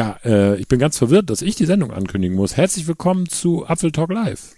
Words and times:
Ja, 0.00 0.16
äh, 0.24 0.58
ich 0.58 0.66
bin 0.66 0.78
ganz 0.78 0.96
verwirrt, 0.96 1.28
dass 1.28 1.42
ich 1.42 1.56
die 1.56 1.66
Sendung 1.66 1.90
ankündigen 1.90 2.34
muss. 2.34 2.56
Herzlich 2.56 2.88
willkommen 2.88 3.28
zu 3.28 3.66
Apfel 3.66 3.92
Talk 3.92 4.10
Live. 4.10 4.54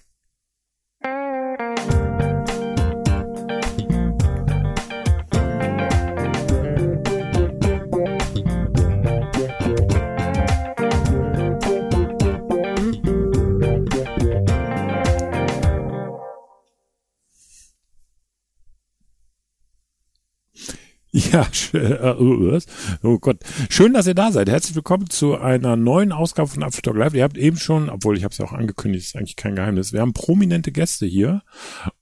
Ja, 21.32 21.46
äh, 21.72 22.62
oh 23.02 23.18
Gott. 23.18 23.38
Schön, 23.70 23.94
dass 23.94 24.06
ihr 24.06 24.14
da 24.14 24.32
seid. 24.32 24.50
Herzlich 24.50 24.74
willkommen 24.74 25.08
zu 25.08 25.38
einer 25.38 25.76
neuen 25.76 26.12
Ausgabe 26.12 26.48
von 26.48 26.62
Aftertalk 26.62 26.94
Live. 26.96 27.14
Ihr 27.14 27.22
habt 27.22 27.38
eben 27.38 27.56
schon, 27.56 27.88
obwohl 27.88 28.18
ich 28.18 28.24
habe 28.24 28.32
es 28.32 28.38
ja 28.38 28.44
auch 28.44 28.52
angekündigt, 28.52 29.06
ist 29.06 29.16
eigentlich 29.16 29.36
kein 29.36 29.56
Geheimnis. 29.56 29.94
Wir 29.94 30.02
haben 30.02 30.12
prominente 30.12 30.72
Gäste 30.72 31.06
hier 31.06 31.42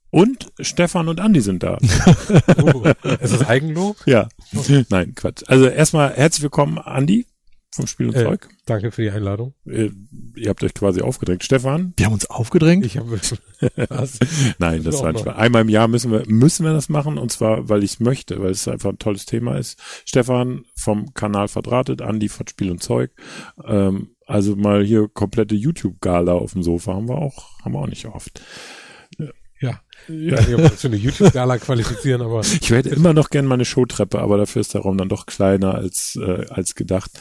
und 0.09 0.51
Stefan 0.59 1.07
und 1.07 1.21
Andi 1.21 1.39
sind 1.39 1.63
da. 1.63 1.77
oh, 2.61 2.83
ist 3.21 3.33
das 3.33 3.47
Eigenlob? 3.47 3.95
Ja. 4.05 4.27
Nein, 4.89 5.15
Quatsch. 5.15 5.43
Also 5.47 5.67
erstmal 5.67 6.13
herzlich 6.13 6.43
willkommen, 6.43 6.77
Andi 6.77 7.25
vom 7.73 7.87
Spiel 7.87 8.07
und 8.07 8.15
äh, 8.15 8.23
Zeug. 8.23 8.49
Danke 8.65 8.91
für 8.91 9.01
die 9.01 9.11
Einladung. 9.11 9.53
Äh, 9.65 9.89
ihr 10.35 10.49
habt 10.49 10.63
euch 10.63 10.73
quasi 10.73 11.01
aufgedrängt. 11.01 11.43
Stefan? 11.43 11.93
Wir 11.97 12.05
haben 12.05 12.13
uns 12.13 12.29
aufgedrängt? 12.29 12.85
Ich 12.85 12.97
habe 12.97 13.11
was? 13.11 13.35
Nein, 14.59 14.83
das 14.83 15.01
war 15.01 15.09
ein 15.09 15.17
Spaß. 15.17 15.35
Einmal 15.35 15.61
im 15.61 15.69
Jahr 15.69 15.87
müssen 15.87 16.11
wir, 16.11 16.23
müssen 16.27 16.65
wir 16.65 16.73
das 16.73 16.89
machen 16.89 17.17
und 17.17 17.31
zwar, 17.31 17.69
weil 17.69 17.83
ich 17.83 17.93
es 17.93 17.99
möchte, 17.99 18.41
weil 18.41 18.51
es 18.51 18.67
einfach 18.67 18.89
ein 18.89 18.99
tolles 18.99 19.25
Thema 19.25 19.57
ist. 19.57 19.79
Stefan 20.05 20.65
vom 20.75 21.13
Kanal 21.13 21.47
Verdrahtet, 21.47 22.01
Andi 22.01 22.29
von 22.29 22.47
Spiel 22.47 22.71
und 22.71 22.83
Zeug. 22.83 23.11
Ähm, 23.65 24.15
also 24.25 24.55
mal 24.55 24.83
hier 24.83 25.07
komplette 25.07 25.55
YouTube-Gala 25.55 26.33
auf 26.33 26.53
dem 26.53 26.63
Sofa 26.63 26.93
haben 26.93 27.09
wir 27.09 27.17
auch, 27.17 27.59
haben 27.63 27.73
wir 27.73 27.79
auch 27.79 27.87
nicht 27.87 28.05
oft. 28.05 28.41
Ja. 30.07 30.15
Ich 30.15 30.31
weiß 30.33 30.47
nicht, 30.47 30.55
ob 30.55 30.61
wir 30.61 30.71
uns 30.71 30.81
für 30.81 30.87
eine 30.87 30.97
YouTube-Gala 30.97 31.57
qualifizieren, 31.57 32.21
aber. 32.21 32.41
Ich 32.41 32.69
hätte 32.69 32.89
immer 32.89 33.13
noch 33.13 33.29
gern 33.29 33.45
meine 33.45 33.65
Showtreppe, 33.65 34.19
aber 34.19 34.37
dafür 34.37 34.61
ist 34.61 34.73
der 34.73 34.81
Raum 34.81 34.97
dann 34.97 35.09
doch 35.09 35.25
kleiner 35.25 35.75
als, 35.75 36.17
äh, 36.21 36.45
als 36.49 36.75
gedacht. 36.75 37.11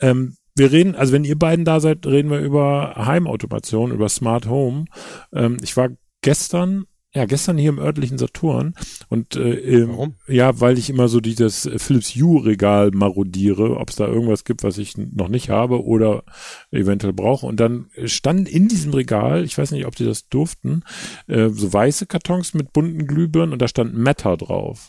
Ähm, 0.00 0.36
wir 0.56 0.72
reden, 0.72 0.94
also 0.94 1.12
wenn 1.12 1.24
ihr 1.24 1.38
beiden 1.38 1.64
da 1.64 1.80
seid, 1.80 2.06
reden 2.06 2.30
wir 2.30 2.40
über 2.40 2.94
Heimautomation, 2.96 3.92
über 3.92 4.08
Smart 4.08 4.46
Home. 4.46 4.84
Ähm, 5.32 5.58
ich 5.62 5.76
war 5.76 5.90
gestern 6.22 6.84
ja, 7.12 7.24
gestern 7.24 7.58
hier 7.58 7.70
im 7.70 7.80
örtlichen 7.80 8.18
Saturn 8.18 8.74
und 9.08 9.34
äh, 9.34 9.88
Warum? 9.88 10.14
ja, 10.28 10.60
weil 10.60 10.78
ich 10.78 10.90
immer 10.90 11.08
so 11.08 11.20
dieses 11.20 11.68
Philips 11.76 12.14
Hue 12.14 12.44
Regal 12.44 12.92
marodiere, 12.92 13.78
ob 13.78 13.90
es 13.90 13.96
da 13.96 14.06
irgendwas 14.06 14.44
gibt, 14.44 14.62
was 14.62 14.78
ich 14.78 14.96
noch 14.96 15.28
nicht 15.28 15.50
habe 15.50 15.84
oder 15.84 16.22
eventuell 16.70 17.12
brauche. 17.12 17.46
Und 17.46 17.58
dann 17.58 17.90
standen 18.04 18.46
in 18.46 18.68
diesem 18.68 18.94
Regal, 18.94 19.44
ich 19.44 19.58
weiß 19.58 19.72
nicht, 19.72 19.86
ob 19.86 19.96
die 19.96 20.04
das 20.04 20.28
durften, 20.28 20.84
äh, 21.26 21.48
so 21.48 21.72
weiße 21.72 22.06
Kartons 22.06 22.54
mit 22.54 22.72
bunten 22.72 23.06
Glühbirnen 23.06 23.52
und 23.52 23.60
da 23.60 23.66
stand 23.66 23.94
Meta 23.94 24.36
drauf. 24.36 24.88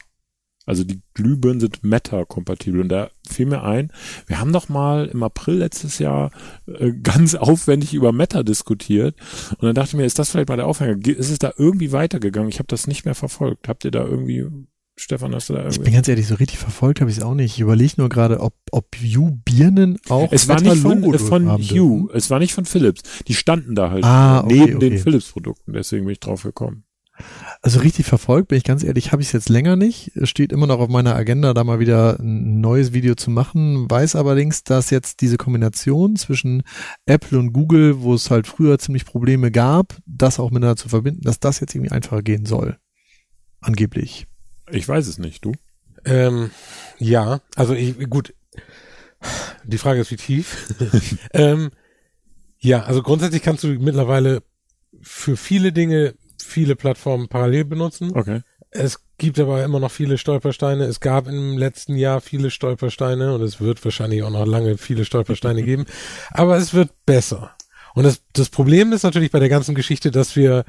Also 0.72 0.86
die 0.86 1.02
Glühbirnen 1.16 1.60
sind 1.60 1.84
Meta-kompatibel. 1.84 2.80
Und 2.80 2.88
da 2.88 3.10
fiel 3.30 3.46
mir 3.46 3.62
ein, 3.62 3.92
wir 4.28 4.40
haben 4.40 4.54
doch 4.54 4.70
mal 4.70 5.08
im 5.08 5.22
April 5.22 5.56
letztes 5.56 6.00
Jahr 6.00 6.32
äh, 6.66 6.94
ganz 6.94 7.36
aufwendig 7.36 7.94
über 7.94 8.14
Meta 8.14 8.42
diskutiert. 8.42 9.18
Und 9.58 9.64
dann 9.64 9.76
dachte 9.76 9.90
ich 9.90 9.94
mir, 9.96 10.06
ist 10.06 10.18
das 10.18 10.30
vielleicht 10.30 10.48
mal 10.48 10.56
der 10.56 10.68
Aufhänger? 10.68 11.06
Ist 11.06 11.30
es 11.30 11.40
da 11.40 11.52
irgendwie 11.58 11.92
weitergegangen? 11.92 12.48
Ich 12.48 12.60
habe 12.60 12.68
das 12.68 12.88
nicht 12.88 13.04
mehr 13.04 13.16
verfolgt. 13.16 13.68
Habt 13.68 13.84
ihr 13.84 13.92
da 13.92 14.06
irgendwie, 14.06 14.48
Stefan, 14.96 15.36
hast 15.36 15.50
du 15.50 15.56
da 15.56 15.60
irgendwie? 15.60 15.80
Ich 15.80 15.84
bin 15.84 15.94
ganz 15.94 16.08
ehrlich, 16.08 16.28
so 16.28 16.36
richtig 16.36 16.60
verfolgt 16.60 17.02
habe 17.02 17.12
ich 17.12 17.18
es 17.18 17.24
auch 17.24 17.34
nicht. 17.34 17.56
Ich 17.56 17.60
überlege 17.60 17.96
nur 17.98 18.08
gerade, 18.08 18.40
ob, 18.40 18.54
ob 18.72 18.96
Hue 18.96 19.42
Birnen 19.44 19.98
auch 20.08 20.32
Es 20.32 20.48
war 20.48 20.62
nicht 20.62 20.78
von, 20.78 21.04
äh, 21.04 21.20
von 21.20 21.50
Hue, 21.50 22.10
es 22.14 22.30
war 22.30 22.40
nicht 22.40 22.54
von 22.54 22.64
Philips. 22.64 23.02
Die 23.28 23.34
standen 23.34 23.76
da 23.76 23.92
halt 23.92 24.06
ah, 24.06 24.46
okay, 24.46 24.54
neben 24.54 24.78
okay. 24.78 24.90
den 24.90 25.00
Philips-Produkten. 25.00 25.74
Deswegen 25.74 26.06
bin 26.06 26.14
ich 26.14 26.22
drauf 26.22 26.44
gekommen. 26.44 26.86
Also 27.62 27.80
richtig 27.80 28.06
verfolgt, 28.06 28.48
bin 28.48 28.58
ich 28.58 28.64
ganz 28.64 28.84
ehrlich, 28.84 29.12
habe 29.12 29.22
ich 29.22 29.28
es 29.28 29.34
jetzt 29.34 29.50
länger 29.50 29.76
nicht. 29.76 30.16
Es 30.16 30.30
steht 30.30 30.52
immer 30.52 30.66
noch 30.68 30.80
auf 30.80 30.90
meiner 30.90 31.16
Agenda, 31.16 31.54
da 31.54 31.64
mal 31.64 31.80
wieder 31.80 32.20
ein 32.20 32.60
neues 32.60 32.92
Video 32.94 33.16
zu 33.16 33.30
machen. 33.30 33.90
Weiß 33.90 34.16
allerdings, 34.16 34.64
dass 34.64 34.90
jetzt 34.90 35.22
diese 35.22 35.38
Kombination 35.38 36.16
zwischen 36.16 36.64
Apple 37.06 37.38
und 37.38 37.54
Google, 37.54 38.02
wo 38.02 38.16
es 38.16 38.32
halt 38.32 38.48
früher 38.48 38.80
ziemlich 38.80 39.06
Probleme 39.06 39.52
gab, 39.52 39.98
das 40.06 40.40
auch 40.40 40.50
miteinander 40.50 40.76
zu 40.78 40.90
verbinden, 40.90 41.22
dass 41.22 41.40
das 41.40 41.60
jetzt 41.60 41.76
irgendwie 41.76 41.92
einfacher 41.92 42.24
gehen 42.24 42.46
soll. 42.46 42.78
Angeblich. 43.60 44.28
Ich 44.72 44.88
weiß 44.88 45.08
es 45.08 45.20
nicht, 45.20 45.46
du? 45.46 45.52
Ähm, 46.06 46.50
ja, 46.98 47.42
also 47.56 47.74
ich, 47.74 47.98
gut. 48.10 48.34
Die 49.64 49.78
Frage 49.78 50.02
ist, 50.02 50.10
wie 50.10 50.16
tief. 50.16 50.74
ähm, 51.34 51.70
ja, 52.58 52.84
also 52.84 53.04
grundsätzlich 53.04 53.44
kannst 53.44 53.64
du 53.64 53.68
mittlerweile 53.68 54.42
für 55.02 55.38
viele 55.38 55.72
Dinge 55.72 56.16
viele 56.52 56.76
Plattformen 56.76 57.28
parallel 57.28 57.66
benutzen. 57.66 58.12
Okay. 58.16 58.42
Es 58.70 59.00
gibt 59.18 59.40
aber 59.40 59.64
immer 59.64 59.80
noch 59.80 59.92
viele 59.92 60.18
Stolpersteine. 60.18 60.86
Es 60.86 61.00
gab 61.00 61.28
im 61.28 61.58
letzten 61.58 61.96
Jahr 61.98 62.22
viele 62.22 62.50
Stolpersteine 62.52 63.34
und 63.34 63.42
es 63.42 63.60
wird 63.60 63.84
wahrscheinlich 63.84 64.24
auch 64.24 64.30
noch 64.30 64.46
lange 64.46 64.78
viele 64.78 65.04
Stolpersteine 65.06 65.64
geben. 65.70 65.86
Aber 66.32 66.58
es 66.58 66.74
wird 66.74 66.90
besser. 67.06 67.52
Und 67.96 68.04
das, 68.06 68.22
das 68.34 68.50
Problem 68.50 68.94
ist 68.94 69.04
natürlich 69.04 69.32
bei 69.32 69.40
der 69.40 69.50
ganzen 69.50 69.76
Geschichte, 69.76 70.12
dass 70.12 70.36
wir 70.38 70.64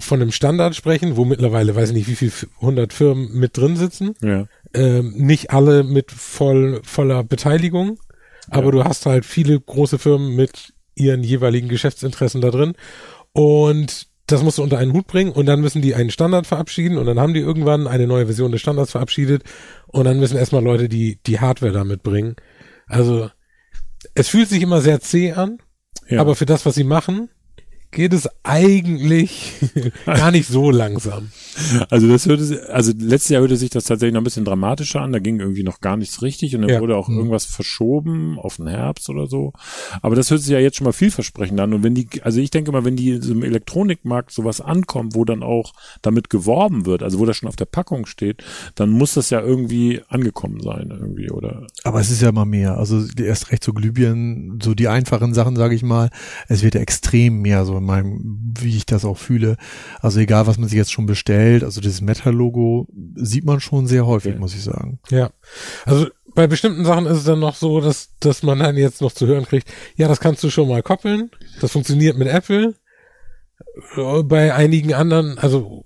von 0.00 0.20
einem 0.20 0.32
Standard 0.32 0.74
sprechen, 0.74 1.16
wo 1.16 1.24
mittlerweile, 1.24 1.74
weiß 1.74 1.90
ich 1.90 1.94
nicht, 1.94 2.08
wie 2.08 2.16
viel 2.16 2.32
hundert 2.60 2.92
Firmen 2.92 3.32
mit 3.32 3.56
drin 3.56 3.76
sitzen. 3.76 4.14
Ja. 4.20 4.46
Ähm, 4.74 5.12
nicht 5.16 5.52
alle 5.52 5.84
mit 5.84 6.10
voll, 6.10 6.80
voller 6.84 7.22
Beteiligung, 7.24 7.98
aber 8.50 8.66
Ja. 8.66 8.70
du 8.72 8.84
hast 8.84 9.06
halt 9.06 9.24
viele 9.24 9.58
große 9.58 9.98
Firmen 9.98 10.34
mit 10.36 10.74
ihren 10.96 11.22
jeweiligen 11.22 11.68
Geschäftsinteressen 11.68 12.40
da 12.40 12.50
drin. 12.50 12.74
Und 13.32 14.08
das 14.26 14.42
musst 14.42 14.58
du 14.58 14.62
unter 14.62 14.78
einen 14.78 14.92
Hut 14.92 15.06
bringen 15.06 15.30
und 15.32 15.46
dann 15.46 15.60
müssen 15.60 15.82
die 15.82 15.94
einen 15.94 16.10
Standard 16.10 16.46
verabschieden 16.46 16.98
und 16.98 17.06
dann 17.06 17.20
haben 17.20 17.34
die 17.34 17.40
irgendwann 17.40 17.86
eine 17.86 18.06
neue 18.06 18.26
Version 18.26 18.52
des 18.52 18.60
Standards 18.60 18.90
verabschiedet 18.90 19.44
und 19.86 20.04
dann 20.04 20.18
müssen 20.18 20.36
erstmal 20.36 20.64
Leute 20.64 20.88
die, 20.88 21.20
die 21.26 21.40
Hardware 21.40 21.72
damit 21.72 22.02
bringen. 22.02 22.34
Also, 22.86 23.30
es 24.14 24.28
fühlt 24.28 24.48
sich 24.48 24.62
immer 24.62 24.80
sehr 24.80 25.00
zäh 25.00 25.32
an, 25.32 25.58
Ja. 26.08 26.20
aber 26.20 26.34
für 26.34 26.46
das, 26.46 26.66
was 26.66 26.74
sie 26.74 26.84
machen, 26.84 27.28
geht 27.90 28.12
es 28.12 28.28
eigentlich 28.42 29.54
gar 30.06 30.30
nicht 30.30 30.48
so 30.48 30.70
langsam. 30.70 31.28
Also 31.90 32.08
das 32.08 32.26
hörte, 32.26 32.68
also 32.70 32.92
letztes 32.98 33.30
Jahr 33.30 33.40
hörte 33.40 33.56
sich 33.56 33.70
das 33.70 33.84
tatsächlich 33.84 34.12
noch 34.14 34.20
ein 34.20 34.24
bisschen 34.24 34.44
dramatischer 34.44 35.00
an. 35.00 35.12
Da 35.12 35.18
ging 35.18 35.40
irgendwie 35.40 35.62
noch 35.62 35.80
gar 35.80 35.96
nichts 35.96 36.20
richtig 36.22 36.54
und 36.54 36.62
dann 36.62 36.70
Ja. 36.70 36.80
wurde 36.80 36.96
auch 36.96 37.08
Mhm. 37.08 37.16
irgendwas 37.18 37.44
verschoben 37.46 38.38
auf 38.38 38.56
den 38.56 38.66
Herbst 38.66 39.08
oder 39.08 39.26
so. 39.26 39.52
Aber 40.02 40.14
das 40.16 40.30
hört 40.30 40.40
sich 40.42 40.50
ja 40.50 40.58
jetzt 40.58 40.76
schon 40.76 40.84
mal 40.84 40.92
vielversprechend 40.92 41.58
an. 41.60 41.72
Und 41.72 41.82
wenn 41.82 41.94
die, 41.94 42.08
also 42.22 42.40
ich 42.40 42.50
denke 42.50 42.72
mal, 42.72 42.84
wenn 42.84 42.96
die 42.96 43.18
so 43.22 43.32
im 43.32 43.42
Elektronikmarkt 43.42 44.30
sowas 44.32 44.60
ankommt, 44.60 45.14
wo 45.14 45.24
dann 45.24 45.42
auch 45.42 45.72
damit 46.02 46.28
geworben 46.30 46.84
wird, 46.86 47.02
also 47.02 47.18
wo 47.18 47.24
das 47.24 47.36
schon 47.36 47.48
auf 47.48 47.56
der 47.56 47.64
Packung 47.64 48.06
steht, 48.06 48.42
dann 48.74 48.90
muss 48.90 49.14
das 49.14 49.30
ja 49.30 49.40
irgendwie 49.40 50.02
angekommen 50.08 50.60
sein 50.60 50.88
irgendwie 50.90 51.30
oder. 51.30 51.66
Aber 51.84 52.00
es 52.00 52.10
ist 52.10 52.20
ja 52.22 52.28
immer 52.28 52.44
mehr. 52.44 52.76
Also 52.76 53.02
erst 53.18 53.50
recht 53.52 53.64
so 53.64 53.72
Glühbirnen, 53.72 54.58
so 54.62 54.74
die 54.74 54.88
einfachen 54.88 55.32
Sachen, 55.34 55.56
sage 55.56 55.74
ich 55.74 55.82
mal. 55.82 56.10
Es 56.48 56.62
wird 56.62 56.74
ja 56.74 56.80
extrem 56.80 57.40
mehr, 57.40 57.64
so 57.64 57.75
in 57.76 57.84
meinem, 57.84 58.52
wie 58.58 58.76
ich 58.76 58.86
das 58.86 59.04
auch 59.04 59.18
fühle. 59.18 59.56
Also 60.00 60.20
egal, 60.20 60.46
was 60.46 60.58
man 60.58 60.68
sich 60.68 60.76
jetzt 60.78 60.92
schon 60.92 61.06
bestellt, 61.06 61.62
also 61.64 61.80
dieses 61.80 62.00
Meta-Logo 62.00 62.88
sieht 63.14 63.44
man 63.44 63.60
schon 63.60 63.86
sehr 63.86 64.06
häufig, 64.06 64.34
Ja. 64.34 64.38
muss 64.40 64.54
ich 64.54 64.62
sagen. 64.64 64.98
Ja. 65.10 65.30
Also 65.84 66.06
bei 66.34 66.46
bestimmten 66.46 66.84
Sachen 66.84 67.06
ist 67.06 67.18
es 67.18 67.24
dann 67.24 67.38
noch 67.40 67.54
so, 67.54 67.80
dass, 67.80 68.10
dass 68.20 68.42
man 68.42 68.58
dann 68.58 68.76
jetzt 68.76 69.00
noch 69.00 69.12
zu 69.12 69.26
hören 69.26 69.46
kriegt, 69.46 69.68
ja, 69.96 70.06
das 70.08 70.20
kannst 70.20 70.42
du 70.44 70.50
schon 70.50 70.68
mal 70.68 70.82
koppeln. 70.82 71.30
Das 71.60 71.72
funktioniert 71.72 72.18
mit 72.18 72.28
Apple. 72.28 72.74
Äh, 73.96 74.22
Bei 74.22 74.54
einigen 74.54 74.92
anderen, 74.94 75.38
also 75.38 75.84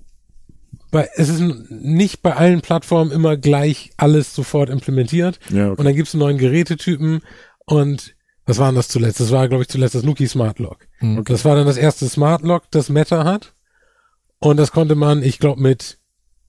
bei, 0.90 1.08
es 1.14 1.28
ist 1.28 1.40
nicht 1.70 2.20
bei 2.22 2.34
allen 2.34 2.62
Plattformen 2.62 3.12
immer 3.12 3.36
gleich 3.36 3.92
alles 3.96 4.34
sofort 4.34 4.70
implementiert. 4.70 5.38
Ja, 5.50 5.70
Und 5.70 5.84
dann 5.84 5.94
gibt's 5.94 6.14
einen 6.14 6.20
neuen 6.22 6.38
Gerätetypen 6.38 7.20
und 7.66 8.14
was 8.50 8.58
war 8.58 8.68
denn 8.68 8.76
das 8.76 8.88
zuletzt? 8.88 9.20
Das 9.20 9.30
war, 9.30 9.48
glaube 9.48 9.62
ich, 9.62 9.68
zuletzt 9.68 9.94
das 9.94 10.02
Nuki 10.02 10.26
Smart 10.26 10.58
Lock. 10.58 10.86
Hm. 10.98 11.24
Das 11.24 11.44
war 11.44 11.56
dann 11.56 11.66
das 11.66 11.76
erste 11.76 12.08
Smart 12.08 12.42
Lock, 12.42 12.64
das 12.70 12.88
Meta 12.88 13.24
hat. 13.24 13.54
Und 14.40 14.56
das 14.56 14.72
konnte 14.72 14.94
man, 14.94 15.22
ich 15.22 15.38
glaube, 15.38 15.60
mit, 15.60 15.98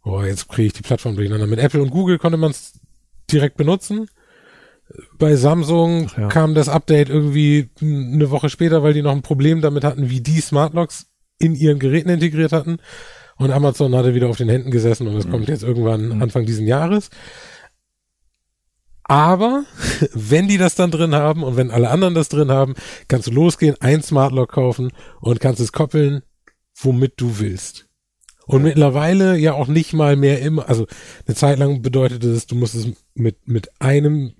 oh, 0.03 0.21
jetzt 0.21 0.49
kriege 0.49 0.67
ich 0.67 0.73
die 0.73 0.81
Plattform 0.81 1.15
durcheinander. 1.15 1.47
Mit 1.47 1.59
Apple 1.59 1.81
und 1.81 1.91
Google 1.91 2.17
konnte 2.17 2.37
man 2.37 2.51
es 2.51 2.79
direkt 3.31 3.57
benutzen. 3.57 4.07
Bei 5.17 5.35
Samsung 5.35 6.09
ja. 6.17 6.27
kam 6.27 6.53
das 6.53 6.67
Update 6.67 7.09
irgendwie 7.09 7.69
eine 7.81 8.29
Woche 8.31 8.49
später, 8.49 8.83
weil 8.83 8.93
die 8.93 9.01
noch 9.01 9.11
ein 9.11 9.21
Problem 9.21 9.61
damit 9.61 9.83
hatten, 9.83 10.09
wie 10.09 10.21
die 10.21 10.41
Smart 10.41 10.73
Locks 10.73 11.07
in 11.39 11.55
ihren 11.55 11.79
Geräten 11.79 12.09
integriert 12.09 12.51
hatten. 12.51 12.77
Und 13.37 13.51
Amazon 13.51 13.95
hatte 13.95 14.13
wieder 14.13 14.27
auf 14.27 14.37
den 14.37 14.49
Händen 14.49 14.71
gesessen 14.71 15.07
und 15.07 15.15
es 15.15 15.29
kommt 15.29 15.47
jetzt 15.47 15.63
irgendwann 15.63 16.09
Mhm. 16.09 16.21
Anfang 16.21 16.45
diesen 16.45 16.67
Jahres. 16.67 17.09
Aber 19.11 19.65
wenn 20.13 20.47
die 20.47 20.57
das 20.57 20.75
dann 20.75 20.89
drin 20.89 21.13
haben 21.13 21.43
und 21.43 21.57
wenn 21.57 21.69
alle 21.69 21.89
anderen 21.89 22.15
das 22.15 22.29
drin 22.29 22.49
haben, 22.49 22.75
kannst 23.09 23.27
du 23.27 23.31
losgehen, 23.31 23.75
ein 23.81 24.01
Smart 24.01 24.31
Lock 24.31 24.53
kaufen 24.53 24.93
und 25.19 25.41
kannst 25.41 25.59
es 25.59 25.73
koppeln, 25.73 26.21
womit 26.81 27.15
du 27.17 27.37
willst. 27.39 27.89
Und 28.45 28.63
mittlerweile 28.63 29.35
ja 29.35 29.51
auch 29.51 29.67
nicht 29.67 29.91
mal 29.91 30.15
mehr 30.15 30.39
immer, 30.39 30.69
also 30.69 30.87
eine 31.27 31.35
Zeit 31.35 31.59
lang 31.59 31.81
bedeutete 31.81 32.29
es, 32.29 32.47
du 32.47 32.55
musst 32.55 32.73
es 32.73 32.87
mit, 33.13 33.49
mit 33.49 33.81
einem 33.81 34.31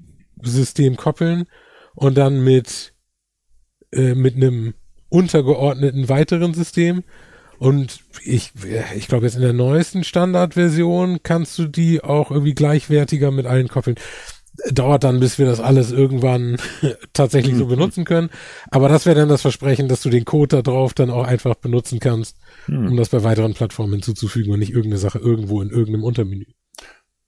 System 0.42 0.96
koppeln 0.96 1.48
und 1.94 2.18
dann 2.18 2.42
mit, 2.42 2.94
äh, 3.92 4.16
mit 4.16 4.38
einem 4.38 4.74
untergeordneten 5.10 6.08
weiteren 6.08 6.54
System. 6.54 7.04
Und 7.60 8.00
ich, 8.24 8.54
ich 8.96 9.10
glaube 9.10 9.26
jetzt 9.26 9.36
in 9.36 9.42
der 9.42 9.52
neuesten 9.52 10.06
Standardversion 10.06 11.20
kannst 11.24 11.60
du 11.60 11.68
die 11.68 12.02
auch 12.02 12.32
irgendwie 12.32 12.56
gleichwertiger 12.56 13.32
mit 13.32 13.46
allen 13.46 13.68
koppeln. 13.68 13.98
Dauert 14.70 15.04
dann, 15.04 15.20
bis 15.20 15.40
wir 15.40 15.46
das 15.46 15.60
alles 15.60 15.92
irgendwann 15.92 16.58
tatsächlich 17.14 17.56
so 17.56 17.68
benutzen 17.68 18.04
können. 18.04 18.30
Aber 18.70 18.90
das 18.90 19.06
wäre 19.06 19.16
dann 19.16 19.30
das 19.30 19.42
Versprechen, 19.42 19.88
dass 19.88 20.02
du 20.02 20.10
den 20.10 20.26
Code 20.26 20.58
da 20.58 20.62
drauf 20.62 20.94
dann 20.94 21.10
auch 21.10 21.26
einfach 21.26 21.56
benutzen 21.56 22.00
kannst, 22.00 22.38
um 22.68 22.98
das 22.98 23.10
bei 23.10 23.24
weiteren 23.24 23.54
Plattformen 23.54 23.94
hinzuzufügen 23.94 24.52
und 24.52 24.60
nicht 24.60 24.72
irgendeine 24.72 25.00
Sache 25.00 25.20
irgendwo 25.20 25.62
in 25.62 25.70
irgendeinem 25.70 26.04
Untermenü. 26.04 26.46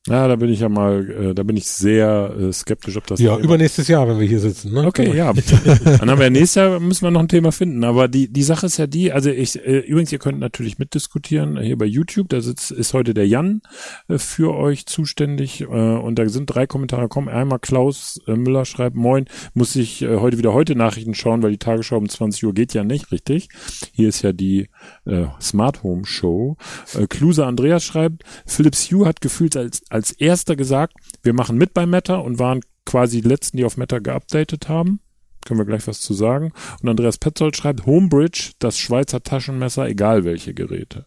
Ja, 0.10 0.28
da 0.28 0.36
bin 0.36 0.50
ich 0.50 0.60
ja 0.60 0.68
mal, 0.68 1.10
äh, 1.10 1.34
da 1.34 1.44
bin 1.44 1.56
ich 1.56 1.66
sehr 1.66 2.36
äh, 2.38 2.52
skeptisch, 2.52 2.98
ob 2.98 3.08
das. 3.08 3.22
Ja, 3.22 3.38
übernächstes 3.38 3.88
Jahr, 3.88 4.06
wenn 4.06 4.20
wir 4.20 4.28
hier 4.28 4.42
sitzen. 4.42 4.74
Ne? 4.74 4.86
Okay, 4.86 5.16
ja. 5.16 5.32
Dann 5.86 6.12
haben 6.12 6.20
wir 6.20 6.30
nächstes 6.30 6.56
Jahr 6.56 6.82
müssen 6.82 7.06
wir 7.06 7.12
noch 7.12 7.22
ein 7.22 7.30
Thema 7.30 7.54
finden. 7.54 7.86
Aber 7.86 8.10
die 8.10 8.28
die 8.28 8.44
Sache 8.44 8.66
ist 8.66 8.76
ja 8.76 8.86
die, 8.86 9.14
also 9.14 9.30
ich 9.30 9.66
äh, 9.66 9.80
übrigens, 9.80 10.12
ihr 10.12 10.20
könnt 10.20 10.40
natürlich 10.40 10.78
mitdiskutieren 10.78 11.58
hier 11.58 11.78
bei 11.78 11.86
YouTube. 11.86 12.28
Da 12.28 12.42
sitzt 12.42 12.72
ist 12.72 12.94
heute 12.94 13.14
der 13.14 13.30
Jan 13.30 13.62
äh, 14.10 14.18
für 14.18 14.54
euch 14.54 14.88
zuständig 14.88 15.62
äh, 15.62 15.66
und 15.66 16.20
da 16.20 16.28
sind 16.28 16.48
drei 16.48 16.68
Kommentare 16.68 17.04
gekommen. 17.04 17.30
Einmal 17.30 17.60
Klaus 17.60 18.20
äh, 18.28 18.36
Müller 18.36 18.66
schreibt: 18.66 18.98
Moin, 18.98 19.28
muss 19.54 19.74
ich 19.78 20.02
äh, 20.02 20.18
heute 20.18 20.38
wieder 20.38 20.52
heute 20.52 20.76
Nachrichten 20.76 21.14
schauen, 21.14 21.42
weil 21.44 21.52
die 21.52 21.60
Tagesschau 21.60 21.96
um 21.96 22.10
20 22.10 22.44
Uhr 22.44 22.54
geht 22.54 22.74
ja 22.74 22.84
nicht, 22.84 23.14
richtig? 23.14 23.48
Hier 23.94 24.10
ist 24.10 24.22
ja 24.22 24.34
die 24.34 24.68
äh, 25.06 25.25
Smart 25.41 25.83
Home 25.83 26.06
Show. 26.06 26.57
Äh, 26.94 27.07
Kluse 27.07 27.45
Andreas 27.45 27.83
schreibt: 27.83 28.24
Philips 28.45 28.91
Hue 28.91 29.06
hat 29.06 29.21
gefühlt 29.21 29.56
als 29.57 29.81
als 29.89 30.12
erster 30.12 30.56
gesagt, 30.56 30.94
wir 31.21 31.33
machen 31.33 31.57
mit 31.57 31.74
bei 31.74 31.85
Meta 31.85 32.15
und 32.15 32.39
waren 32.39 32.62
quasi 32.85 33.21
die 33.21 33.27
letzten, 33.27 33.57
die 33.57 33.65
auf 33.65 33.77
Meta 33.77 34.00
geupdatet 34.00 34.69
haben. 34.69 35.00
Können 35.45 35.59
wir 35.59 35.65
gleich 35.65 35.88
was 35.88 36.00
zu 36.00 36.13
sagen. 36.13 36.53
Und 36.81 36.89
Andreas 36.89 37.18
Petzold 37.18 37.57
schreibt, 37.57 37.85
Homebridge, 37.85 38.51
das 38.59 38.77
Schweizer 38.77 39.24
Taschenmesser, 39.24 39.88
egal 39.88 40.24
welche 40.24 40.53
Geräte. 40.53 41.06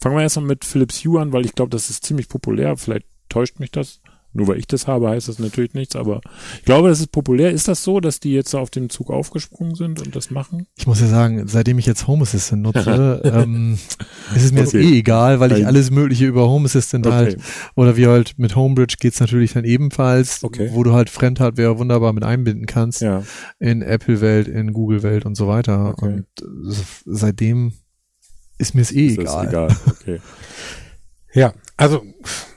Fangen 0.00 0.16
wir 0.16 0.22
erstmal 0.22 0.46
mit 0.46 0.64
Philips 0.64 1.04
Hue 1.04 1.20
an, 1.20 1.32
weil 1.32 1.44
ich 1.44 1.54
glaube, 1.54 1.70
das 1.70 1.90
ist 1.90 2.04
ziemlich 2.04 2.28
populär. 2.28 2.76
Vielleicht 2.76 3.06
täuscht 3.28 3.58
mich 3.58 3.70
das. 3.72 4.00
Nur 4.34 4.48
weil 4.48 4.58
ich 4.58 4.66
das 4.66 4.86
habe, 4.86 5.10
heißt 5.10 5.28
das 5.28 5.38
natürlich 5.38 5.74
nichts, 5.74 5.94
aber 5.94 6.20
ich 6.58 6.64
glaube, 6.64 6.88
das 6.88 7.00
ist 7.00 7.12
populär. 7.12 7.50
Ist 7.50 7.68
das 7.68 7.84
so, 7.84 8.00
dass 8.00 8.18
die 8.20 8.32
jetzt 8.32 8.54
auf 8.54 8.70
den 8.70 8.88
Zug 8.88 9.10
aufgesprungen 9.10 9.74
sind 9.74 10.00
und 10.00 10.16
das 10.16 10.30
machen? 10.30 10.66
Ich 10.76 10.86
muss 10.86 11.00
ja 11.00 11.06
sagen, 11.06 11.46
seitdem 11.48 11.78
ich 11.78 11.86
jetzt 11.86 12.06
Home 12.06 12.22
Assistant 12.22 12.62
nutze, 12.62 13.20
ähm, 13.24 13.78
ist 14.34 14.44
es 14.44 14.52
mir 14.52 14.60
jetzt 14.60 14.74
Okay. 14.74 14.82
eh 14.94 14.98
egal, 14.98 15.40
weil 15.40 15.52
ich 15.52 15.66
alles 15.66 15.90
Mögliche 15.90 16.26
über 16.26 16.48
Home 16.48 16.64
Assistant 16.66 17.06
Okay. 17.06 17.14
halt, 17.14 17.36
oder 17.74 17.96
wie 17.96 18.06
halt 18.06 18.38
mit 18.38 18.56
Homebridge 18.56 18.96
geht's 18.98 19.20
natürlich 19.20 19.52
dann 19.52 19.64
ebenfalls, 19.64 20.42
Okay. 20.42 20.70
wo 20.72 20.82
du 20.82 20.92
halt 20.94 21.10
Fremdhardware 21.10 21.78
wunderbar 21.78 22.12
mit 22.12 22.24
einbinden 22.24 22.66
kannst 22.66 23.02
Ja, 23.02 23.22
in 23.58 23.82
Apple-Welt, 23.82 24.48
in 24.48 24.72
Google-Welt 24.72 25.26
und 25.26 25.34
so 25.36 25.46
weiter. 25.48 25.94
Und 25.98 26.24
seitdem 27.04 27.72
ist 28.58 28.74
mir 28.74 28.82
es 28.82 28.92
eh 28.92 29.06
ist 29.08 29.18
egal. 29.18 29.48
egal. 29.48 29.76
Okay, 29.86 30.20
Ja, 31.34 31.54
also 31.76 32.02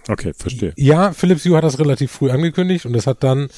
okay, 0.10 0.34
verstehe. 0.34 0.74
ja, 0.78 1.12
Philips 1.14 1.46
Hue 1.46 1.56
hat 1.58 1.64
das 1.64 1.80
relativ 1.80 2.12
früh 2.12 2.30
angekündigt 2.32 2.86
und 2.86 2.94
das 2.94 3.08
hat 3.08 3.24
dann 3.24 3.50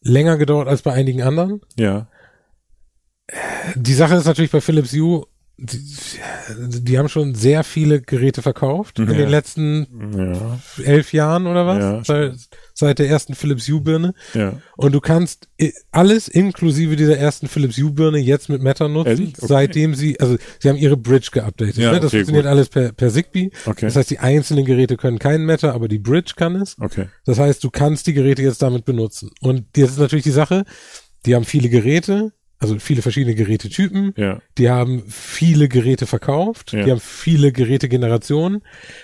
länger 0.00 0.36
gedauert 0.36 0.68
als 0.68 0.82
bei 0.82 0.92
einigen 0.92 1.22
anderen. 1.22 1.60
Ja, 1.76 2.08
Die 3.76 3.94
Sache 3.94 4.16
ist 4.16 4.26
natürlich 4.26 4.50
bei 4.50 4.60
Philips 4.60 4.92
Hue, 4.92 5.26
die, 5.64 6.84
die 6.84 6.98
haben 6.98 7.08
schon 7.08 7.34
sehr 7.34 7.62
viele 7.64 8.00
Geräte 8.00 8.42
verkauft 8.42 8.98
in 8.98 9.06
Ja. 9.06 9.14
den 9.14 9.28
letzten 9.28 9.86
ja, 10.16 10.58
elf 10.84 11.12
Jahren 11.12 11.46
oder 11.46 11.66
was? 11.66 11.78
Ja, 11.78 12.04
seit, 12.04 12.34
seit 12.74 12.98
der 12.98 13.08
ersten 13.08 13.34
Philips 13.34 13.68
Hue 13.68 13.80
Birne. 13.80 14.14
ja. 14.34 14.54
Und 14.76 14.92
du 14.92 15.00
kannst 15.00 15.48
i- 15.60 15.72
alles 15.92 16.26
inklusive 16.28 16.96
dieser 16.96 17.16
ersten 17.16 17.46
Philips 17.46 17.76
Hue 17.78 17.92
Birne 17.92 18.18
jetzt 18.18 18.48
mit 18.48 18.62
Meta 18.62 18.88
nutzen? 18.88 19.32
Okay. 19.36 19.46
seitdem 19.46 19.94
sie, 19.94 20.18
also 20.18 20.36
sie 20.58 20.68
haben 20.68 20.76
ihre 20.78 20.96
Bridge 20.96 21.28
geupdatet. 21.32 21.76
Ne? 21.78 21.84
Das 21.84 21.94
okay, 22.06 22.08
funktioniert 22.18 22.44
gut. 22.44 22.50
alles 22.50 22.68
per, 22.68 22.92
per 22.92 23.10
Zigbee. 23.10 23.50
Okay, 23.66 23.86
Das 23.86 23.96
heißt, 23.96 24.10
die 24.10 24.18
einzelnen 24.18 24.64
Geräte 24.64 24.96
können 24.96 25.18
keinen 25.18 25.46
Meta, 25.46 25.72
aber 25.72 25.86
die 25.88 25.98
Bridge 26.00 26.32
kann 26.36 26.56
es. 26.56 26.76
okay. 26.80 27.06
Das 27.24 27.38
heißt, 27.38 27.62
du 27.62 27.70
kannst 27.70 28.06
die 28.08 28.14
Geräte 28.14 28.42
jetzt 28.42 28.62
damit 28.62 28.84
benutzen. 28.84 29.30
Und 29.40 29.64
jetzt 29.76 29.90
ist 29.90 29.98
natürlich 29.98 30.24
die 30.24 30.30
Sache, 30.30 30.64
die 31.24 31.34
haben 31.36 31.44
viele 31.44 31.68
Geräte, 31.68 32.32
also 32.62 32.78
viele 32.78 33.02
verschiedene 33.02 33.34
Gerätetypen. 33.34 34.14
Ja, 34.16 34.40
Die 34.56 34.70
haben 34.70 35.02
viele 35.08 35.68
Geräte 35.68 36.06
verkauft. 36.06 36.72
Ja. 36.72 36.84
Die 36.84 36.90
haben 36.92 37.00
viele 37.00 37.50
Gerätegenerationen. 37.52 38.62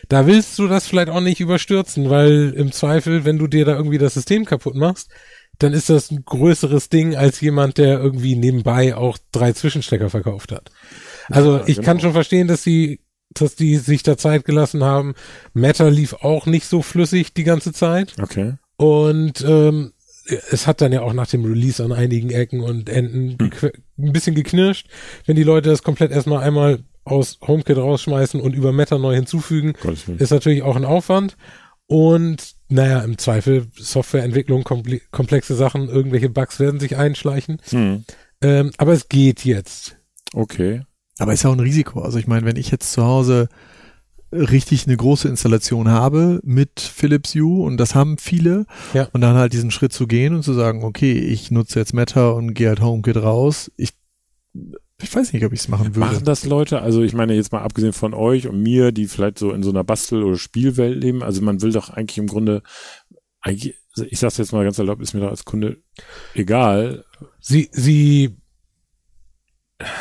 Da 0.09 0.27
willst 0.27 0.59
du 0.59 0.69
das 0.69 0.87
vielleicht 0.87 1.11
auch 1.11 1.21
nicht 1.21 1.41
überstürzen, 1.41 2.09
weil 2.09 2.55
im 2.57 2.71
Zweifel, 2.73 3.25
wenn 3.25 3.39
du 3.39 3.49
dir 3.49 3.65
da 3.65 3.77
irgendwie 3.77 3.99
das 3.99 4.15
System 4.15 4.45
kaputt 4.45 4.77
machst, 4.77 5.11
dann 5.59 5.73
ist 5.73 5.91
das 5.91 6.13
ein 6.13 6.25
größeres 6.25 6.89
Ding 6.89 7.17
als 7.17 7.41
jemand, 7.41 7.79
der 7.79 7.99
irgendwie 7.99 8.37
nebenbei 8.37 8.95
auch 8.95 9.19
drei 9.33 9.53
Zwischenstecker 9.53 10.09
verkauft 10.09 10.53
hat. 10.53 10.71
Also 11.29 11.57
Ja, 11.57 11.65
ich 11.67 11.77
genau. 11.77 11.85
kann 11.87 12.01
schon 12.01 12.13
verstehen, 12.13 12.47
dass 12.47 12.63
sie 12.63 13.01
dass 13.35 13.57
die 13.57 13.77
sich 13.77 14.03
da 14.03 14.17
Zeit 14.17 14.45
gelassen 14.47 14.83
haben. 14.85 15.15
Meta 15.53 15.89
lief 15.89 16.15
auch 16.15 16.47
nicht 16.47 16.65
so 16.67 16.81
flüssig 16.81 17.35
die 17.35 17.45
ganze 17.45 17.73
Zeit. 17.73 18.15
okay. 18.23 18.55
Und 18.77 19.45
ähm, 19.47 19.93
es 20.51 20.67
hat 20.67 20.81
dann 20.81 20.93
ja 20.93 21.01
auch 21.03 21.13
nach 21.13 21.27
dem 21.29 21.45
Release 21.45 21.83
an 21.83 21.93
einigen 21.93 22.31
Ecken 22.31 22.61
und 22.61 22.89
Enden 22.89 23.31
Hm. 23.31 23.49
gequ- 23.51 23.73
ein 23.99 24.13
bisschen 24.13 24.35
geknirscht, 24.35 24.89
wenn 25.27 25.37
die 25.37 25.43
Leute 25.43 25.71
das 25.71 25.83
komplett 25.83 26.11
erstmal 26.13 26.43
einmal 26.43 26.81
aus 27.05 27.39
HomeKit 27.47 27.79
rausschmeißen 27.79 28.41
und 28.41 28.55
über 28.55 28.73
Meta 28.73 28.99
neu 28.99 29.15
hinzufügen, 29.15 29.73
ist 30.19 30.31
natürlich 30.31 30.63
auch 30.63 30.77
ein 30.77 30.85
Aufwand. 30.85 31.37
Und 31.87 32.55
naja, 32.69 33.01
im 33.01 33.17
Zweifel 33.17 33.67
Softwareentwicklung, 33.75 34.63
komple 34.63 35.01
komplexe 35.11 35.55
Sachen, 35.55 35.89
irgendwelche 35.89 36.29
Bugs 36.29 36.61
werden 36.61 36.81
sich 36.81 36.97
einschleichen. 36.97 37.63
Hm. 37.71 38.05
Ähm, 38.43 38.73
aber 38.77 38.93
es 38.93 39.09
geht 39.09 39.45
jetzt. 39.47 39.97
Okay. 40.35 40.83
Aber 41.19 41.33
ist 41.33 41.45
ja 41.45 41.51
auch 41.51 41.55
ein 41.55 41.61
Risiko. 41.61 42.03
Also 42.03 42.19
ich 42.19 42.27
meine, 42.27 42.45
wenn 42.45 42.57
ich 42.57 42.71
jetzt 42.71 42.93
zu 42.93 43.05
Hause 43.05 43.49
richtig 44.33 44.87
eine 44.87 44.97
große 44.97 45.29
Installation 45.29 45.89
habe 45.89 46.41
mit 46.45 46.81
Philips 46.81 47.35
Hue 47.35 47.65
und 47.65 47.77
das 47.79 47.95
haben 47.95 48.19
viele 48.19 48.67
Ja. 48.95 49.09
und 49.13 49.21
dann 49.21 49.37
halt 49.37 49.53
diesen 49.53 49.71
Schritt 49.71 49.93
zu 49.93 50.07
gehen 50.07 50.35
und 50.35 50.43
zu 50.43 50.53
sagen, 50.53 50.85
okay, 50.85 51.13
ich 51.13 51.51
nutze 51.51 51.79
jetzt 51.79 51.95
Meta 51.95 52.31
und 52.31 52.55
gehe 52.55 52.69
halt 52.69 52.81
HomeKit 52.81 53.17
raus. 53.17 53.71
Ich, 53.77 53.95
ich 55.01 55.15
weiß 55.15 55.33
nicht, 55.33 55.45
ob 55.45 55.53
ich 55.53 55.61
es 55.61 55.69
machen 55.69 55.95
würde. 55.95 56.01
Machen 56.01 56.25
das 56.25 56.45
Leute? 56.45 56.83
Also 56.83 57.03
ich 57.03 57.15
meine 57.15 57.35
jetzt 57.35 57.53
mal 57.53 57.63
abgesehen 57.63 57.93
von 57.93 58.13
euch 58.15 58.49
und 58.49 58.63
mir, 58.63 58.93
die 58.93 59.07
vielleicht 59.07 59.39
so 59.39 59.53
in 59.53 59.63
so 59.63 59.71
einer 59.71 59.85
Bastel- 59.85 60.23
oder 60.25 60.37
Spielwelt 60.37 61.01
leben. 61.03 61.23
Also 61.23 61.41
man 61.41 61.63
will 61.63 61.73
doch 61.73 61.89
eigentlich 61.91 62.19
im 62.19 62.27
Grunde, 62.27 62.63
eigentlich, 63.41 63.77
also 63.97 64.07
ich 64.11 64.19
sag's 64.19 64.37
jetzt 64.37 64.53
mal 64.53 64.65
ganz 64.65 64.79
erlaubt, 64.79 65.01
ist 65.01 65.15
mir 65.15 65.21
doch 65.21 65.31
als 65.31 65.45
Kunde 65.45 65.79
egal. 66.35 67.05
Sie, 67.41 67.69
sie, 67.73 68.37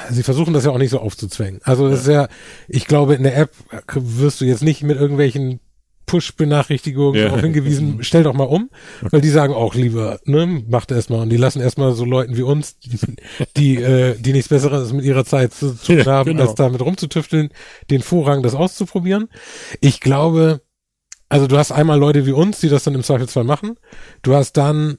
sie 0.10 0.24
versuchen 0.24 0.54
das 0.54 0.66
ja 0.66 0.72
auch 0.72 0.78
nicht 0.78 0.90
so 0.90 1.00
aufzuzwängen. 1.00 1.62
Also 1.64 1.90
das 1.90 2.02
ist 2.02 2.08
ja, 2.08 2.28
ich 2.68 2.86
glaube, 2.88 3.16
in 3.16 3.24
der 3.24 3.38
App 3.38 3.52
wirst 3.94 4.42
du 4.42 4.46
jetzt 4.46 4.64
nicht 4.64 4.84
mit 4.84 5.00
irgendwelchen 5.00 5.60
Push-Benachrichtigungen 6.08 7.16
Ja. 7.20 7.26
darauf 7.26 7.42
hingewiesen, 7.42 7.98
stell 8.02 8.24
doch 8.24 8.34
mal 8.34 8.46
um, 8.46 8.70
weil 9.12 9.22
die 9.22 9.30
sagen 9.30 9.54
auch 9.54 9.76
lieber, 9.76 10.20
ne, 10.24 10.64
macht 10.68 10.90
erstmal 10.92 11.20
und 11.22 11.30
die 11.30 11.38
lassen 11.38 11.62
erstmal 11.62 11.94
so 11.94 12.06
Leuten 12.06 12.38
wie 12.38 12.44
uns, 12.44 12.80
die, 12.80 12.98
die, 13.58 13.76
äh, 13.76 14.16
die 14.18 14.32
nichts 14.32 14.48
Besseres 14.50 14.94
mit 14.94 15.04
ihrer 15.04 15.26
Zeit 15.26 15.54
zu 15.54 15.74
tun 15.76 15.98
Ja, 16.00 16.06
haben, 16.06 16.32
genau. 16.32 16.44
als 16.44 16.56
damit 16.56 16.82
rumzutüfteln, 16.82 17.50
den 17.92 18.02
Vorrang, 18.02 18.42
das 18.42 18.56
auszuprobieren. 18.56 19.28
Ich 19.82 20.00
glaube, 20.00 20.62
also 21.30 21.46
du 21.46 21.58
hast 21.58 21.74
einmal 21.74 22.00
Leute 22.00 22.26
wie 22.26 22.32
uns, 22.32 22.62
die 22.62 22.70
das 22.70 22.84
dann 22.84 22.96
im 22.96 23.04
Zweifelsfall 23.04 23.44
machen. 23.44 23.76
Du 24.22 24.34
hast 24.34 24.54
dann 24.54 24.98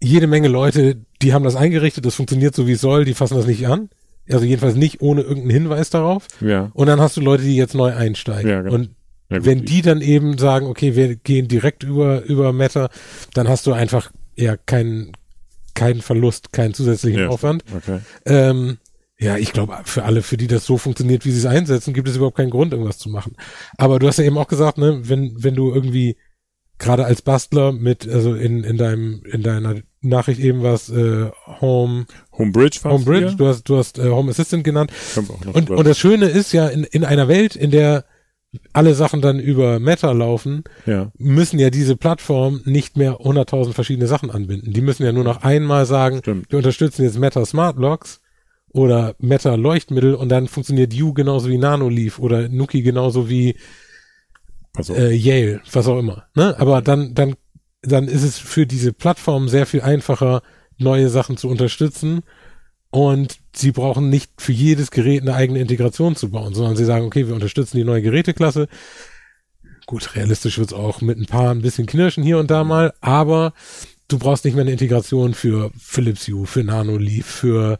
jede 0.00 0.26
Menge 0.26 0.48
Leute, 0.48 0.96
die 1.22 1.32
haben 1.32 1.44
das 1.44 1.56
eingerichtet, 1.56 2.06
das 2.06 2.14
funktioniert 2.14 2.54
so 2.54 2.66
wie 2.66 2.72
es 2.72 2.80
soll, 2.80 3.04
die 3.04 3.14
fassen 3.14 3.36
das 3.36 3.46
nicht 3.46 3.66
an. 3.66 3.90
Also 4.30 4.44
jedenfalls 4.44 4.76
nicht 4.76 5.00
ohne 5.00 5.22
irgendeinen 5.22 5.50
Hinweis 5.50 5.90
darauf. 5.90 6.26
Ja. 6.40 6.70
Und 6.74 6.86
dann 6.86 7.00
hast 7.00 7.16
du 7.16 7.20
Leute, 7.20 7.44
die 7.44 7.56
jetzt 7.56 7.74
neu 7.74 7.94
einsteigen. 7.94 8.50
Ja, 8.50 8.62
genau. 8.62 8.74
Und 8.74 8.90
ja 9.30 9.44
wenn 9.44 9.64
die 9.64 9.82
dann 9.82 10.00
eben 10.00 10.38
sagen, 10.38 10.66
okay, 10.66 10.94
wir 10.96 11.16
gehen 11.16 11.48
direkt 11.48 11.82
über, 11.82 12.22
über 12.24 12.52
Meta, 12.52 12.90
dann 13.34 13.48
hast 13.48 13.66
du 13.66 13.72
einfach 13.72 14.12
ja 14.36 14.56
keinen, 14.56 15.12
keinen 15.74 16.02
Verlust, 16.02 16.52
keinen 16.52 16.74
zusätzlichen 16.74 17.22
Ja, 17.22 17.28
Aufwand. 17.28 17.64
Okay. 17.74 18.00
Ähm, 18.26 18.78
ja, 19.18 19.36
ich 19.36 19.52
glaube, 19.52 19.78
für 19.84 20.04
alle, 20.04 20.22
für 20.22 20.36
die 20.36 20.46
das 20.46 20.64
so 20.64 20.78
funktioniert, 20.78 21.24
wie 21.24 21.32
sie 21.32 21.40
es 21.40 21.46
einsetzen, 21.46 21.92
gibt 21.92 22.08
es 22.08 22.16
überhaupt 22.16 22.36
keinen 22.36 22.50
Grund, 22.50 22.72
irgendwas 22.72 22.98
zu 22.98 23.08
machen. 23.08 23.34
Aber 23.76 23.98
du 23.98 24.06
hast 24.06 24.18
ja 24.18 24.24
eben 24.24 24.38
auch 24.38 24.46
gesagt, 24.46 24.78
ne, 24.78 25.00
wenn, 25.02 25.42
wenn 25.42 25.56
du 25.56 25.74
irgendwie 25.74 26.16
gerade 26.78 27.04
als 27.04 27.22
Bastler 27.22 27.72
mit, 27.72 28.08
also 28.08 28.34
in, 28.34 28.62
in 28.62 28.76
deinem, 28.76 29.22
in 29.24 29.42
deiner 29.42 29.74
Nachricht 30.00 30.40
eben 30.40 30.62
was, 30.62 30.88
äh, 30.90 31.30
Home, 31.60 32.06
Homebridge 32.32 32.80
Homebridge, 32.84 33.34
du 33.36 33.46
hast, 33.46 33.64
du 33.64 33.76
hast 33.76 33.98
äh, 33.98 34.08
Home 34.10 34.30
Assistant 34.30 34.64
genannt. 34.64 34.92
Und, 35.52 35.70
und 35.70 35.86
das 35.86 35.98
Schöne 35.98 36.26
ist 36.26 36.52
ja, 36.52 36.68
in, 36.68 36.84
in 36.84 37.04
einer 37.04 37.28
Welt, 37.28 37.56
in 37.56 37.70
der 37.70 38.04
alle 38.72 38.94
Sachen 38.94 39.20
dann 39.20 39.38
über 39.38 39.78
Meta 39.78 40.10
laufen, 40.12 40.64
ja. 40.86 41.10
müssen 41.18 41.58
ja 41.58 41.70
diese 41.70 41.96
Plattformen 41.96 42.62
nicht 42.64 42.96
mehr 42.96 43.18
100.000 43.18 43.72
verschiedene 43.72 44.06
Sachen 44.06 44.30
anbinden. 44.30 44.72
Die 44.72 44.80
müssen 44.80 45.04
ja 45.04 45.12
nur 45.12 45.24
noch 45.24 45.42
einmal 45.42 45.84
sagen, 45.84 46.18
Stimmt. 46.18 46.50
wir 46.50 46.56
unterstützen 46.56 47.02
jetzt 47.02 47.18
Meta 47.18 47.44
Smart 47.44 47.76
Locks 47.76 48.20
oder 48.72 49.14
Meta 49.18 49.54
Leuchtmittel 49.54 50.14
und 50.14 50.30
dann 50.30 50.48
funktioniert 50.48 50.94
U 50.94 51.12
genauso 51.12 51.48
wie 51.50 51.58
Nanoleaf 51.58 52.18
oder 52.18 52.48
Nuki 52.48 52.82
genauso 52.82 53.28
wie 53.28 53.56
auf. 54.76 54.88
äh, 54.90 55.12
Yale, 55.12 55.60
was 55.72 55.86
auch 55.86 55.98
immer. 55.98 56.24
Ne? 56.34 56.54
Aber 56.58 56.80
dann, 56.80 57.14
dann, 57.14 57.34
dann 57.82 58.08
ist 58.08 58.22
es 58.22 58.38
für 58.38 58.66
diese 58.66 58.92
Plattform 58.92 59.48
sehr 59.48 59.66
viel 59.66 59.82
einfacher, 59.82 60.42
neue 60.78 61.08
Sachen 61.10 61.36
zu 61.36 61.48
unterstützen 61.48 62.22
und 62.90 63.38
sie 63.54 63.72
brauchen 63.72 64.08
nicht 64.10 64.30
für 64.38 64.52
jedes 64.52 64.90
Gerät 64.90 65.22
eine 65.22 65.34
eigene 65.34 65.58
Integration 65.60 66.16
zu 66.16 66.30
bauen, 66.30 66.54
sondern 66.54 66.76
sie 66.76 66.84
sagen, 66.84 67.04
okay, 67.06 67.26
wir 67.26 67.34
unterstützen 67.34 67.76
die 67.76 67.84
neue 67.84 68.02
Geräteklasse. 68.02 68.68
Gut, 69.86 70.14
realistisch 70.16 70.58
wird's 70.58 70.72
auch 70.72 71.00
mit 71.00 71.18
ein 71.18 71.26
paar 71.26 71.50
ein 71.50 71.62
bisschen 71.62 71.86
knirschen 71.86 72.22
hier 72.22 72.38
und 72.38 72.50
da 72.50 72.62
mal, 72.64 72.92
aber 73.00 73.54
du 74.08 74.18
brauchst 74.18 74.44
nicht 74.44 74.54
mehr 74.54 74.62
eine 74.62 74.72
Integration 74.72 75.34
für 75.34 75.70
Philips 75.78 76.28
Hue, 76.28 76.46
für 76.46 76.62
Nanoleaf, 76.64 77.26
für 77.26 77.78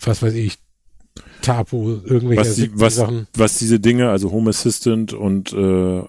was 0.00 0.22
weiß 0.22 0.34
ich, 0.34 0.58
Tapo, 1.42 2.00
irgendwelche 2.04 2.40
Was, 2.40 2.54
die, 2.56 2.70
was, 2.74 2.94
Sachen. 2.96 3.26
was 3.34 3.58
diese 3.58 3.80
Dinge, 3.80 4.08
also 4.10 4.30
Home 4.32 4.50
Assistant 4.50 5.12
und 5.12 5.52
äh, 5.52 6.02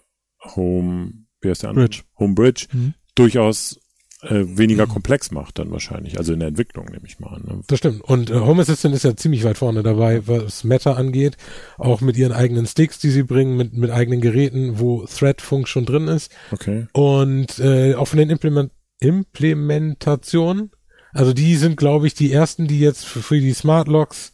Home, 0.56 1.14
wie 1.42 1.50
heißt 1.50 1.64
der 1.64 1.72
andere? 1.72 1.88
Bridge. 1.88 2.04
Home 2.20 2.34
Bridge, 2.36 2.68
Mhm. 2.72 2.94
Durchaus 3.16 3.80
äh, 4.24 4.46
weniger 4.58 4.88
komplex 4.88 5.32
macht 5.32 5.60
dann 5.60 5.72
wahrscheinlich. 5.72 6.18
Also 6.18 6.34
in 6.34 6.40
der 6.40 6.48
Entwicklung 6.48 6.86
nehme 6.86 7.06
ich 7.06 7.20
mal 7.20 7.36
an. 7.36 7.44
Ne? 7.46 7.62
Das 7.68 7.80
stimmt. 7.80 8.02
Und 8.02 8.30
äh, 8.30 8.40
Home 8.40 8.62
Assistant 8.62 8.96
ist 8.96 9.04
ja 9.04 9.16
ziemlich 9.16 9.44
weit 9.44 9.58
vorne 9.58 9.84
dabei, 9.84 10.28
was 10.28 10.64
Meta 10.64 10.94
angeht. 10.94 11.38
Auch 11.78 12.02
mit 12.02 12.18
ihren 12.18 12.32
eigenen 12.32 12.66
Sticks, 12.66 13.00
die 13.00 13.10
sie 13.10 13.24
bringen, 13.24 13.58
mit, 13.58 13.74
mit 13.74 13.92
eigenen 13.92 14.22
Geräten, 14.22 14.80
wo 14.80 15.06
Thread-Funk 15.06 15.68
schon 15.68 15.86
drin 15.86 16.08
ist. 16.08 16.32
Okay. 16.52 16.88
Und 16.94 17.60
äh, 17.60 17.96
auch 17.96 18.08
von 18.08 18.20
den 18.20 18.30
Implement 18.30 18.72
Implementationen. 19.00 20.72
Also 21.12 21.34
die 21.34 21.56
sind, 21.58 21.76
glaube 21.76 22.08
ich, 22.08 22.14
die 22.14 22.32
ersten, 22.32 22.68
die 22.68 22.80
jetzt 22.80 23.06
für, 23.06 23.22
für 23.22 23.40
die 23.40 23.54
Smart 23.54 23.90
Locks 23.90 24.34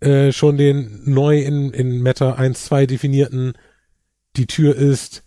äh, 0.00 0.30
schon 0.30 0.56
den 0.56 1.02
neu 1.04 1.40
in, 1.40 1.72
in 1.72 2.02
Meta 2.02 2.36
1.2 2.36 2.86
definierten, 2.86 3.54
die 4.36 4.46
Tür 4.46 4.76
ist 4.76 5.24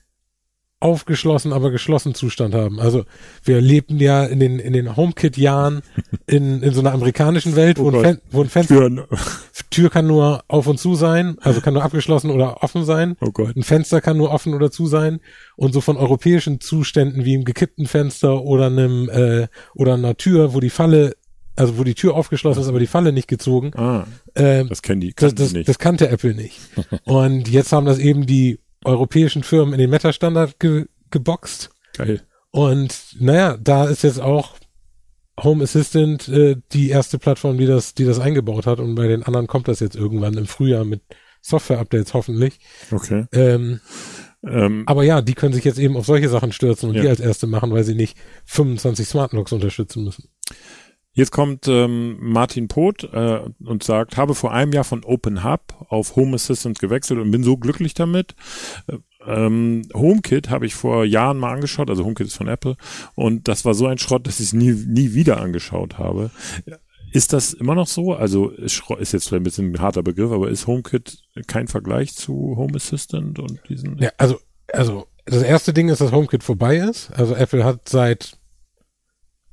aufgeschlossen, 0.82 1.52
aber 1.52 1.72
geschlossen 1.72 2.14
Zustand 2.16 2.56
haben. 2.56 2.80
Also 2.80 3.04
wir 3.44 3.60
lebten 3.60 4.00
ja 4.00 4.24
in 4.24 4.40
den, 4.40 4.60
in 4.60 4.72
den 4.72 4.96
HomeKit-Jahren 4.96 5.82
in, 6.26 6.64
in 6.64 6.74
so 6.74 6.80
einer 6.80 6.94
amerikanischen 6.94 7.56
Welt, 7.58 7.78
wo, 7.80 7.90
Oh 7.90 7.98
ein. 7.98 8.02
Fen 8.04 8.22
wo 8.32 8.42
ein 8.42 8.50
Fenster, 8.50 8.76
Türen. 8.76 9.02
Tür 9.72 9.90
kann 9.90 10.08
nur 10.08 10.44
auf 10.48 10.68
und 10.68 10.80
zu 10.80 10.96
sein, 10.96 11.38
also 11.42 11.60
kann 11.62 11.74
nur 11.74 11.84
abgeschlossen 11.84 12.32
oder 12.32 12.64
offen 12.64 12.86
sein. 12.86 13.18
Oh 13.20 13.32
Gott. 13.32 13.56
Ein 13.56 13.64
Fenster 13.64 14.00
kann 14.00 14.18
nur 14.18 14.32
offen 14.32 14.54
oder 14.54 14.72
zu 14.72 14.88
sein. 14.88 15.20
Und 15.58 15.74
so 15.74 15.82
von 15.82 15.98
europäischen 15.98 16.62
Zuständen 16.62 17.26
wie 17.26 17.34
im 17.34 17.44
gekippten 17.44 17.86
Fenster 17.86 18.42
oder 18.44 18.68
einem 18.68 19.10
äh, 19.10 19.48
oder 19.76 19.96
einer 19.96 20.16
Tür, 20.16 20.54
wo 20.54 20.62
die 20.62 20.70
Falle, 20.70 21.14
also 21.58 21.78
wo 21.78 21.84
die 21.84 21.94
Tür 21.96 22.16
aufgeschlossen 22.16 22.62
ist, 22.62 22.70
aber 22.70 22.80
die 22.80 22.88
Falle 22.88 23.12
nicht 23.12 23.28
gezogen, 23.28 23.72
Ah, 23.76 24.08
äh, 24.34 24.64
das 24.64 24.82
kennen 24.82 25.02
die, 25.02 25.14
das, 25.14 25.36
das, 25.36 25.52
nicht. 25.52 25.68
das 25.68 25.78
kannte 25.78 26.08
Apple 26.08 26.34
nicht. 26.34 26.58
Und 27.04 27.50
jetzt 27.50 27.74
haben 27.74 27.86
das 27.86 28.00
eben 28.00 28.26
die 28.26 28.60
europäischen 28.86 29.44
Firmen 29.44 29.74
in 29.74 29.80
den 29.80 29.90
Meta-Standard 29.90 30.60
ge 30.60 30.86
geboxt. 31.12 31.70
Geil. 31.98 32.22
Und 32.52 33.16
naja, 33.20 33.58
da 33.58 33.86
ist 33.86 34.04
jetzt 34.04 34.22
auch 34.22 34.56
Home 35.42 35.64
Assistant 35.64 36.28
äh, 36.28 36.56
die 36.72 36.90
erste 36.90 37.18
Plattform, 37.18 37.58
die 37.58 37.66
das, 37.66 37.94
die 37.94 38.06
das 38.06 38.20
eingebaut 38.20 38.66
hat. 38.66 38.80
Und 38.80 38.96
bei 38.96 39.08
den 39.08 39.24
anderen 39.24 39.48
kommt 39.48 39.68
das 39.68 39.80
jetzt 39.80 39.96
irgendwann 39.96 40.36
im 40.38 40.46
Frühjahr 40.46 40.86
mit 40.86 41.02
Software-Updates 41.42 42.14
hoffentlich. 42.14 42.60
Okay. 42.92 43.26
Ähm, 43.32 43.80
Ähm, 44.42 44.84
aber 44.86 45.04
ja, 45.04 45.22
die 45.22 45.34
können 45.34 45.54
sich 45.54 45.66
jetzt 45.66 45.80
eben 45.80 45.98
auf 45.98 46.06
solche 46.06 46.30
Sachen 46.30 46.54
stürzen 46.54 46.90
und 46.90 46.96
Ja. 46.96 47.02
die 47.02 47.10
als 47.10 47.20
erste 47.20 47.46
machen, 47.46 47.72
weil 47.74 47.84
sie 47.84 47.94
nicht 47.96 48.18
25 48.46 49.06
Smart 49.06 49.34
Locks 49.34 49.52
unterstützen 49.52 50.06
müssen. 50.06 50.30
Jetzt 51.14 51.32
kommt 51.32 51.68
ähm, 51.68 52.18
Martin 52.20 52.68
Poth 52.68 53.04
äh, 53.04 53.42
und 53.66 53.84
sagt, 53.84 54.16
habe 54.16 54.36
vor 54.36 54.54
einem 54.54 54.72
Jahr 54.72 54.84
von 54.84 55.04
Open 55.04 55.44
Hub 55.44 55.74
auf 55.90 56.16
Home 56.16 56.36
Assistant 56.36 56.80
gewechselt 56.80 57.20
und 57.20 57.32
bin 57.32 57.44
so 57.44 57.58
glücklich 57.58 57.94
damit. 57.94 58.36
Äh, 58.88 58.98
ähm, 59.26 59.82
HomeKit 59.94 60.50
habe 60.50 60.66
ich 60.66 60.76
vor 60.76 61.04
Jahren 61.04 61.38
mal 61.38 61.54
angeschaut, 61.54 61.90
also 61.90 62.06
HomeKit 62.06 62.28
ist 62.28 62.38
von 62.38 62.48
Apple 62.48 62.78
und 63.16 63.48
das 63.48 63.66
war 63.66 63.74
so 63.74 63.88
ein 63.88 63.98
Schrott, 63.98 64.28
dass 64.28 64.40
ich 64.40 64.48
es 64.48 64.54
nie, 64.54 64.72
nie 64.72 65.14
wieder 65.14 65.42
angeschaut 65.42 65.98
habe. 65.98 66.32
Ist 67.12 67.34
das 67.34 67.54
immer 67.54 67.76
noch 67.76 67.88
so? 67.88 68.14
Also 68.14 68.50
ist, 68.50 68.84
ist 69.00 69.12
jetzt 69.12 69.28
vielleicht 69.28 69.42
ein 69.42 69.44
bisschen 69.44 69.74
ein 69.74 69.82
harter 69.82 70.04
Begriff, 70.04 70.32
aber 70.32 70.50
ist 70.50 70.68
HomeKit 70.68 71.24
kein 71.48 71.68
Vergleich 71.68 72.14
zu 72.14 72.56
Home 72.56 72.76
Assistant 72.76 73.40
und 73.40 73.60
diesen? 73.68 73.98
Ja, 73.98 74.12
also, 74.18 74.40
also 74.72 75.08
das 75.26 75.44
erste 75.44 75.74
Ding 75.74 75.90
ist, 75.90 76.02
dass 76.02 76.12
HomeKit 76.12 76.44
vorbei 76.44 76.78
ist. 76.78 77.12
Also 77.12 77.36
Apple 77.36 77.64
hat 77.66 77.90
seit 77.90 78.39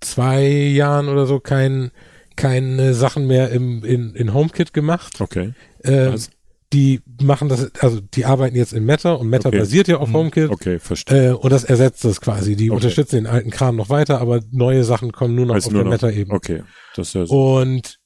zwei 0.00 0.46
Jahren 0.46 1.08
oder 1.08 1.26
so 1.26 1.40
kein, 1.40 1.90
keine 2.36 2.94
Sachen 2.94 3.26
mehr 3.26 3.50
im, 3.50 3.84
in, 3.84 4.14
in 4.14 4.34
HomeKit 4.34 4.72
gemacht. 4.72 5.20
Okay. 5.20 5.54
Ähm, 5.84 6.12
Was? 6.14 6.30
die 6.72 7.00
machen 7.22 7.48
das, 7.48 7.70
also 7.76 8.00
die 8.00 8.24
arbeiten 8.24 8.56
jetzt 8.56 8.72
in 8.72 8.84
Meta 8.84 9.12
und 9.12 9.28
Meta 9.28 9.48
Okay. 9.48 9.58
basiert 9.60 9.86
ja 9.88 9.98
auf 9.98 10.12
HomeKit. 10.12 10.50
Okay, 10.50 10.78
verstehe. 10.80 11.28
Äh, 11.30 11.32
und 11.32 11.50
das 11.50 11.62
ersetzt 11.64 12.04
das 12.04 12.20
quasi. 12.20 12.56
Die 12.56 12.70
Okay. 12.70 12.76
unterstützen 12.76 13.16
den 13.16 13.26
alten 13.28 13.50
Kram 13.50 13.76
noch 13.76 13.88
weiter, 13.88 14.20
aber 14.20 14.40
neue 14.50 14.82
Sachen 14.84 15.12
kommen 15.12 15.34
nur 15.36 15.46
noch 15.46 15.54
Also 15.54 15.68
auf 15.68 15.72
nur 15.74 15.84
der 15.84 15.92
noch- 15.92 16.02
Meta-Ebene. 16.02 16.34
Okay, 16.36 16.62
das 16.96 17.08
ist 17.08 17.14
ja 17.14 17.24
so. 17.26 17.56
Und 17.58 17.98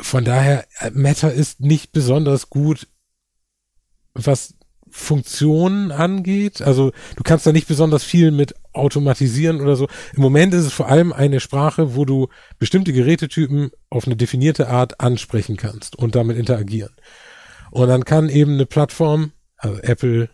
von 0.00 0.24
daher, 0.24 0.66
äh, 0.80 0.90
Meta 0.92 1.28
ist 1.28 1.60
nicht 1.60 1.92
besonders 1.92 2.50
gut, 2.50 2.88
was 4.14 4.54
Funktionen 4.90 5.92
angeht. 5.92 6.62
Also 6.62 6.92
du 7.16 7.22
kannst 7.22 7.46
da 7.46 7.52
nicht 7.52 7.68
besonders 7.68 8.04
viel 8.04 8.30
mit 8.30 8.54
automatisieren 8.72 9.60
oder 9.60 9.76
so. 9.76 9.88
Im 10.14 10.22
Moment 10.22 10.54
ist 10.54 10.66
es 10.66 10.72
vor 10.72 10.88
allem 10.88 11.12
eine 11.12 11.40
Sprache, 11.40 11.96
wo 11.96 12.04
du 12.04 12.28
bestimmte 12.58 12.92
Gerätetypen 12.92 13.70
auf 13.88 14.06
eine 14.06 14.16
definierte 14.16 14.68
Art 14.68 15.00
ansprechen 15.00 15.56
kannst 15.56 15.96
und 15.96 16.14
damit 16.14 16.36
interagieren. 16.36 16.92
Und 17.70 17.88
dann 17.88 18.04
kann 18.04 18.28
eben 18.28 18.54
eine 18.54 18.66
Plattform, 18.66 19.32
also 19.56 19.78
Apple 19.80 20.28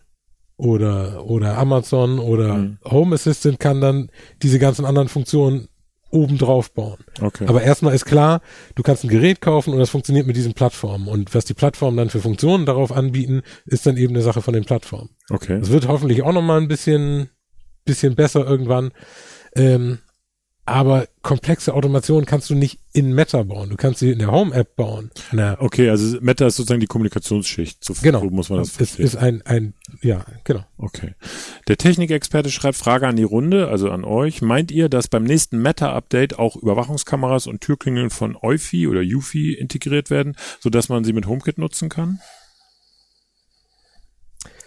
oder, 0.57 1.25
oder 1.25 1.57
Amazon 1.57 2.19
oder 2.19 2.55
Mhm. 2.55 2.77
Home 2.85 3.15
Assistant 3.15 3.59
kann 3.59 3.79
dann 3.79 4.09
diese 4.41 4.59
ganzen 4.59 4.85
anderen 4.85 5.07
Funktionen 5.07 5.67
obendrauf 6.17 6.71
bauen. 6.71 6.97
Okay. 7.21 7.45
Aber 7.47 7.61
erstmal 7.61 7.93
ist 7.93 8.05
klar, 8.05 8.41
du 8.75 8.83
kannst 8.83 9.03
ein 9.03 9.09
Gerät 9.09 9.41
kaufen 9.41 9.73
und 9.73 9.79
das 9.79 9.89
funktioniert 9.89 10.27
mit 10.27 10.35
diesen 10.35 10.53
Plattformen. 10.53 11.07
Und 11.07 11.33
was 11.35 11.45
die 11.45 11.53
Plattformen 11.53 11.97
dann 11.97 12.09
für 12.09 12.19
Funktionen 12.19 12.65
darauf 12.65 12.91
anbieten, 12.91 13.43
ist 13.65 13.85
dann 13.85 13.97
eben 13.97 14.13
eine 14.13 14.23
Sache 14.23 14.41
von 14.41 14.53
den 14.53 14.65
Plattformen. 14.65 15.09
okay. 15.29 15.59
Das 15.59 15.71
wird 15.71 15.87
hoffentlich 15.87 16.23
auch 16.23 16.33
nochmal 16.33 16.59
ein 16.59 16.67
bisschen, 16.67 17.29
bisschen 17.85 18.15
besser 18.15 18.45
irgendwann. 18.45 18.91
Ähm, 19.55 19.99
aber 20.67 21.07
komplexe 21.21 21.73
Automation 21.73 22.25
kannst 22.25 22.49
du 22.49 22.55
nicht 22.55 22.79
in 22.91 23.13
Meta 23.13 23.41
bauen. 23.43 23.69
Du 23.69 23.77
kannst 23.77 23.99
sie 23.99 24.11
in 24.11 24.19
der 24.19 24.31
Home-App 24.31 24.75
bauen. 24.75 25.11
Na, 25.31 25.55
Okay, 25.61 25.89
also 25.89 26.19
Meta 26.19 26.45
ist 26.45 26.57
sozusagen 26.57 26.81
die 26.81 26.87
Kommunikationsschicht. 26.87 27.81
So, 27.83 27.93
genau. 28.01 28.19
so 28.19 28.29
muss 28.29 28.49
man 28.49 28.59
das 28.59 28.71
es 28.71 28.75
verstehen. 28.75 29.05
ist 29.05 29.15
ein, 29.15 29.41
ein, 29.43 29.73
ja, 30.01 30.25
genau. 30.43 30.65
Okay. 30.77 31.15
Der 31.69 31.77
Technikexperte 31.77 32.51
schreibt 32.51 32.75
Frage 32.75 33.07
an 33.07 33.15
die 33.15 33.23
Runde, 33.23 33.69
also 33.69 33.89
an 33.91 34.03
euch. 34.03 34.41
Meint 34.41 34.69
ihr, 34.71 34.89
dass 34.89 35.07
beim 35.07 35.23
nächsten 35.23 35.61
Meta-Update 35.61 36.37
auch 36.37 36.57
Überwachungskameras 36.57 37.47
und 37.47 37.61
Türklingeln 37.61 38.09
von 38.09 38.35
Eufy 38.35 38.87
oder 38.87 38.99
Eufy 38.99 39.53
integriert 39.53 40.09
werden, 40.09 40.35
sodass 40.59 40.89
man 40.89 41.05
sie 41.05 41.13
mit 41.13 41.27
HomeKit 41.27 41.59
nutzen 41.59 41.87
kann? 41.87 42.19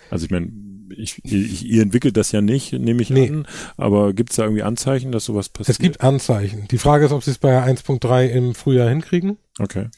Also 0.09 0.25
ich 0.25 0.31
meine, 0.31 0.51
ich, 0.97 1.25
ich, 1.25 1.65
ihr 1.67 1.83
entwickelt 1.83 2.17
das 2.17 2.33
ja 2.33 2.41
nicht, 2.41 2.73
nehme 2.73 3.03
ich 3.03 3.11
Nee. 3.11 3.29
an, 3.29 3.47
aber 3.77 4.13
gibt 4.13 4.31
es 4.31 4.37
da 4.37 4.45
irgendwie 4.45 4.63
Anzeichen, 4.63 5.13
dass 5.13 5.25
sowas 5.25 5.49
passiert? 5.49 5.71
Es 5.71 5.79
gibt 5.79 6.01
Anzeichen. 6.01 6.67
Die 6.71 6.79
Frage 6.79 7.07
ist, 7.07 7.13
ob 7.13 7.23
sie 7.25 7.31
es 7.31 7.39
bei 7.39 7.63
1.3 7.63 8.27
im 8.29 8.55
Frühjahr 8.55 8.89
hinkriegen. 8.89 9.39
Okay. 9.59 9.89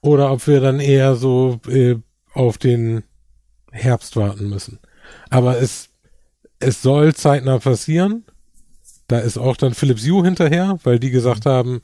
oder 0.00 0.32
ob 0.32 0.46
wir 0.46 0.60
dann 0.60 0.80
eher 0.80 1.14
so 1.16 1.60
äh, 1.68 1.96
auf 2.32 2.56
den 2.58 3.02
Herbst 3.70 4.16
warten 4.16 4.48
müssen. 4.48 4.78
Aber 5.28 5.60
es, 5.60 5.90
es 6.58 6.80
soll 6.82 7.14
zeitnah 7.14 7.58
passieren. 7.58 8.24
Da 9.08 9.18
ist 9.18 9.36
auch 9.38 9.56
dann 9.56 9.74
Philips 9.74 10.06
Hue 10.06 10.24
hinterher, 10.24 10.78
weil 10.84 10.98
die 10.98 11.10
gesagt 11.10 11.44
haben, 11.46 11.80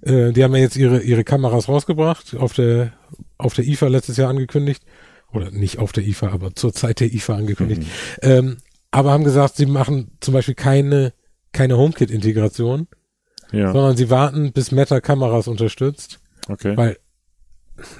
äh, 0.00 0.32
die 0.32 0.42
haben 0.42 0.54
ja 0.54 0.62
jetzt 0.62 0.76
ihre, 0.76 1.02
ihre 1.02 1.22
Kameras 1.24 1.68
rausgebracht, 1.68 2.34
auf 2.36 2.52
der, 2.54 2.92
auf 3.38 3.54
der 3.54 3.66
IFA 3.66 3.88
letztes 3.88 4.16
Jahr 4.16 4.30
angekündigt. 4.30 4.82
Oder 5.32 5.50
nicht 5.50 5.78
auf 5.78 5.92
der 5.92 6.06
IFA, 6.06 6.28
aber 6.28 6.54
zur 6.54 6.72
Zeit 6.72 7.00
der 7.00 7.12
IFA 7.12 7.36
angekündigt. 7.36 7.82
Ähm, 8.20 8.58
aber 8.90 9.12
haben 9.12 9.24
gesagt, 9.24 9.56
sie 9.56 9.66
machen 9.66 10.16
zum 10.20 10.34
Beispiel 10.34 10.54
keine, 10.54 11.14
keine 11.52 11.78
HomeKit-Integration, 11.78 12.88
Ja, 13.50 13.72
sondern 13.72 13.96
sie 13.96 14.10
warten, 14.10 14.52
bis 14.52 14.70
Meta 14.70 15.00
Kameras 15.00 15.48
unterstützt 15.48 16.20
okay. 16.48 16.76
weil 16.76 16.96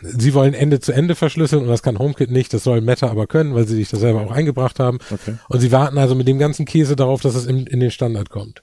sie 0.02 0.34
wollen 0.34 0.54
Ende 0.54 0.80
zu 0.80 0.92
Ende 0.92 1.14
verschlüsseln 1.14 1.62
und 1.62 1.68
das 1.68 1.82
kann 1.82 1.98
HomeKit 1.98 2.30
nicht, 2.30 2.52
das 2.52 2.64
soll 2.64 2.80
Meta 2.80 3.08
aber 3.08 3.26
können, 3.26 3.54
weil 3.54 3.66
sie 3.66 3.76
sich 3.76 3.88
das 3.88 4.00
selber 4.00 4.20
auch 4.20 4.30
eingebracht 4.30 4.78
haben. 4.78 4.98
Okay. 5.10 5.36
Und 5.48 5.60
sie 5.60 5.72
warten 5.72 5.98
also 5.98 6.14
mit 6.14 6.28
dem 6.28 6.38
ganzen 6.38 6.66
Käse 6.66 6.94
darauf, 6.94 7.20
dass 7.20 7.34
es 7.34 7.46
in, 7.46 7.66
in 7.66 7.80
den 7.80 7.90
Standard 7.90 8.30
kommt. 8.30 8.62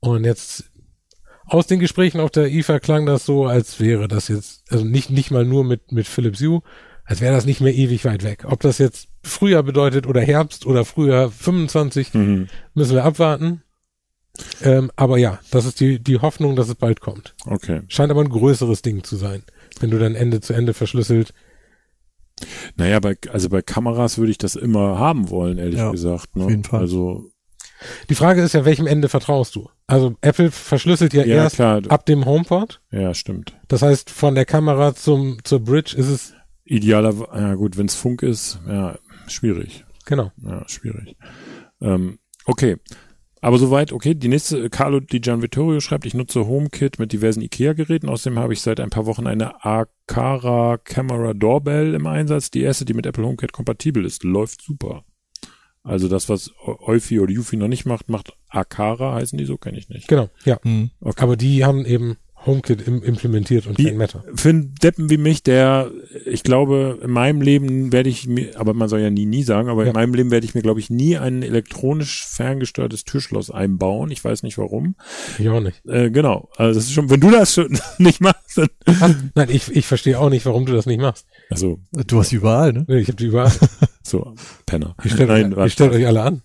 Und 0.00 0.24
jetzt 0.24 0.64
aus 1.44 1.66
den 1.66 1.80
Gesprächen 1.80 2.20
auf 2.20 2.30
der 2.30 2.50
IFA 2.50 2.80
klang 2.80 3.06
das 3.06 3.24
so, 3.24 3.46
als 3.46 3.80
wäre 3.80 4.08
das 4.08 4.28
jetzt, 4.28 4.64
also 4.70 4.84
nicht, 4.84 5.10
nicht 5.10 5.30
mal 5.30 5.44
nur 5.44 5.64
mit, 5.64 5.92
mit 5.92 6.06
Philips 6.06 6.40
Hue, 6.40 6.62
als 7.04 7.20
wäre 7.20 7.34
das 7.34 7.46
nicht 7.46 7.60
mehr 7.60 7.74
ewig 7.74 8.04
weit 8.04 8.22
weg. 8.24 8.44
Ob 8.46 8.60
das 8.60 8.78
jetzt 8.78 9.08
Frühjahr 9.22 9.62
bedeutet 9.62 10.06
oder 10.06 10.20
Herbst 10.20 10.66
oder 10.66 10.84
Frühjahr 10.84 11.30
25, 11.30 12.14
Mhm. 12.14 12.48
müssen 12.74 12.94
wir 12.94 13.04
abwarten. 13.04 13.62
Ähm, 14.62 14.90
aber 14.96 15.18
ja, 15.18 15.40
das 15.50 15.66
ist 15.66 15.78
die, 15.80 15.98
die 16.02 16.18
Hoffnung, 16.18 16.56
dass 16.56 16.68
es 16.68 16.74
bald 16.76 17.00
kommt. 17.00 17.34
Okay. 17.44 17.82
Scheint 17.88 18.10
aber 18.10 18.22
ein 18.22 18.30
größeres 18.30 18.80
Ding 18.82 19.04
zu 19.04 19.16
sein, 19.16 19.42
wenn 19.80 19.90
du 19.90 19.98
dann 19.98 20.14
Ende 20.14 20.40
zu 20.40 20.54
Ende 20.54 20.72
verschlüsselt. 20.74 21.34
Naja, 22.76 22.98
bei, 23.00 23.16
also 23.30 23.48
bei 23.50 23.62
Kameras 23.62 24.18
würde 24.18 24.30
ich 24.30 24.38
das 24.38 24.56
immer 24.56 24.98
haben 24.98 25.28
wollen, 25.30 25.58
ehrlich 25.58 25.78
Ja, 25.78 25.90
gesagt. 25.90 26.34
Ne? 26.34 26.44
auf 26.44 26.50
jeden 26.50 26.64
Fall. 26.64 26.80
Also 26.80 27.30
Die 28.08 28.14
Frage 28.14 28.40
ist 28.42 28.54
ja, 28.54 28.64
welchem 28.64 28.86
Ende 28.86 29.08
vertraust 29.08 29.54
du? 29.54 29.68
Also 29.86 30.14
Apple 30.22 30.50
verschlüsselt 30.50 31.12
ja, 31.12 31.24
Ja, 31.24 31.34
erst 31.44 31.56
klar. 31.56 31.82
ab 31.88 32.06
dem 32.06 32.24
HomePod. 32.24 32.80
Ja, 32.90 33.12
stimmt. 33.12 33.54
Das 33.68 33.82
heißt, 33.82 34.08
von 34.10 34.34
der 34.34 34.44
Kamera 34.46 34.94
zum 34.94 35.38
zur 35.44 35.60
Bridge 35.60 35.94
ist 35.96 36.08
es 36.08 36.34
Idealer, 36.64 37.14
ja 37.34 37.54
gut, 37.54 37.76
wenn 37.76 37.86
es 37.86 37.94
Funk 37.94 38.22
ist, 38.22 38.60
ja, 38.66 38.98
schwierig. 39.26 39.84
genau. 40.06 40.32
Ja, 40.42 40.66
schwierig. 40.68 41.16
Ähm, 41.80 42.18
okay. 42.44 42.76
Aber 43.44 43.58
soweit, 43.58 43.92
okay. 43.92 44.14
Die 44.14 44.28
nächste, 44.28 44.70
Carlo 44.70 45.00
Di 45.00 45.20
Gian 45.20 45.42
Vittorio 45.42 45.80
schreibt, 45.80 46.06
ich 46.06 46.14
nutze 46.14 46.46
HomeKit 46.46 47.00
mit 47.00 47.12
diversen 47.12 47.42
IKEA-Geräten. 47.42 48.08
Außerdem 48.08 48.38
habe 48.38 48.52
ich 48.52 48.60
seit 48.60 48.78
ein 48.78 48.90
paar 48.90 49.04
Wochen 49.06 49.26
eine 49.26 49.64
Akara 49.64 50.78
Camera 50.78 51.34
Doorbell 51.34 51.94
im 51.94 52.06
Einsatz. 52.06 52.52
Die 52.52 52.62
erste, 52.62 52.84
die 52.84 52.94
mit 52.94 53.04
Apple 53.04 53.24
HomeKit 53.26 53.52
kompatibel 53.52 54.04
ist. 54.04 54.22
Läuft 54.22 54.62
super. 54.62 55.04
Also 55.82 56.06
das, 56.06 56.28
was 56.28 56.52
Eufy 56.64 57.18
oder 57.18 57.32
Yufi 57.32 57.56
noch 57.56 57.66
nicht 57.66 57.84
macht, 57.84 58.08
macht 58.08 58.32
Akara, 58.48 59.14
heißen 59.14 59.36
die 59.36 59.44
so, 59.44 59.56
kenne 59.56 59.76
ich 59.76 59.88
nicht. 59.88 60.06
Genau, 60.06 60.30
ja. 60.44 60.60
Hm. 60.62 60.90
Okay. 61.00 61.20
Aber 61.20 61.36
die 61.36 61.64
haben 61.64 61.84
eben 61.84 62.18
HomeKit 62.44 62.86
im, 62.88 63.02
implementiert 63.02 63.66
und 63.66 63.78
Die- 63.78 63.84
kein 63.84 63.96
Matter. 63.96 64.24
Für 64.34 64.48
einen 64.48 64.74
Deppen 64.82 65.10
wie 65.10 65.16
mich, 65.16 65.42
der, 65.42 65.90
ich 66.26 66.42
glaube, 66.42 66.98
in 67.02 67.10
meinem 67.10 67.40
Leben 67.40 67.92
werde 67.92 68.08
ich 68.08 68.26
mir, 68.26 68.58
aber 68.58 68.74
man 68.74 68.88
soll 68.88 69.00
ja 69.00 69.10
nie, 69.10 69.26
nie 69.26 69.42
sagen, 69.44 69.68
aber 69.68 69.82
Ja. 69.84 69.88
in 69.90 69.94
meinem 69.94 70.14
Leben 70.14 70.30
werde 70.30 70.44
ich 70.46 70.54
mir, 70.54 70.62
glaube 70.62 70.80
ich, 70.80 70.90
nie 70.90 71.16
ein 71.16 71.42
elektronisch 71.42 72.24
ferngesteuertes 72.26 73.04
Türschloss 73.04 73.50
einbauen. 73.50 74.10
Ich 74.10 74.24
weiß 74.24 74.42
nicht 74.42 74.58
warum. 74.58 74.96
Ich 75.38 75.48
auch 75.48 75.60
nicht. 75.60 75.84
Äh, 75.86 76.10
genau. 76.10 76.48
Also 76.56 76.78
das 76.78 76.84
ist 76.88 76.92
schon, 76.92 77.10
wenn 77.10 77.20
du 77.20 77.30
das 77.30 77.54
schon 77.54 77.78
nicht 77.98 78.20
machst, 78.20 78.58
dann. 78.58 78.68
Nein, 79.34 79.48
ich, 79.50 79.70
ich 79.74 79.86
verstehe 79.86 80.18
auch 80.18 80.30
nicht, 80.30 80.44
warum 80.46 80.66
du 80.66 80.72
das 80.72 80.86
nicht 80.86 81.00
machst. 81.00 81.26
Also, 81.50 81.78
Du 82.06 82.18
hast 82.18 82.32
überall, 82.32 82.72
ne? 82.72 82.84
Ich 83.00 83.08
habe 83.08 83.16
die 83.16 83.26
überall. 83.26 83.52
so, 84.02 84.34
Penner. 84.66 84.96
Ihr 85.04 85.10
stellt, 85.10 85.28
Nein, 85.28 85.54
euch, 85.54 85.72
stellt 85.74 85.92
euch 85.92 86.06
alle 86.06 86.22
an. 86.22 86.42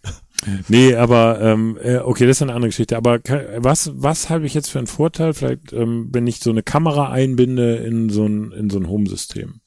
Nee, 0.67 0.95
aber 0.95 1.39
ähm, 1.41 1.77
äh, 1.81 1.97
okay, 1.97 2.25
das 2.25 2.37
ist 2.37 2.41
eine 2.41 2.53
andere 2.53 2.69
Geschichte. 2.69 2.97
Aber 2.97 3.19
was 3.57 3.91
was 3.95 4.29
habe 4.29 4.45
ich 4.45 4.53
jetzt 4.53 4.69
für 4.69 4.77
einen 4.79 4.87
Vorteil? 4.87 5.33
Vielleicht, 5.33 5.73
ähm, 5.73 6.09
wenn 6.11 6.27
ich 6.27 6.39
so 6.39 6.49
eine 6.49 6.63
Kamera 6.63 7.09
einbinde 7.11 7.75
in 7.77 8.09
so 8.09 8.25
ein 8.25 8.51
in 8.51 8.69
so 8.69 8.79
ein 8.79 8.87
Home-System. 8.87 9.61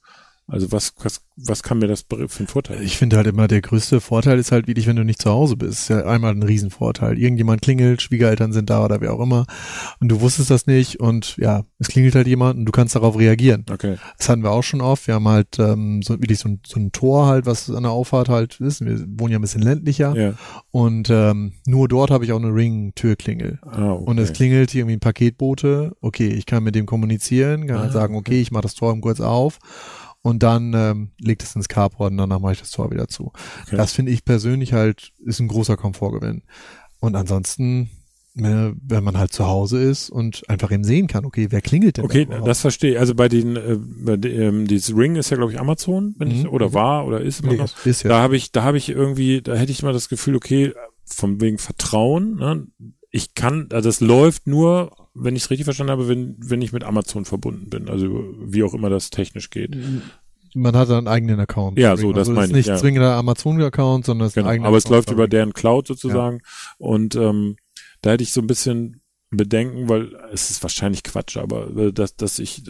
Also 0.51 0.73
was 0.73 0.93
was 1.03 1.21
was 1.37 1.63
kann 1.63 1.79
mir 1.79 1.87
das 1.87 2.05
für 2.09 2.17
einen 2.39 2.49
Vorteil? 2.49 2.83
Ich 2.83 2.99
finde 2.99 3.17
halt 3.17 3.27
immer, 3.27 3.49
der 3.49 3.63
größte 3.63 4.01
Vorteil 4.01 4.39
ist 4.39 4.53
halt 4.53 4.67
wirklich, 4.67 4.87
wenn 4.87 4.97
du 4.97 5.05
nicht 5.05 5.23
zu 5.23 5.31
Hause 5.31 5.57
bist. 5.57 5.73
Ist 5.73 5.89
ja 5.89 6.05
einmal 6.05 6.33
ein 6.33 6.43
Riesenvorteil. 6.43 7.19
Irgendjemand 7.19 7.63
klingelt, 7.63 8.03
Schwiegereltern 8.03 8.53
sind 8.53 8.69
da 8.69 8.85
oder 8.85 9.01
wer 9.01 9.15
auch 9.15 9.21
immer 9.21 9.47
und 10.01 10.09
du 10.09 10.21
wusstest 10.21 10.51
das 10.51 10.67
nicht 10.67 11.01
und 11.01 11.37
ja, 11.39 11.63
es 11.79 11.89
klingelt 11.89 12.15
halt 12.15 12.27
jemand 12.27 12.59
und 12.59 12.65
du 12.67 12.73
kannst 12.73 12.95
darauf 12.95 13.19
reagieren. 13.19 13.65
Okay. 13.73 13.97
Das 14.19 14.29
hatten 14.29 14.43
wir 14.43 14.51
auch 14.51 14.63
schon 14.63 14.81
oft. 14.83 15.07
Wir 15.07 15.15
haben 15.15 15.29
halt 15.29 15.59
ähm, 15.59 16.03
so 16.03 16.15
wirklich 16.21 16.39
so 16.41 16.49
ein, 16.51 16.61
so 16.67 16.79
ein 16.79 16.93
Tor 16.93 17.27
halt, 17.27 17.47
was 17.47 17.71
an 17.71 17.85
der 17.85 17.93
Auffahrt 17.93 18.29
halt 18.29 18.61
ist. 18.61 18.85
Wir 18.85 18.99
wohnen 19.19 19.33
ja 19.33 19.39
ein 19.39 19.43
bisschen 19.43 19.63
ländlicher 19.63 20.15
Ja. 20.15 20.35
und 20.73 21.09
ähm, 21.11 21.53
nur 21.67 21.89
dort 21.89 22.11
habe 22.11 22.25
ich 22.25 22.33
auch 22.33 22.39
eine 22.43 22.55
Ring-Türklingel. 22.55 23.61
Ah, 23.63 23.93
okay. 23.93 24.05
Und 24.11 24.19
es 24.19 24.33
klingelt 24.33 24.75
irgendwie 24.75 24.95
ein 24.97 25.01
Paketbote. 25.01 25.93
Okay, 26.01 26.29
ich 26.29 26.45
kann 26.47 26.63
mit 26.65 26.75
dem 26.75 26.87
kommunizieren, 26.87 27.67
kann 27.67 27.79
halt 27.79 27.91
Ah, 27.91 27.93
sagen, 27.93 28.15
okay, 28.17 28.41
ich 28.41 28.51
mache 28.51 28.63
das 28.63 28.75
Tor 28.75 28.91
kurz 29.01 29.21
auf 29.21 29.59
und 30.23 30.43
dann 30.43 30.75
ähm, 30.75 31.11
legt 31.19 31.43
es 31.43 31.55
ins 31.57 31.69
Carport 31.69 32.11
und 32.13 32.19
danach 32.19 32.41
mache 32.41 32.53
ich 32.53 32.61
das 32.61 32.71
Tor 32.71 32.91
wieder 32.91 33.09
zu. 33.09 33.33
Okay. 33.67 33.77
Das 33.77 33.93
finde 33.93 34.13
ich 34.13 34.25
persönlich 34.25 34.73
halt 34.73 35.13
ist 35.25 35.41
ein 35.41 35.49
großer 35.49 35.77
Komfortgewinn. 35.77 36.43
Und 37.01 37.17
ansonsten, 37.17 37.89
äh, 38.37 38.73
wenn 38.83 39.03
man 39.03 39.17
halt 39.17 39.33
zu 39.33 39.47
Hause 39.47 39.83
ist 39.83 40.11
und 40.11 40.43
einfach 40.51 40.71
eben 40.71 40.85
sehen 40.85 41.07
kann, 41.07 41.25
okay, 41.25 41.47
wer 41.51 41.63
klingelt 41.63 41.97
denn? 41.97 42.05
Okay, 42.05 42.27
da 42.31 42.41
das 42.41 42.61
verstehe 42.61 42.93
ich. 42.93 42.99
Also 42.99 43.15
bei 43.15 43.29
den, 43.29 43.57
äh, 43.57 43.77
bei 43.79 44.15
ähm, 44.29 44.67
dieses 44.67 44.95
Ring 44.95 45.17
ist 45.17 45.31
ja 45.31 45.39
glaube 45.39 45.53
ich 45.53 45.59
Amazon, 45.59 46.15
wenn 46.19 46.31
ich, 46.31 46.43
Mhm. 46.45 46.51
oder 46.51 46.75
war 46.75 47.07
oder 47.07 47.23
ist 47.23 47.41
immer 47.41 47.53
Nee, 47.53 47.59
noch. 47.59 47.87
ist 47.87 48.03
ja. 48.03 48.11
Da 48.11 48.21
habe 48.23 48.37
ich, 48.37 48.53
da 48.53 48.63
habe 48.63 48.77
ich 48.77 48.91
irgendwie, 48.91 49.41
da 49.41 49.55
hätte 49.55 49.73
ich 49.73 49.83
immer 49.83 49.93
das 49.95 50.09
Gefühl, 50.11 50.37
okay, 50.37 50.75
von 51.07 51.41
wegen 51.41 51.57
Vertrauen. 51.59 52.37
Ne? 52.37 52.67
Ich 53.11 53.35
kann, 53.35 53.69
also 53.73 53.89
das 53.89 54.01
läuft 54.01 54.47
nur, 54.47 54.93
wenn 55.15 55.37
ich 55.37 55.43
es 55.45 55.51
richtig 55.51 55.65
verstanden 55.65 55.91
habe, 55.93 56.09
wenn 56.09 56.37
wenn 56.39 56.63
ich 56.63 56.73
mit 56.73 56.85
Amazon 56.85 57.25
verbunden 57.25 57.69
bin. 57.71 57.89
Also 57.89 58.35
wie 58.41 58.63
auch 58.63 58.75
immer 58.75 58.91
das 58.91 59.11
technisch 59.11 59.51
geht. 59.51 59.77
Man 60.55 60.75
hat 60.77 60.91
einen 60.91 61.07
eigenen 61.09 61.39
Account. 61.41 61.79
Ja, 61.79 61.97
so, 61.97 62.13
das 62.13 62.29
also 62.29 62.33
meine 62.33 62.45
ist 62.47 62.51
ich, 62.51 62.57
nicht 62.57 62.67
ja. 62.69 62.77
zwingender 62.77 63.15
Amazon-Account, 63.15 64.05
sondern 64.07 64.27
es 64.27 64.33
ist 64.33 64.37
ein 64.39 64.43
Genau. 64.43 64.51
eigener 64.53 64.69
Aber 64.69 64.77
es 64.77 64.87
Account. 64.87 64.97
läuft 64.97 65.11
über 65.13 65.29
deren 65.29 65.53
Cloud 65.53 65.87
sozusagen. 65.87 66.41
Und 66.79 67.15
ähm, 67.15 67.57
da 68.03 68.11
hätte 68.11 68.23
ich 68.25 68.33
so 68.33 68.41
ein 68.41 68.47
bisschen 68.47 69.00
Bedenken, 69.33 69.89
weil 69.89 70.09
es 70.33 70.51
ist 70.51 70.61
wahrscheinlich 70.65 71.05
Quatsch, 71.05 71.37
aber 71.37 71.69
äh, 71.77 71.93
dass, 71.93 72.17
dass 72.17 72.41
ich, 72.41 72.63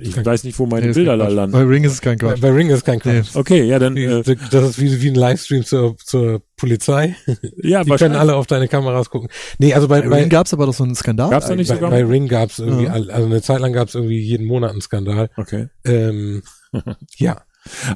ich 0.00 0.12
Kein- 0.16 0.26
weiß 0.26 0.42
nicht, 0.42 0.58
wo 0.58 0.66
meine 0.66 0.88
Nee, 0.88 0.92
Bilder 0.92 1.16
da 1.16 1.28
landen. 1.28 1.52
Bei 1.52 1.62
Ring 1.62 1.84
ist 1.84 1.92
es 1.92 2.00
kein 2.00 2.18
Quatsch. 2.18 2.40
bei 2.40 2.50
Ring 2.50 2.68
ist 2.68 2.84
kein 2.84 2.98
Quatsch. 2.98 3.36
Okay, 3.36 3.62
ja, 3.62 3.78
dann, 3.78 3.94
Die- 3.94 4.04
äh, 4.04 4.22
Das 4.50 4.70
ist 4.70 4.80
wie, 4.80 5.00
wie 5.02 5.08
ein 5.08 5.14
Livestream 5.14 5.64
zur, 5.64 5.96
zur 5.98 6.42
Polizei. 6.56 7.14
ja, 7.62 7.84
Die 7.84 7.90
können 7.92 8.16
alle 8.16 8.34
auf 8.34 8.48
deine 8.48 8.66
Kameras 8.66 9.08
gucken. 9.08 9.28
Nee, 9.58 9.72
also 9.72 9.86
bei, 9.86 10.00
Bei 10.02 10.08
bei, 10.08 10.20
Ring 10.22 10.28
gab 10.30 10.46
es 10.46 10.52
aber 10.52 10.66
doch 10.66 10.74
so 10.74 10.82
einen 10.82 10.96
Skandal. 10.96 11.30
Gab's 11.30 11.46
da 11.46 11.54
nicht 11.54 11.68
bei, 11.68 11.74
sogar? 11.76 11.90
bei 11.90 12.04
Ring 12.04 12.26
gab 12.26 12.50
es 12.50 12.58
irgendwie, 12.58 12.86
Ja. 12.86 12.92
also 12.92 13.26
eine 13.26 13.40
Zeit 13.42 13.60
lang 13.60 13.72
gab 13.72 13.86
es 13.86 13.94
irgendwie 13.94 14.18
jeden 14.18 14.46
Monat 14.46 14.72
einen 14.72 14.80
Skandal. 14.80 15.30
Okay. 15.36 15.68
Ähm, 15.84 16.42
ja, 17.18 17.40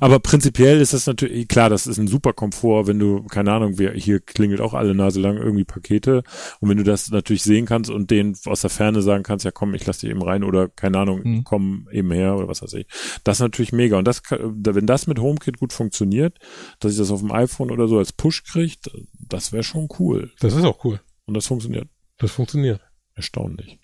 Aber 0.01 0.21
prinzipiell 0.21 0.81
ist 0.81 0.93
das 0.93 1.07
natürlich, 1.07 1.49
klar, 1.49 1.71
das 1.71 1.87
ist 1.87 1.99
ein 1.99 2.07
super 2.07 2.33
Komfort, 2.33 2.87
wenn 2.87 2.99
du, 2.99 3.23
keine 3.25 3.53
Ahnung, 3.53 3.79
wir, 3.79 3.93
hier 3.93 4.21
klingelt 4.21 4.61
auch 4.61 4.75
alle 4.75 4.95
Nase 4.95 5.21
lang 5.21 5.37
irgendwie 5.37 5.65
Pakete. 5.65 6.23
Und 6.61 6.69
wenn 6.69 6.77
du 6.77 6.85
das 6.85 7.11
natürlich 7.11 7.43
sehen 7.43 7.67
kannst 7.67 7.91
und 7.91 8.11
denen 8.11 8.37
aus 8.47 8.61
der 8.61 8.71
Ferne 8.71 9.03
sagen 9.03 9.23
kannst, 9.23 9.45
ja 9.45 9.51
komm, 9.51 9.75
ich 9.75 9.87
lass 9.87 9.99
dich 9.99 10.11
eben 10.11 10.23
rein 10.23 10.45
oder 10.45 10.69
keine 10.69 10.99
Ahnung, 10.99 11.21
Mhm. 11.25 11.45
komm 11.45 11.89
eben 11.93 12.11
her 12.13 12.37
oder 12.37 12.49
was 12.49 12.63
weiß 12.63 12.75
ich. 12.75 12.87
Das 13.25 13.37
ist 13.39 13.41
natürlich 13.41 13.73
mega. 13.73 13.97
Und 13.99 14.07
das, 14.07 14.23
wenn 14.31 14.87
das 14.87 15.07
mit 15.07 15.19
HomeKit 15.19 15.59
gut 15.59 15.73
funktioniert, 15.73 16.39
dass 16.81 16.93
ich 16.93 16.99
das 16.99 17.11
auf 17.11 17.21
dem 17.21 17.33
iPhone 17.33 17.71
oder 17.71 17.89
so 17.89 17.99
als 17.99 18.13
Push 18.13 18.45
kriegt, 18.45 18.91
das 19.19 19.53
wäre 19.53 19.63
schon 19.65 19.89
cool. 19.99 20.31
das 20.41 20.55
ist 20.55 20.65
auch 20.65 20.85
cool. 20.85 21.01
Und 21.27 21.35
das 21.35 21.47
funktioniert. 21.47 21.89
Das 22.19 22.33
funktioniert. 22.33 22.81
Erstaunlich. 23.15 23.79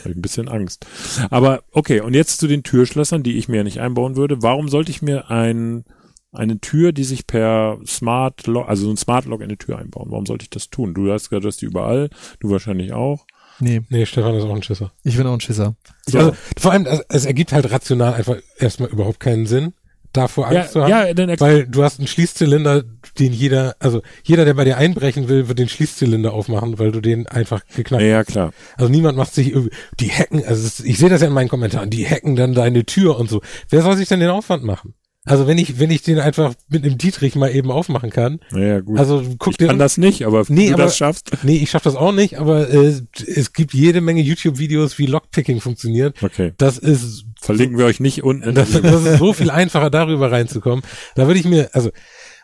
Habe 0.00 0.10
ich 0.10 0.16
ein 0.16 0.22
bisschen 0.22 0.48
Angst. 0.48 0.86
Aber 1.30 1.62
okay, 1.72 2.00
und 2.00 2.14
jetzt 2.14 2.40
zu 2.40 2.46
den 2.46 2.62
Türschlössern, 2.62 3.22
die 3.22 3.36
ich 3.36 3.48
mir 3.48 3.58
ja 3.58 3.64
nicht 3.64 3.80
einbauen 3.80 4.16
würde. 4.16 4.42
Warum 4.42 4.68
sollte 4.68 4.90
ich 4.90 5.02
mir 5.02 5.30
ein, 5.30 5.84
eine 6.32 6.60
Tür, 6.60 6.92
die 6.92 7.04
sich 7.04 7.26
per 7.26 7.78
Smart 7.86 8.46
Lock, 8.46 8.68
also 8.68 8.84
so 8.86 8.90
ein 8.90 8.96
Smart 8.96 9.26
Lock 9.26 9.40
in 9.40 9.48
eine 9.48 9.58
Tür 9.58 9.78
einbauen? 9.78 10.08
Warum 10.10 10.26
sollte 10.26 10.44
ich 10.44 10.50
das 10.50 10.70
tun? 10.70 10.94
Du 10.94 11.10
hast 11.12 11.30
gesagt, 11.30 11.44
du 11.44 11.48
hast 11.48 11.60
die 11.62 11.66
überall, 11.66 12.10
du 12.40 12.50
wahrscheinlich 12.50 12.92
auch. 12.92 13.26
Nee, 13.60 13.82
Nee, 13.88 14.04
Stefan 14.04 14.34
ist 14.34 14.42
auch 14.44 14.54
ein 14.54 14.62
Schisser. 14.64 14.92
ich 15.04 15.16
bin 15.16 15.26
auch 15.28 15.34
ein 15.34 15.40
Schisser. 15.40 15.76
So. 16.06 16.18
Also, 16.18 16.32
vor 16.58 16.72
allem, 16.72 16.86
es, 16.86 17.00
es 17.08 17.24
ergibt 17.24 17.52
halt 17.52 17.70
rational 17.70 18.14
einfach 18.14 18.36
erstmal 18.58 18.88
überhaupt 18.88 19.20
keinen 19.20 19.46
Sinn, 19.46 19.74
davor 20.14 20.46
Angst 20.46 20.56
ja, 20.56 20.68
zu 20.70 20.82
haben. 20.82 20.90
ja, 20.90 21.12
dann 21.12 21.28
erklär- 21.28 21.40
Weil 21.46 21.66
du 21.66 21.82
hast 21.82 21.98
einen 21.98 22.08
Schließzylinder, 22.08 22.82
den 23.18 23.32
jeder, 23.34 23.76
also 23.80 24.00
jeder, 24.22 24.44
der 24.46 24.54
bei 24.54 24.64
dir 24.64 24.78
einbrechen 24.78 25.28
will, 25.28 25.48
wird 25.48 25.58
den 25.58 25.68
Schließzylinder 25.68 26.32
aufmachen, 26.32 26.78
weil 26.78 26.90
du 26.92 27.00
den 27.02 27.26
einfach 27.26 27.60
geknackt 27.76 28.02
ja, 28.02 28.08
ja, 28.08 28.24
klar. 28.24 28.52
Also 28.76 28.90
niemand 28.90 29.18
macht 29.18 29.34
sich 29.34 29.50
irgendwie, 29.50 29.70
die 30.00 30.10
hacken, 30.10 30.42
also 30.46 30.82
ich 30.84 30.96
sehe 30.98 31.10
das 31.10 31.20
ja 31.20 31.26
in 31.28 31.34
meinen 31.34 31.48
Kommentaren, 31.48 31.90
die 31.90 32.06
hacken 32.08 32.36
dann 32.36 32.54
deine 32.54 32.84
Tür 32.86 33.18
und 33.18 33.28
so. 33.28 33.42
Wer 33.68 33.82
soll 33.82 33.96
sich 33.96 34.08
denn 34.08 34.20
den 34.20 34.30
Aufwand 34.30 34.64
machen? 34.64 34.94
Also 35.26 35.46
wenn 35.46 35.56
ich, 35.56 35.78
wenn 35.80 35.90
ich 35.90 36.02
den 36.02 36.18
einfach 36.18 36.52
mit 36.68 36.84
einem 36.84 36.98
Dietrich 36.98 37.34
mal 37.34 37.48
eben 37.48 37.70
aufmachen 37.70 38.10
kann, 38.10 38.40
Naja, 38.50 38.80
gut. 38.80 38.98
also 38.98 39.22
guck 39.38 39.52
ich 39.52 39.56
dir 39.56 39.68
kann 39.68 39.78
das 39.78 39.96
nicht, 39.96 40.26
aber 40.26 40.44
Nee, 40.48 40.64
wenn 40.64 40.66
du 40.68 40.74
aber- 40.74 40.82
das 40.84 40.98
schaffst. 40.98 41.30
Nee, 41.44 41.56
ich 41.56 41.70
schaff 41.70 41.82
das 41.82 41.96
auch 41.96 42.12
nicht, 42.12 42.38
aber 42.38 42.68
äh, 42.68 43.00
es 43.26 43.54
gibt 43.54 43.72
jede 43.72 44.02
Menge 44.02 44.20
YouTube-Videos, 44.20 44.98
wie 44.98 45.06
Lockpicking 45.06 45.62
funktioniert. 45.62 46.22
Okay. 46.22 46.52
Das 46.58 46.76
ist 46.76 47.24
Verlinken 47.44 47.78
wir 47.78 47.86
euch 47.86 48.00
nicht 48.00 48.22
unten. 48.24 48.54
das, 48.54 48.72
das 48.72 49.04
ist 49.04 49.18
so 49.18 49.32
viel 49.32 49.50
einfacher, 49.50 49.90
darüber 49.90 50.32
reinzukommen. 50.32 50.84
Da 51.14 51.26
würde 51.26 51.40
ich 51.40 51.46
mir, 51.46 51.70
also 51.72 51.90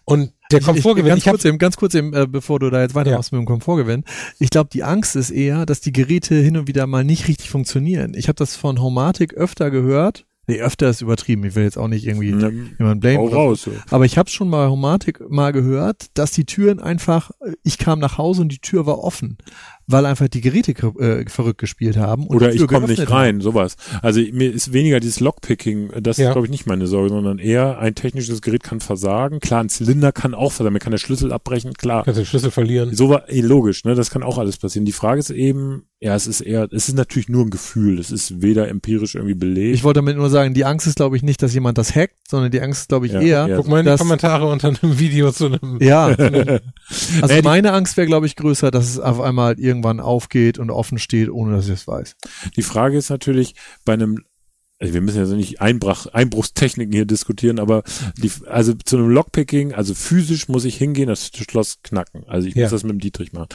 und 0.05 0.33
der 0.51 0.61
Komfortgewinn, 0.61 1.11
ganz 1.11 1.21
ich, 1.21 1.27
hab, 1.29 1.35
kurz 1.35 1.45
eben, 1.45 1.59
ganz 1.59 1.77
kurz 1.77 1.95
eben, 1.95 2.13
äh, 2.15 2.27
bevor 2.27 2.59
du 2.59 2.71
da 2.71 2.81
jetzt 2.83 2.95
weitermachst 2.95 3.33
mit 3.33 3.39
dem 3.41 3.47
Komfortgewinn. 3.47 4.05
Ich 4.39 4.51
glaube, 4.51 4.71
die 4.73 4.83
Angst 4.83 5.15
ist 5.15 5.31
eher, 5.31 5.67
dass 5.67 5.81
die 5.81 5.93
Geräte 5.93 6.35
hin 6.35 6.57
und 6.57 6.67
wieder 6.67 6.87
mal 6.87 7.05
nicht 7.05 7.29
richtig 7.29 7.49
funktionieren. 7.51 8.15
Ich 8.15 8.27
habe 8.29 8.37
das 8.37 8.57
von 8.57 8.81
Homatic 8.81 9.35
öfter 9.35 9.71
gehört. 9.71 10.27
Nee, 10.49 10.61
öfter 10.61 10.91
ist 10.91 11.01
übertrieben. 11.01 11.45
Ich 11.45 11.55
will 11.55 11.63
jetzt 11.63 11.79
auch 11.79 11.87
nicht 11.87 12.05
irgendwie 12.05 12.31
Ähm, 12.31 12.75
jemanden 12.77 13.15
so. 13.15 13.27
raus. 13.27 13.63
So. 13.63 13.73
Aber 13.91 14.05
ich 14.05 14.19
habe 14.19 14.29
schon 14.31 14.49
mal 14.49 14.69
Homatic 14.69 15.21
mal 15.31 15.53
gehört, 15.53 16.07
dass 16.15 16.33
die 16.33 16.45
Türen 16.45 16.81
einfach, 16.81 17.31
ich 17.63 17.79
kam 17.79 18.01
nach 18.01 18.19
Hause 18.19 18.43
und 18.43 18.51
die 18.51 18.59
Tür 18.59 18.85
war 18.87 18.99
offen, 18.99 19.39
weil 19.91 20.07
einfach 20.07 20.29
die 20.29 20.41
Geräte 20.41 20.73
äh, 20.73 21.29
verrückt 21.29 21.59
gespielt 21.59 21.97
haben. 21.97 22.27
Und 22.27 22.37
Oder 22.37 22.53
ich 22.55 22.67
komme 22.67 22.87
nicht 22.87 23.11
rein, 23.11 23.41
sowas. 23.41 23.77
Also 24.03 24.21
mir 24.33 24.53
ist 24.53 24.73
weniger 24.73 25.01
dieses 25.01 25.21
Lockpicking, 25.21 25.91
das 26.01 26.17
Ja. 26.19 26.29
ist 26.29 26.33
glaube 26.33 26.47
ich 26.47 26.51
nicht 26.51 26.67
meine 26.67 26.87
Sorge, 26.87 27.09
sondern 27.11 27.39
eher 27.39 27.79
ein 27.79 27.95
technisches 27.95 28.43
Gerät 28.43 28.63
kann 28.63 28.81
versagen. 28.81 29.41
Klar, 29.41 29.63
ein 29.65 29.69
Zylinder 29.69 30.13
kann 30.13 30.35
auch 30.35 30.53
versagen, 30.53 30.73
man 30.73 30.81
kann 30.81 30.93
der 30.93 30.99
Schlüssel 30.99 31.33
abbrechen, 31.33 31.75
klar. 31.75 32.05
kannst 32.05 32.19
den 32.19 32.27
Schlüssel 32.27 32.51
verlieren. 32.51 32.95
So 32.95 33.09
war 33.09 33.29
eh 33.29 33.41
logisch, 33.41 33.85
ne? 33.85 33.95
Das 33.95 34.11
kann 34.11 34.23
auch 34.23 34.39
alles 34.39 34.57
passieren. 34.59 34.85
Die 34.85 34.93
Frage 34.93 35.21
ist 35.21 35.31
eben, 35.31 35.85
ja, 36.01 36.15
es 36.15 36.27
ist 36.27 36.41
eher, 36.41 36.69
es 36.73 36.89
ist 36.89 36.95
natürlich 36.95 37.29
nur 37.29 37.45
ein 37.45 37.51
Gefühl. 37.51 37.99
Es 37.99 38.11
ist 38.11 38.41
weder 38.43 38.69
empirisch 38.69 39.15
irgendwie 39.15 39.35
belegt. 39.35 39.75
Ich 39.75 39.85
wollte 39.85 39.99
damit 39.99 40.17
nur 40.17 40.31
sagen, 40.31 40.55
die 40.55 40.65
Angst 40.65 40.87
ist, 40.87 40.97
glaube 40.97 41.17
ich, 41.17 41.23
nicht, 41.23 41.43
dass 41.43 41.53
jemand 41.53 41.77
das 41.79 41.95
hackt, 41.95 42.17
sondern 42.29 42.51
die 42.51 42.61
Angst 42.61 42.83
ist, 42.83 42.89
glaube 42.89 43.07
ich, 43.07 43.13
Ja, 43.13 43.21
eher, 43.21 43.47
ja. 43.49 43.57
Guck 43.57 43.69
mal 43.69 43.81
in 43.81 43.87
die 43.87 43.97
Kommentare 43.99 44.47
unter 44.47 44.69
einem 44.69 44.99
Video 44.99 45.31
zu 45.33 45.47
einem. 45.47 45.79
Ja. 45.81 46.15
Also 47.23 47.35
die- 47.37 47.43
meine 47.43 47.73
Angst 47.73 47.97
wäre, 47.97 48.07
glaube 48.07 48.27
ich, 48.27 48.37
größer, 48.37 48.71
dass 48.71 48.89
es 48.89 48.99
auf 48.99 49.21
einmal 49.21 49.59
irgendwann 49.81 50.01
aufgeht 50.01 50.59
und 50.59 50.71
offen 50.71 50.99
steht, 50.99 51.31
ohne 51.31 51.57
dass 51.57 51.67
ich 51.67 51.73
es 51.75 51.87
weiß. 51.89 52.17
Die 52.57 52.63
Frage 52.63 52.97
ist 52.99 53.11
natürlich, 53.11 53.55
bei 53.85 53.95
einem 53.95 54.25
also 54.83 54.95
wir 54.95 55.03
müssen 55.03 55.19
ja 55.19 55.27
so 55.27 55.37
nicht 55.37 55.61
Einbrach, 55.61 56.07
Einbruchstechniken 56.07 56.91
hier 56.95 57.05
diskutieren, 57.05 57.59
aber 57.59 57.83
die, 58.17 58.31
also 58.47 58.73
zu 58.73 58.97
einem 58.97 59.11
Lockpicking, 59.11 59.75
also 59.75 59.93
physisch 59.93 60.49
muss 60.49 60.65
ich 60.65 60.75
hingehen, 60.79 61.07
das 61.07 61.27
Schloss 61.27 61.81
knacken. 61.83 62.25
Also 62.27 62.49
ich 62.49 62.55
Ja. 62.55 62.63
muss 62.63 62.71
das 62.71 62.83
mit 62.85 62.93
dem 62.93 62.99
Dietrich 62.99 63.35
machen. 63.35 63.49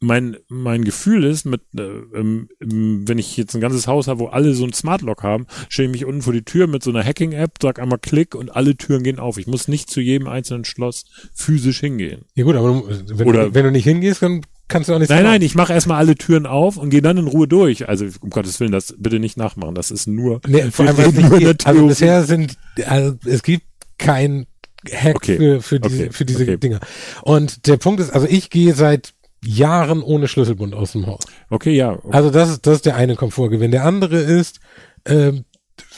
Mein, 0.00 0.36
mein 0.48 0.82
Gefühl 0.84 1.22
ist, 1.22 1.44
mit, 1.44 1.60
äh, 1.78 1.82
ähm, 1.82 2.48
ähm, 2.60 3.04
wenn 3.06 3.18
ich 3.18 3.36
jetzt 3.36 3.54
ein 3.54 3.60
ganzes 3.60 3.86
Haus 3.86 4.08
habe, 4.08 4.18
wo 4.18 4.26
alle 4.26 4.52
so 4.54 4.64
ein 4.64 4.72
Smart 4.72 5.02
Lock 5.02 5.22
haben, 5.22 5.46
stelle 5.68 5.86
ich 5.86 5.92
mich 5.92 6.04
unten 6.06 6.22
vor 6.22 6.32
die 6.32 6.42
Tür 6.42 6.66
mit 6.66 6.82
so 6.82 6.90
einer 6.90 7.04
Hacking-App, 7.04 7.52
sag 7.62 7.78
einmal 7.78 8.00
Klick 8.00 8.34
und 8.34 8.56
alle 8.56 8.76
Türen 8.76 9.04
gehen 9.04 9.20
auf. 9.20 9.38
Ich 9.38 9.46
muss 9.46 9.68
nicht 9.68 9.88
zu 9.90 10.00
jedem 10.00 10.26
einzelnen 10.26 10.64
Schloss 10.64 11.04
physisch 11.34 11.78
hingehen. 11.78 12.24
Ja 12.34 12.42
gut, 12.42 12.56
aber 12.56 12.66
du, 12.72 13.16
wenn, 13.16 13.28
Oder- 13.28 13.44
du, 13.50 13.54
wenn 13.54 13.64
du 13.66 13.70
nicht 13.70 13.84
hingehst, 13.84 14.22
dann 14.22 14.40
kannst 14.68 14.88
du 14.88 14.94
auch 14.94 14.98
nicht 14.98 15.10
Nein, 15.10 15.24
nein, 15.24 15.42
ich 15.42 15.54
mache 15.54 15.72
erstmal 15.72 15.98
alle 15.98 16.14
Türen 16.14 16.46
auf 16.46 16.76
und 16.76 16.90
gehe 16.90 17.02
dann 17.02 17.18
in 17.18 17.26
Ruhe 17.26 17.48
durch. 17.48 17.88
Also 17.88 18.06
um 18.20 18.30
Gottes 18.30 18.58
Willen, 18.60 18.72
das 18.72 18.94
bitte 18.98 19.18
nicht 19.18 19.36
nachmachen. 19.36 19.74
Das 19.74 19.90
ist 19.90 20.06
nur. 20.06 20.40
Nee, 20.46 20.70
vor 20.70 20.86
allem, 20.86 20.96
weil 20.96 21.08
es 21.08 21.14
nicht 21.14 21.38
geht. 21.38 21.66
Also 21.66 21.86
bisher 21.86 22.24
sind, 22.24 22.56
also 22.86 23.16
es 23.24 23.42
gibt 23.42 23.66
kein 23.98 24.46
Hack 24.92 25.16
Okay, 25.16 25.36
für, 25.36 25.62
für 25.62 25.80
diese, 25.80 26.04
okay, 26.04 26.12
für 26.12 26.24
diese 26.24 26.42
okay. 26.42 26.56
Dinger. 26.56 26.80
Und 27.22 27.66
der 27.66 27.76
Punkt 27.76 28.00
ist, 28.00 28.10
also 28.10 28.26
ich 28.28 28.50
gehe 28.50 28.74
seit 28.74 29.14
Jahren 29.44 30.02
ohne 30.02 30.28
Schlüsselbund 30.28 30.74
aus 30.74 30.92
dem 30.92 31.06
Haus. 31.06 31.24
Okay, 31.50 31.72
ja. 31.72 31.98
Also 32.10 32.30
das 32.30 32.50
ist, 32.50 32.66
das 32.66 32.76
ist 32.76 32.86
der 32.86 32.96
eine 32.96 33.16
Komfortgewinn. 33.16 33.70
Der 33.70 33.84
andere 33.84 34.18
ist, 34.18 34.60
ähm, 35.06 35.44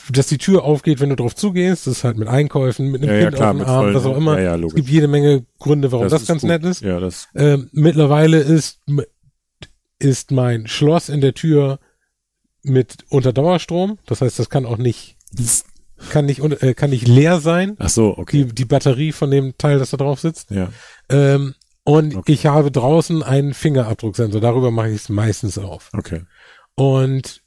dass 0.09 0.27
die 0.27 0.37
Tür 0.37 0.63
aufgeht, 0.63 0.99
wenn 0.99 1.09
du 1.09 1.15
drauf 1.15 1.35
zugehst. 1.35 1.87
Das 1.87 1.97
ist 1.97 2.03
halt 2.03 2.17
mit 2.17 2.27
Einkäufen, 2.27 2.91
mit 2.91 3.01
einem 3.01 3.11
Ja, 3.11 3.17
ja, 3.17 3.23
Kind 3.25 3.35
klar, 3.35 3.51
auf 3.51 3.57
dem 3.57 3.65
Arm, 3.65 3.93
was 3.93 4.05
auch 4.05 4.17
immer. 4.17 4.39
ja, 4.39 4.55
ja, 4.55 4.65
es 4.65 4.73
gibt 4.75 4.89
jede 4.89 5.07
Menge 5.07 5.45
Gründe, 5.59 5.91
warum 5.91 6.07
das, 6.09 6.21
ist 6.21 6.27
ganz 6.27 6.41
gut. 6.41 6.49
nett 6.49 6.63
ist. 6.63 6.81
Ja, 6.81 6.99
das. 6.99 7.27
Ähm, 7.35 7.69
mittlerweile 7.71 8.37
ist, 8.39 8.79
ist 9.99 10.31
mein 10.31 10.67
Schloss 10.67 11.09
in 11.09 11.21
der 11.21 11.33
Tür 11.33 11.79
mit 12.63 12.97
unter 13.09 13.33
Dauerstrom. 13.33 13.97
Das 14.05 14.21
heißt, 14.21 14.39
das 14.39 14.49
kann 14.49 14.65
auch 14.65 14.77
nicht, 14.77 15.17
kann 16.09 16.25
nicht, 16.25 16.39
äh, 16.61 16.73
kann 16.73 16.89
nicht 16.91 17.07
leer 17.07 17.39
sein. 17.39 17.75
Ach 17.79 17.89
so, 17.89 18.17
okay. 18.17 18.45
Die, 18.45 18.53
die 18.55 18.65
Batterie 18.65 19.11
von 19.11 19.31
dem 19.31 19.57
Teil, 19.57 19.79
das 19.79 19.89
da 19.91 19.97
drauf 19.97 20.19
sitzt. 20.19 20.51
Ja. 20.51 20.69
Ähm, 21.09 21.55
und 21.83 22.15
Okay. 22.17 22.33
ich 22.33 22.45
habe 22.45 22.69
draußen 22.69 23.23
einen 23.23 23.53
Fingerabdrucksensor. 23.53 24.41
Darüber 24.41 24.71
mache 24.71 24.89
ich 24.89 24.95
es 24.95 25.09
meistens 25.09 25.57
auf. 25.57 25.89
Okay. 25.93 26.23
Und 26.75 27.41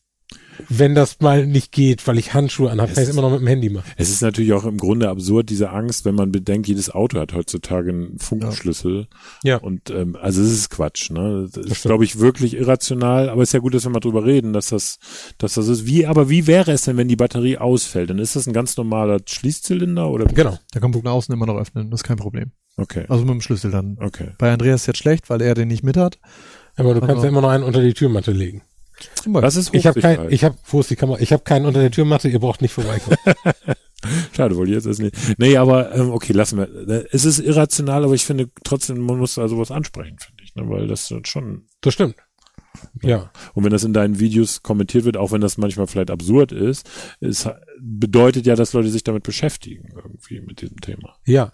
wenn 0.68 0.94
das 0.94 1.20
mal 1.20 1.46
nicht 1.46 1.72
geht, 1.72 2.06
weil 2.06 2.18
ich 2.18 2.34
Handschuhe 2.34 2.70
anhabe, 2.70 2.88
kann 2.92 3.02
ich 3.02 3.02
es 3.02 3.08
ist- 3.08 3.12
immer 3.14 3.22
noch 3.22 3.30
mit 3.32 3.40
dem 3.40 3.46
Handy 3.46 3.70
machen. 3.70 3.90
Es 3.96 4.10
ist 4.10 4.22
natürlich 4.22 4.52
auch 4.52 4.64
im 4.64 4.76
Grunde 4.78 5.08
absurd, 5.08 5.50
diese 5.50 5.70
Angst, 5.70 6.04
wenn 6.04 6.14
man 6.14 6.32
bedenkt, 6.32 6.68
jedes 6.68 6.90
Auto 6.90 7.18
hat 7.20 7.32
heutzutage 7.34 7.90
einen 7.90 8.18
Funkenschlüssel. 8.18 9.06
Ja. 9.42 9.56
Und 9.58 9.90
ähm, 9.90 10.16
also 10.20 10.42
es 10.42 10.50
ist 10.52 10.70
Quatsch, 10.70 11.10
ne? 11.10 11.48
Das 11.52 11.64
ist, 11.66 11.82
glaube 11.82 12.04
ich, 12.04 12.18
wirklich 12.18 12.54
irrational, 12.54 13.28
aber 13.28 13.42
es 13.42 13.50
ist 13.50 13.52
ja 13.54 13.60
gut, 13.60 13.74
dass 13.74 13.84
wir 13.84 13.90
mal 13.90 14.00
drüber 14.00 14.24
reden, 14.24 14.52
dass 14.52 14.68
das, 14.68 14.98
dass 15.38 15.54
das 15.54 15.68
ist. 15.68 15.86
Wie, 15.86 16.06
aber 16.06 16.28
wie 16.30 16.46
wäre 16.46 16.72
es 16.72 16.82
denn, 16.82 16.96
wenn 16.96 17.08
die 17.08 17.16
Batterie 17.16 17.58
ausfällt? 17.58 18.10
Dann 18.10 18.18
ist 18.18 18.36
das 18.36 18.46
ein 18.46 18.52
ganz 18.52 18.76
normaler 18.76 19.20
Schließzylinder 19.26 20.08
oder? 20.10 20.26
Genau. 20.26 20.58
Da 20.72 20.80
kann 20.80 20.90
man 20.90 21.00
von 21.02 21.10
außen 21.10 21.32
immer 21.32 21.46
noch 21.46 21.56
öffnen, 21.56 21.90
das 21.90 22.00
ist 22.00 22.04
kein 22.04 22.16
Problem. 22.16 22.52
Okay. 22.76 23.04
Also 23.08 23.24
mit 23.24 23.34
dem 23.34 23.40
Schlüssel 23.40 23.70
dann. 23.70 23.98
Okay. 24.00 24.28
Bei 24.38 24.52
Andreas 24.52 24.82
ist 24.82 24.86
jetzt 24.86 24.98
schlecht, 24.98 25.28
weil 25.28 25.42
er 25.42 25.54
den 25.54 25.68
nicht 25.68 25.82
mit 25.82 25.96
hat. 25.96 26.18
Aber 26.76 26.94
du 26.94 27.00
kannst 27.00 27.16
Aber- 27.16 27.22
ja 27.24 27.28
immer 27.28 27.40
noch 27.42 27.50
einen 27.50 27.64
unter 27.64 27.82
die 27.82 27.92
Türmatte 27.92 28.32
legen. 28.32 28.62
Das 29.40 29.56
ist 29.56 29.74
Ich 29.74 29.86
habe 29.86 30.00
kein, 30.00 30.30
ich 30.30 30.44
habe, 30.44 30.56
wo 30.66 30.80
ist 30.80 30.90
die 30.90 30.96
Kamera? 30.96 31.20
Ich 31.20 31.32
habe 31.32 31.42
keinen 31.42 31.66
unter 31.66 31.80
der 31.80 31.90
Türmatte, 31.90 32.28
ihr 32.28 32.38
braucht 32.38 32.62
nicht 32.62 32.72
vorbeikommen. 32.72 33.16
Schade, 34.32 34.56
wollte 34.56 34.70
ich 34.70 34.76
jetzt 34.76 34.86
erst 34.86 35.00
nicht. 35.00 35.14
Nee, 35.38 35.56
aber 35.56 35.94
ähm, 35.94 36.10
okay, 36.10 36.32
lassen 36.32 36.58
wir. 36.58 37.06
Es 37.12 37.24
ist 37.24 37.38
irrational, 37.38 38.04
aber 38.04 38.14
ich 38.14 38.24
finde 38.24 38.48
trotzdem, 38.64 38.98
man 38.98 39.18
muss 39.18 39.34
da 39.34 39.46
sowas 39.48 39.70
ansprechen, 39.70 40.18
finde 40.18 40.42
ich, 40.42 40.54
ne? 40.54 40.68
weil 40.68 40.86
das 40.86 41.12
schon 41.24 41.66
Das 41.80 41.94
stimmt. 41.94 42.16
Ja. 43.02 43.30
Und 43.54 43.64
wenn 43.64 43.72
das 43.72 43.84
in 43.84 43.92
deinen 43.92 44.20
Videos 44.20 44.62
kommentiert 44.62 45.04
wird, 45.04 45.16
auch 45.16 45.32
wenn 45.32 45.40
das 45.40 45.58
manchmal 45.58 45.86
vielleicht 45.86 46.10
absurd 46.10 46.52
ist, 46.52 46.88
es 47.20 47.48
bedeutet 47.80 48.46
ja, 48.46 48.54
dass 48.54 48.72
Leute 48.72 48.88
sich 48.88 49.04
damit 49.04 49.22
beschäftigen, 49.22 49.88
irgendwie 49.94 50.40
mit 50.40 50.60
diesem 50.60 50.80
Thema. 50.80 51.16
Ja. 51.26 51.52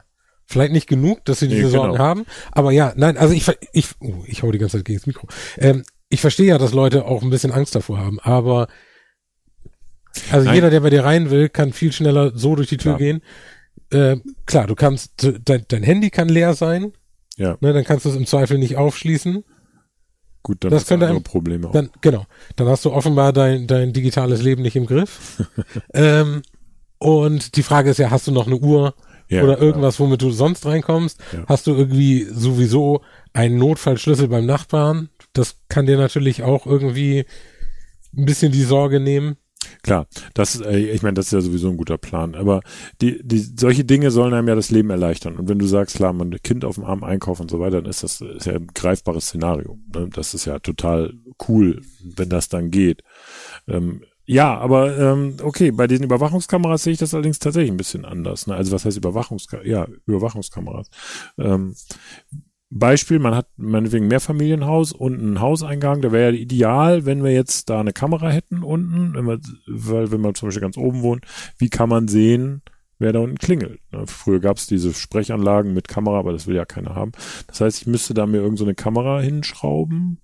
Vielleicht 0.49 0.73
nicht 0.73 0.87
genug, 0.87 1.25
dass 1.25 1.41
sie 1.41 1.49
Nee, 1.49 1.57
diese 1.57 1.71
Sorgen 1.71 1.95
genau. 1.95 2.05
haben, 2.05 2.25
aber 2.53 2.71
ja, 2.71 2.93
nein, 2.97 3.17
also 3.17 3.35
ich, 3.35 3.51
ich, 3.73 3.89
oh, 3.99 4.23
ich 4.27 4.45
hau 4.45 4.53
die 4.53 4.59
ganze 4.59 4.79
Zeit 4.79 4.85
gegen 4.85 4.99
das 4.99 5.07
Mikro. 5.07 5.27
Ähm, 5.59 5.83
ich 6.09 6.21
verstehe 6.21 6.47
ja, 6.47 6.59
dass 6.59 6.73
Leute 6.73 7.05
auch 7.07 7.23
ein 7.23 7.31
bisschen 7.31 7.53
Angst 7.53 7.75
davor 7.75 7.99
haben, 7.99 8.21
aber 8.21 8.69
also 10.31 10.47
Nein. 10.47 10.55
jeder, 10.55 10.71
der 10.71 10.81
bei 10.81 10.90
dir 10.90 11.05
rein 11.05 11.31
will, 11.31 11.49
kann 11.49 11.73
viel 11.73 11.92
schneller 11.92 12.33
so 12.37 12.55
durch 12.57 12.69
die 12.69 12.79
Tür 12.79 12.97
Klar. 12.97 12.99
gehen. 12.99 13.23
Äh, 13.90 14.16
klar, 14.47 14.66
du 14.66 14.75
kannst, 14.75 15.27
dein, 15.45 15.64
dein 15.69 15.83
Handy 15.83 16.11
kann 16.11 16.29
leer 16.29 16.55
sein, 16.55 16.92
Ja, 17.37 17.57
ne, 17.61 17.73
dann 17.73 17.85
kannst 17.85 18.05
du 18.05 18.09
es 18.11 18.16
im 18.16 18.27
Zweifel 18.27 18.59
nicht 18.59 18.77
aufschließen. 18.77 19.45
gut, 20.42 20.64
dann 20.64 20.71
Das 20.71 20.81
hast 20.83 20.88
du 20.90 20.95
könnte 20.95 21.07
andere 21.07 21.16
einem- 21.19 21.23
Probleme 21.25 21.69
auch. 21.69 21.73
Dann, 21.73 21.90
genau, 22.01 22.25
dann 22.57 22.66
hast 22.69 22.85
du 22.85 22.92
offenbar 22.92 23.33
dein, 23.33 23.66
dein 23.66 23.92
digitales 23.92 24.42
Leben 24.42 24.62
nicht 24.62 24.77
im 24.77 24.87
Griff. 24.87 25.42
ähm, 25.95 26.42
und 26.99 27.57
die 27.57 27.62
Frage 27.62 27.90
ist 27.90 27.99
ja, 27.99 28.11
hast 28.11 28.27
du 28.27 28.33
noch 28.33 28.47
eine 28.47 28.57
Uhr 28.57 28.95
ja, 29.29 29.42
oder 29.42 29.59
irgendwas, 29.59 30.01
womit 30.01 30.23
du 30.23 30.31
sonst 30.31 30.64
reinkommst? 30.64 31.21
Ja. 31.33 31.45
Hast 31.47 31.66
du 31.66 31.75
irgendwie 31.75 32.23
sowieso 32.31 33.03
einen 33.35 33.59
Notfallschlüssel 33.59 34.29
beim 34.29 34.47
Nachbarn? 34.47 35.11
Das 35.37 35.57
kann 35.68 35.87
dir 35.87 35.96
natürlich 35.99 36.42
auch 36.42 36.66
irgendwie 36.66 37.25
ein 38.16 38.25
bisschen 38.25 38.53
die 38.53 38.62
Sorge 38.62 39.01
nehmen. 39.01 39.37
Klar, 39.83 40.07
das, 40.35 40.61
äh, 40.61 40.79
ich 40.79 41.03
meine, 41.03 41.14
das 41.14 41.27
ist 41.27 41.33
ja 41.33 41.40
sowieso 41.40 41.68
ein 41.70 41.77
guter 41.77 41.99
Plan. 41.99 42.35
Aber 42.35 42.61
die, 43.01 43.20
die, 43.22 43.38
solche 43.38 43.85
Dinge 43.85 44.11
sollen 44.11 44.35
einem 44.35 44.49
ja 44.49 44.55
das 44.55 44.70
Leben 44.70 44.90
erleichtern. 44.90 45.37
Und 45.37 45.49
wenn 45.49 45.59
du 45.59 45.66
sagst, 45.66 45.96
klar, 45.96 46.12
man 46.12 46.31
Kind 46.42 46.64
auf 46.64 46.77
dem 46.77 46.85
Arm 46.85 47.05
einkaufen 47.05 47.42
und 47.42 47.51
so 47.51 47.61
weiter, 47.61 47.83
dann 47.83 47.90
ist 47.90 48.03
das 48.03 48.20
ist 48.20 48.46
ja 48.46 48.55
ein 48.55 48.68
greifbares 48.68 49.27
Szenario. 49.27 49.79
Ne? 49.94 50.09
Das 50.12 50.35
ist 50.35 50.44
ja 50.44 50.59
total 50.59 51.14
cool, 51.49 51.83
wenn 52.03 52.29
das 52.29 52.49
dann 52.49 52.70
geht. 52.70 53.03
Ähm, 53.68 54.03
ja, 54.25 54.59
aber 54.59 54.99
ähm, 54.99 55.37
okay, 55.42 55.70
bei 55.70 55.87
den 55.87 56.03
Überwachungskameras 56.03 56.83
sehe 56.83 56.92
ich 56.92 56.99
das 56.99 57.14
allerdings 57.14 57.38
tatsächlich 57.38 57.70
ein 57.70 57.77
bisschen 57.77 58.05
anders. 58.05 58.49
Ne? 58.49 58.57
Also 58.57 58.72
was 58.72 58.85
heißt 58.85 58.96
Überwachungskameras? 58.96 59.68
Ja, 59.68 59.87
Überwachungskameras. 60.07 60.88
Ähm, 61.38 61.77
Beispiel, 62.79 63.19
man 63.19 63.35
hat 63.35 63.49
meinetwegen 63.57 64.07
ein 64.07 64.09
Mehrfamilienhaus 64.09 64.93
und 64.93 65.21
einen 65.21 65.41
Hauseingang, 65.41 66.03
da 66.03 66.12
wäre 66.12 66.33
ja 66.33 66.39
ideal, 66.39 67.05
wenn 67.05 67.23
wir 67.23 67.33
jetzt 67.33 67.71
da 67.71 67.81
eine 67.81 67.93
Kamera 67.93 68.31
hätten 68.31 68.62
unten, 68.62 69.15
wenn 69.15 69.27
wir, 69.27 69.41
weil 69.67 70.11
wenn 70.11 70.21
man 70.21 70.35
zum 70.35 70.49
Beispiel 70.49 70.62
ganz 70.62 70.77
oben 70.77 71.03
wohnt, 71.03 71.25
wie 71.59 71.71
kann 71.71 71.89
man 71.89 72.09
sehen, 72.09 72.62
wer 72.99 73.12
da 73.12 73.21
unten 73.21 73.39
klingelt. 73.39 73.81
Ne? 73.93 74.07
Früher 74.07 74.41
gab 74.41 74.57
es 74.57 74.67
diese 74.67 74.93
Sprechanlagen 74.95 75.75
mit 75.75 75.89
Kamera, 75.89 76.19
aber 76.19 76.33
das 76.33 76.47
will 76.47 76.57
ja 76.57 76.65
keiner 76.65 76.95
haben. 76.95 77.12
Das 77.47 77.61
heißt, 77.61 77.83
ich 77.83 77.87
müsste 77.87 78.15
da 78.15 78.27
mir 78.27 78.39
irgendeine 78.39 78.59
so 78.59 78.65
eine 78.65 78.75
Kamera 78.75 79.21
hinschrauben. 79.21 80.19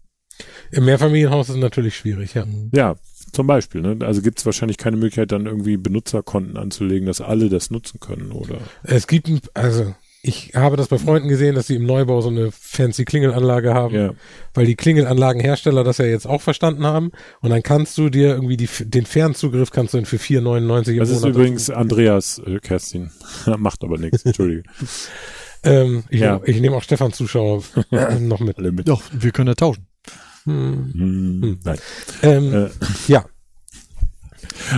Im 0.70 0.86
Mehrfamilienhaus 0.86 1.48
ist 1.48 1.56
es 1.56 1.60
natürlich 1.60 1.96
schwierig, 1.96 2.34
ja. 2.34 2.46
Ja, 2.74 2.96
zum 3.32 3.46
Beispiel. 3.46 3.82
Ne? 3.82 3.98
Also 4.00 4.22
gibt 4.22 4.38
es 4.38 4.46
wahrscheinlich 4.46 4.78
keine 4.78 4.96
Möglichkeit, 4.96 5.32
dann 5.32 5.46
irgendwie 5.46 5.76
Benutzerkonten 5.76 6.56
anzulegen, 6.56 7.06
dass 7.06 7.20
alle 7.20 7.48
das 7.48 7.70
nutzen 7.70 8.00
können, 8.00 8.32
oder? 8.32 8.58
Es 8.82 9.06
gibt, 9.06 9.28
ein, 9.28 9.40
also 9.54 9.94
ich 10.24 10.52
habe 10.54 10.76
das 10.76 10.86
bei 10.86 10.98
Freunden 10.98 11.28
gesehen, 11.28 11.56
dass 11.56 11.66
sie 11.66 11.74
im 11.74 11.84
Neubau 11.84 12.20
so 12.20 12.28
eine 12.28 12.50
fancy 12.52 13.04
Klingelanlage 13.04 13.74
haben, 13.74 13.94
Ja, 13.94 14.14
weil 14.54 14.66
die 14.66 14.76
Klingelanlagenhersteller 14.76 15.82
das 15.82 15.98
ja 15.98 16.04
jetzt 16.04 16.26
auch 16.26 16.40
verstanden 16.40 16.84
haben. 16.86 17.10
Und 17.40 17.50
dann 17.50 17.62
kannst 17.64 17.98
du 17.98 18.08
dir 18.08 18.28
irgendwie 18.28 18.56
die, 18.56 18.68
den 18.84 19.04
Fernzugriff 19.04 19.72
kannst 19.72 19.94
du 19.94 19.98
dann 19.98 20.06
für 20.06 20.18
4,99 20.18 20.92
im 20.92 20.98
das 21.00 21.10
ist 21.10 21.22
Monat 21.22 21.30
übrigens 21.36 21.70
Andreas 21.70 22.40
äh, 22.46 22.60
Kerstin. 22.60 23.10
Macht 23.58 23.82
aber 23.82 23.98
nichts, 23.98 24.22
Entschuldige. 24.24 24.62
Ähm, 25.64 26.02
ich, 26.10 26.18
Ja. 26.18 26.40
ich 26.44 26.60
nehme 26.60 26.74
auch 26.74 26.82
Stefan 26.82 27.12
Zuschauer 27.12 27.62
noch 28.18 28.40
mit. 28.40 28.58
Alle 28.58 28.72
mit. 28.72 28.88
Doch, 28.88 29.00
wir 29.12 29.30
können 29.30 29.46
ja 29.46 29.54
tauschen. 29.54 29.86
Hm. 30.42 30.90
Hm, 30.92 31.60
Nein. 31.62 31.78
Ähm, 32.24 32.52
Äh, 32.52 32.68
ja, 33.06 33.24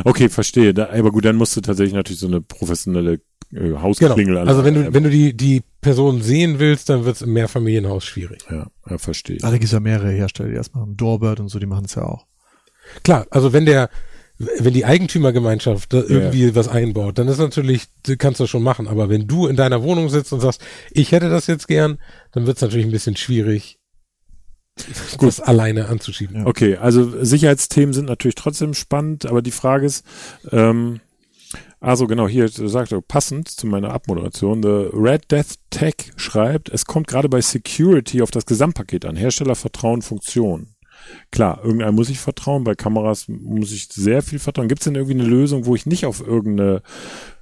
Okay, 0.05 0.29
verstehe. 0.29 0.75
Da, 0.75 0.91
aber 0.91 1.11
gut, 1.11 1.25
dann 1.25 1.37
musst 1.37 1.57
du 1.57 1.61
tatsächlich 1.61 1.95
natürlich 1.95 2.21
so 2.21 2.27
eine 2.27 2.41
professionelle 2.41 3.21
äh, 3.55 3.61
genau. 3.61 3.83
Hausklingel. 3.83 4.39
Also 4.39 4.65
wenn 4.65 4.75
du, 4.75 4.93
wenn 4.95 5.05
du 5.05 5.11
die, 5.11 5.35
die 5.35 5.63
Person 5.81 6.23
sehen 6.23 6.59
willst, 6.59 6.89
dann 6.89 7.05
wird 7.05 7.17
es 7.17 7.23
im 7.23 7.33
Mehrfamilienhaus 7.33 8.05
schwierig. 8.05 8.43
ja, 8.51 8.67
ja, 8.89 8.99
verstehe. 8.99 9.39
Ah, 9.43 9.47
da 9.51 9.53
gibt 9.53 9.65
es 9.65 9.73
ja 9.73 9.81
mehrere 9.81 10.11
Hersteller, 10.11 10.49
die 10.51 10.55
das 10.57 10.73
machen. 10.73 10.97
Doorbird 10.97 11.41
und 11.41 11.49
so, 11.49 11.59
die 11.59 11.67
machen 11.67 11.85
es 11.87 11.95
ja 11.95 12.03
auch. 12.03 12.27
Klar, 13.03 13.27
also 13.31 13.53
wenn 13.53 13.67
der, 13.67 13.89
wenn 14.39 14.75
die 14.75 14.85
Eigentümergemeinschaft 14.85 15.93
da 15.93 15.99
irgendwie 15.99 16.55
was 16.55 16.69
einbaut, 16.69 17.19
dann 17.19 17.29
ist 17.29 17.39
natürlich, 17.39 17.87
kannst 18.19 18.41
du 18.41 18.45
das 18.45 18.51
schon 18.51 18.63
machen. 18.63 18.89
Aber 18.89 19.09
wenn 19.09 19.27
du 19.27 19.47
in 19.47 19.57
deiner 19.57 19.83
Wohnung 19.83 20.09
sitzt 20.09 20.33
und 20.33 20.41
sagst, 20.41 20.61
ich 20.91 21.13
hätte 21.13 21.29
das 21.31 21.47
jetzt 21.47 21.69
gern, 21.69 21.99
dann 22.33 22.47
wird 22.47 22.57
es 22.57 22.63
natürlich 22.63 22.87
ein 22.87 22.93
bisschen 22.93 23.17
schwierig, 23.17 23.79
Gut. 25.17 25.29
das 25.29 25.41
alleine 25.41 25.87
anzuschieben. 25.87 26.39
Ja. 26.39 26.47
Okay, 26.47 26.77
also 26.77 27.25
Sicherheitsthemen 27.25 27.93
sind 27.93 28.07
natürlich 28.07 28.35
trotzdem 28.35 28.75
spannend, 28.75 29.25
aber 29.27 29.41
die 29.41 29.53
Frage 29.53 29.87
ist, 29.87 30.05
ähm, 30.51 31.01
also 31.81 32.07
genau, 32.07 32.29
hier 32.29 32.49
sagt 32.49 32.93
er, 32.93 33.01
passend 33.03 33.49
zu 33.49 33.67
meiner 33.67 33.91
Abmoderation, 33.91 34.63
The 34.63 34.89
Red 34.93 35.31
Death 35.31 35.57
Tech 35.71 35.95
schreibt, 36.17 36.69
es 36.71 36.87
kommt 36.87 37.09
gerade 37.09 37.29
bei 37.29 37.41
Security 37.41 38.23
auf 38.23 38.31
das 38.31 38.47
Gesamtpaket 38.47 39.05
an, 39.05 39.17
Hersteller, 39.17 39.55
Vertrauen, 39.55 40.03
Funktion. 40.03 40.75
Klar, 41.31 41.61
irgendeinem 41.63 41.95
muss 41.95 42.09
ich 42.09 42.19
vertrauen, 42.19 42.65
bei 42.65 42.75
Kameras 42.75 43.27
muss 43.29 43.73
ich 43.73 43.89
sehr 43.89 44.23
viel 44.23 44.39
vertrauen. 44.39 44.69
Gibt 44.69 44.81
es 44.81 44.85
denn 44.85 44.95
irgendwie 44.95 45.15
eine 45.15 45.29
Lösung, 45.29 45.67
wo 45.67 45.75
ich 45.75 45.87
nicht 45.87 46.07
auf 46.07 46.27
irgendeine 46.27 46.83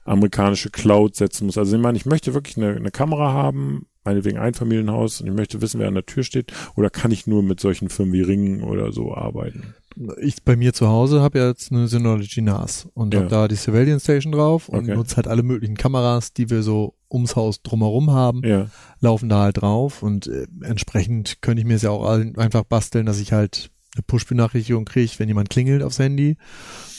amerikanische 0.05 0.71
Cloud 0.71 1.17
setzen 1.17 1.47
muss? 1.47 1.59
Also 1.59 1.77
ich 1.77 1.83
meine, 1.83 1.97
ich 1.97 2.07
möchte 2.07 2.35
wirklich 2.35 2.57
eine, 2.57 2.75
eine 2.75 2.91
Kamera 2.91 3.33
haben, 3.33 3.87
meinetwegen 4.05 4.39
Einfamilienhaus 4.39 5.21
und 5.21 5.29
ich 5.29 5.35
möchte 5.35 5.61
wissen, 5.61 5.79
wer 5.81 5.89
an 5.89 5.95
der 5.95 6.07
Tür 6.07 6.25
steht, 6.25 6.53
oder 6.77 6.91
kann 6.91 7.11
ich 7.11 7.27
nur 7.27 7.43
mit 7.43 7.61
solchen 7.61 7.89
Firmen 7.89 8.15
wie 8.15 8.23
Ring 8.23 8.63
oder 8.63 8.93
so 8.93 9.15
arbeiten? 9.15 9.75
Ich 10.21 10.43
bei 10.45 10.57
mir 10.57 10.73
zu 10.73 10.89
Hause 10.89 11.21
habe 11.21 11.39
jetzt 11.39 11.71
eine 11.73 11.89
Synology 11.89 12.41
NAS 12.43 12.89
und 12.95 13.15
Ja. 13.15 13.21
habe 13.21 13.29
da 13.31 13.49
die 13.49 13.57
Surveillance 13.57 14.05
Station 14.05 14.33
drauf 14.33 14.69
und 14.69 14.85
Okay. 14.85 14.95
nutze 14.97 15.17
halt 15.17 15.29
alle 15.29 15.43
möglichen 15.43 15.77
Kameras, 15.77 16.33
die 16.33 16.51
wir 16.51 16.63
so 16.63 16.95
ums 17.11 17.37
Haus 17.37 17.63
drumherum 17.63 18.11
haben, 18.11 18.41
Ja. 18.45 18.69
laufen 19.01 19.29
da 19.29 19.43
halt 19.43 19.61
drauf 19.61 20.03
und 20.03 20.27
äh, 20.27 20.47
entsprechend 20.63 21.43
könnte 21.43 21.61
ich 21.63 21.67
mir 21.67 21.75
es 21.77 21.83
ja 21.83 21.91
auch 21.91 22.05
einfach 22.37 22.65
basteln, 22.65 23.07
dass 23.07 23.21
ich 23.21 23.33
halt 23.33 23.71
eine 23.95 24.03
Push-Benachrichtigung 24.07 24.87
kriege, 24.87 25.13
wenn 25.19 25.29
jemand 25.29 25.51
klingelt 25.51 25.83
aufs 25.83 25.99
Handy 25.99 26.37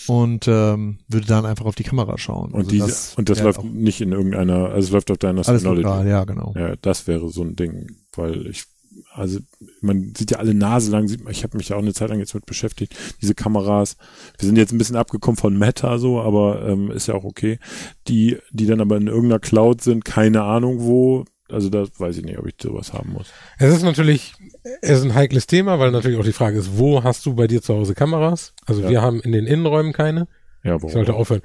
und 0.07 0.47
ähm, 0.47 0.99
würde 1.07 1.25
dann 1.25 1.45
einfach 1.45 1.65
auf 1.65 1.75
die 1.75 1.83
Kamera 1.83 2.17
schauen. 2.17 2.51
Und, 2.51 2.65
Also 2.65 2.69
diese, 2.69 3.17
und 3.17 3.29
das 3.29 3.37
wäre 3.39 3.47
läuft 3.47 3.63
nicht 3.63 4.01
in 4.01 4.11
irgendeiner, 4.11 4.69
also 4.69 4.87
es 4.87 4.91
läuft 4.91 5.09
auf 5.09 5.17
deiner 5.17 5.47
alles 5.47 5.61
Synology. 5.61 5.83
lokal, 5.83 6.07
ja 6.07 6.23
genau. 6.25 6.53
Ja, 6.55 6.75
das 6.81 7.07
wäre 7.07 7.29
so 7.29 7.41
ein 7.41 7.55
Ding, 7.55 7.87
weil 8.15 8.45
ich, 8.47 8.65
also 9.13 9.39
man 9.81 10.13
sieht 10.17 10.31
ja 10.31 10.37
alle 10.39 10.53
Nase 10.53 10.91
lang, 10.91 11.07
sieht 11.07 11.23
man, 11.23 11.31
ich 11.31 11.43
habe 11.43 11.57
mich 11.57 11.69
ja 11.69 11.75
auch 11.75 11.81
eine 11.81 11.93
Zeit 11.93 12.09
lang 12.09 12.19
jetzt 12.19 12.33
mit 12.33 12.45
beschäftigt, 12.45 12.95
diese 13.21 13.35
Kameras, 13.35 13.97
wir 14.39 14.45
sind 14.45 14.57
jetzt 14.57 14.71
ein 14.71 14.77
bisschen 14.77 14.95
abgekommen 14.95 15.37
von 15.37 15.57
Meta 15.57 15.97
so, 15.97 16.19
aber 16.21 16.67
ähm, 16.67 16.91
ist 16.91 17.07
ja 17.07 17.13
auch 17.13 17.23
okay, 17.23 17.59
die, 18.07 18.37
die 18.51 18.65
dann 18.65 18.81
aber 18.81 18.97
in 18.97 19.07
irgendeiner 19.07 19.39
Cloud 19.39 19.81
sind, 19.81 20.05
keine 20.05 20.43
Ahnung 20.43 20.79
wo, 20.81 21.25
also 21.49 21.69
da 21.69 21.85
weiß 21.97 22.17
ich 22.17 22.23
nicht, 22.25 22.39
ob 22.39 22.47
ich 22.47 22.55
sowas 22.61 22.93
haben 22.93 23.11
muss. 23.13 23.27
Es 23.59 23.73
ist 23.73 23.83
natürlich, 23.83 24.33
es 24.81 24.99
ist 24.99 25.03
ein 25.05 25.13
heikles 25.13 25.45
Thema, 25.45 25.77
weil 25.77 25.91
natürlich 25.91 26.17
auch 26.17 26.23
die 26.23 26.31
Frage 26.33 26.57
ist, 26.57 26.77
wo 26.77 27.03
hast 27.03 27.25
du 27.25 27.35
bei 27.35 27.47
dir 27.47 27.61
zu 27.61 27.75
Hause 27.75 27.93
Kameras? 27.93 28.53
Also 28.65 28.81
Ja. 28.81 28.89
wir 28.89 29.01
haben 29.01 29.19
in 29.21 29.31
den 29.33 29.45
Innenräumen 29.45 29.93
keine. 29.93 30.27
Ja, 30.63 30.75
Ich 30.77 30.81
warum? 30.81 30.91
sollte 30.93 31.13
aufhören. 31.13 31.41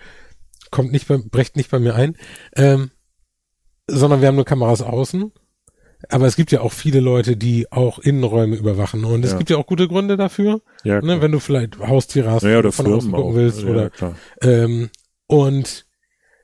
Kommt 0.70 0.92
nicht 0.92 1.08
bei, 1.08 1.18
brecht 1.18 1.56
nicht 1.56 1.70
bei 1.70 1.78
mir 1.78 1.94
ein. 1.94 2.16
Ähm, 2.54 2.90
sondern 3.86 4.20
wir 4.20 4.28
haben 4.28 4.36
nur 4.36 4.44
Kameras 4.44 4.82
außen. 4.82 5.32
Aber 6.08 6.26
es 6.26 6.36
gibt 6.36 6.52
ja 6.52 6.60
auch 6.60 6.72
viele 6.72 7.00
Leute, 7.00 7.36
die 7.36 7.70
auch 7.72 7.98
Innenräume 7.98 8.56
überwachen. 8.56 9.04
Und 9.04 9.24
es 9.24 9.32
Ja. 9.32 9.38
gibt 9.38 9.50
ja 9.50 9.56
auch 9.56 9.66
gute 9.66 9.88
Gründe 9.88 10.16
dafür, 10.16 10.60
ja, 10.84 11.00
ne, 11.00 11.20
wenn 11.20 11.32
du 11.32 11.40
vielleicht 11.40 11.78
Haustiere 11.78 12.30
hast, 12.30 12.44
ja, 12.44 12.58
oder 12.58 12.70
von 12.72 12.86
außen 12.86 13.10
Firmen 13.10 13.12
gucken 13.16 13.32
auch. 13.32 13.36
willst. 13.36 13.64
oder, 13.64 13.90
ähm, 14.42 14.90
und 15.26 15.86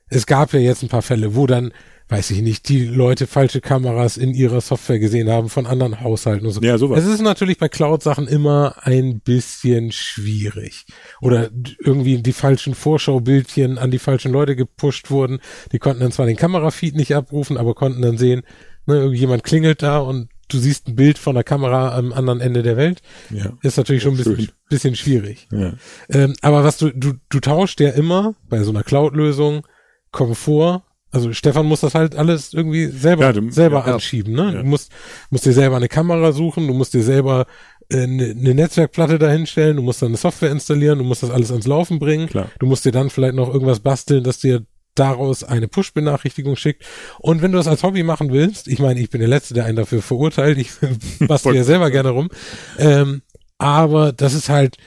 es 0.09 0.25
gab 0.25 0.53
ja 0.53 0.59
jetzt 0.59 0.83
ein 0.83 0.89
paar 0.89 1.01
Fälle, 1.01 1.35
wo 1.35 1.47
dann, 1.47 1.71
weiß 2.09 2.29
ich 2.31 2.41
nicht, 2.41 2.69
die 2.69 2.85
Leute 2.85 3.25
falsche 3.25 3.61
Kameras 3.61 4.17
in 4.17 4.33
ihrer 4.35 4.61
Software 4.61 4.99
gesehen 4.99 5.29
haben 5.29 5.49
von 5.49 5.65
anderen 5.65 6.01
Haushalten 6.01 6.45
und 6.45 6.51
so. 6.51 6.61
Ja, 6.61 6.77
sowas. 6.77 7.03
Es 7.03 7.09
ist 7.09 7.21
natürlich 7.21 7.57
bei 7.57 7.67
Cloud-Sachen 7.69 8.27
immer 8.27 8.75
ein 8.83 9.21
bisschen 9.21 9.91
schwierig. 9.91 10.85
Oder 11.21 11.49
irgendwie 11.83 12.21
die 12.21 12.33
falschen 12.33 12.75
Vorschaubildchen 12.75 13.77
an 13.79 13.89
die 13.89 13.97
falschen 13.99 14.31
Leute 14.31 14.55
gepusht 14.55 15.09
wurden. 15.09 15.39
Die 15.71 15.79
konnten 15.79 16.01
dann 16.01 16.11
zwar 16.11 16.27
den 16.27 16.35
Kamerafeed 16.37 16.95
nicht 16.95 17.15
abrufen, 17.15 17.57
aber 17.57 17.73
konnten 17.73 18.01
dann 18.03 18.17
sehen, 18.19 18.43
ne, 18.85 18.95
irgendjemand 18.95 19.43
klingelt 19.43 19.81
da 19.81 19.99
und 19.99 20.29
du 20.47 20.57
siehst 20.59 20.87
ein 20.87 20.95
Bild 20.95 21.17
von 21.17 21.33
der 21.35 21.43
Kamera 21.43 21.97
am 21.97 22.13
anderen 22.13 22.39
Ende 22.41 22.61
der 22.63 22.77
Welt. 22.77 23.01
Ja. 23.31 23.53
Ist 23.63 23.77
natürlich 23.77 24.03
schon 24.03 24.13
ein 24.13 24.17
bisschen, 24.17 24.49
bisschen 24.69 24.95
schwierig. 24.95 25.47
Ja. 25.51 25.73
Ähm, 26.09 26.35
aber 26.41 26.63
was 26.63 26.77
du, 26.77 26.91
du, 26.91 27.13
du 27.29 27.39
tauscht 27.39 27.79
ja 27.81 27.89
immer 27.89 28.35
bei 28.49 28.61
so 28.63 28.69
einer 28.71 28.83
Cloud-Lösung 28.83 29.65
Komfort. 30.11 30.83
Also 31.11 31.31
Stefan 31.31 31.65
muss 31.65 31.79
das 31.81 31.95
halt 31.95 32.15
alles 32.15 32.53
irgendwie 32.53 32.87
selber, 32.87 33.23
Ja, 33.25 33.33
du- 33.33 33.49
selber 33.49 33.85
anschieben, 33.85 34.33
ne? 34.33 34.51
Du 34.51 34.63
musst, 34.63 34.91
musst 35.29 35.45
dir 35.45 35.53
selber 35.53 35.77
eine 35.77 35.87
Kamera 35.87 36.31
suchen, 36.33 36.67
du 36.67 36.73
musst 36.73 36.93
dir 36.93 37.03
selber 37.03 37.45
äh, 37.89 38.03
eine, 38.03 38.25
eine 38.31 38.53
Netzwerkplatte 38.53 39.17
dahinstellen, 39.17 39.77
du 39.77 39.81
musst 39.81 40.01
dann 40.01 40.09
eine 40.09 40.17
Software 40.17 40.51
installieren, 40.51 40.97
du 40.99 41.05
musst 41.05 41.23
das 41.23 41.29
alles 41.31 41.51
ans 41.51 41.67
Laufen 41.67 41.99
bringen. 41.99 42.27
Klar. 42.27 42.49
Du 42.59 42.65
musst 42.65 42.83
dir 42.83 42.91
dann 42.91 43.09
vielleicht 43.09 43.35
noch 43.35 43.53
irgendwas 43.53 43.79
basteln, 43.79 44.23
dass 44.25 44.39
dir 44.39 44.65
daraus 44.95 45.43
eine 45.43 45.67
Push-Benachrichtigung 45.67 46.55
schickt. 46.55 46.83
Und 47.19 47.41
wenn 47.41 47.51
du 47.51 47.57
das 47.57 47.67
als 47.67 47.83
Hobby 47.83 48.03
machen 48.03 48.31
willst, 48.31 48.67
ich 48.67 48.79
meine, 48.79 48.99
ich 48.99 49.09
bin 49.09 49.19
der 49.19 49.27
Letzte, 49.29 49.53
der 49.53 49.65
einen 49.65 49.75
dafür 49.77 50.01
verurteilt, 50.01 50.57
ich 50.57 50.71
bastel 51.27 51.55
ja 51.55 51.63
selber 51.63 51.91
gerne 51.91 52.09
rum, 52.09 52.29
ähm, 52.77 53.21
aber 53.57 54.11
das 54.11 54.33
ist 54.33 54.49
halt, 54.49 54.77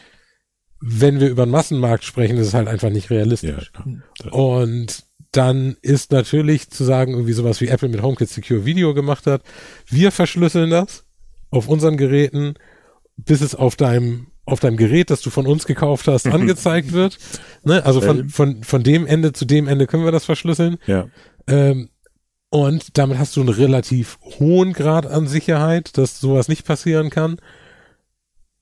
wenn 0.81 1.21
wir 1.21 1.29
über 1.29 1.47
den 1.47 1.51
Massenmarkt 1.51 2.05
sprechen, 2.05 2.37
das 2.37 2.49
ist 2.49 2.55
halt 2.55 2.69
einfach 2.69 2.91
nicht 2.91 3.11
Ja, 3.11 3.17
realistisch. 3.17 3.73
klar. 3.73 4.35
Und 4.35 5.05
dann 5.33 5.77
ist 5.83 6.13
natürlich 6.13 6.71
zu 6.71 6.85
sagen, 6.85 7.13
irgendwie 7.13 7.33
sowas 7.33 7.61
wie 7.61 7.69
Apple 7.69 7.89
mit 7.89 8.03
HomeKit 8.03 8.29
Secure 8.31 8.65
Video 8.65 8.95
gemacht 8.95 9.27
hat, 9.27 9.43
wir 9.87 10.11
verschlüsseln 10.13 10.71
das 10.71 11.05
auf 11.51 11.69
unseren 11.69 11.97
Geräten, 11.97 12.55
bis 13.17 13.41
es 13.41 13.55
auf 13.55 13.77
deinem 13.77 14.29
auf 14.49 14.61
deinem 14.61 14.77
Gerät, 14.77 15.11
das 15.11 15.21
du 15.21 15.31
von 15.31 15.47
uns 15.47 15.67
gekauft 15.67 16.09
hast, 16.09 16.27
angezeigt 16.27 16.93
wird. 16.93 17.19
Ne? 17.65 17.85
Also 17.85 18.01
von, 18.01 18.29
von, 18.29 18.65
von 18.65 18.83
dem 18.83 19.07
Ende 19.07 19.33
zu 19.33 19.45
dem 19.45 19.69
Ende 19.69 19.87
können 19.87 20.05
wir 20.05 20.13
das 20.13 20.25
verschlüsseln. 20.25 20.79
Ja. 20.87 21.09
Ähm, 21.47 21.91
und 22.51 22.97
damit 22.97 23.19
hast 23.19 23.37
du 23.37 23.41
einen 23.41 23.51
relativ 23.51 24.19
hohen 24.39 24.73
Grad 24.73 25.07
an 25.07 25.27
Sicherheit, 25.27 25.99
dass 25.99 26.19
sowas 26.19 26.49
nicht 26.49 26.67
passieren 26.67 27.11
kann. 27.11 27.37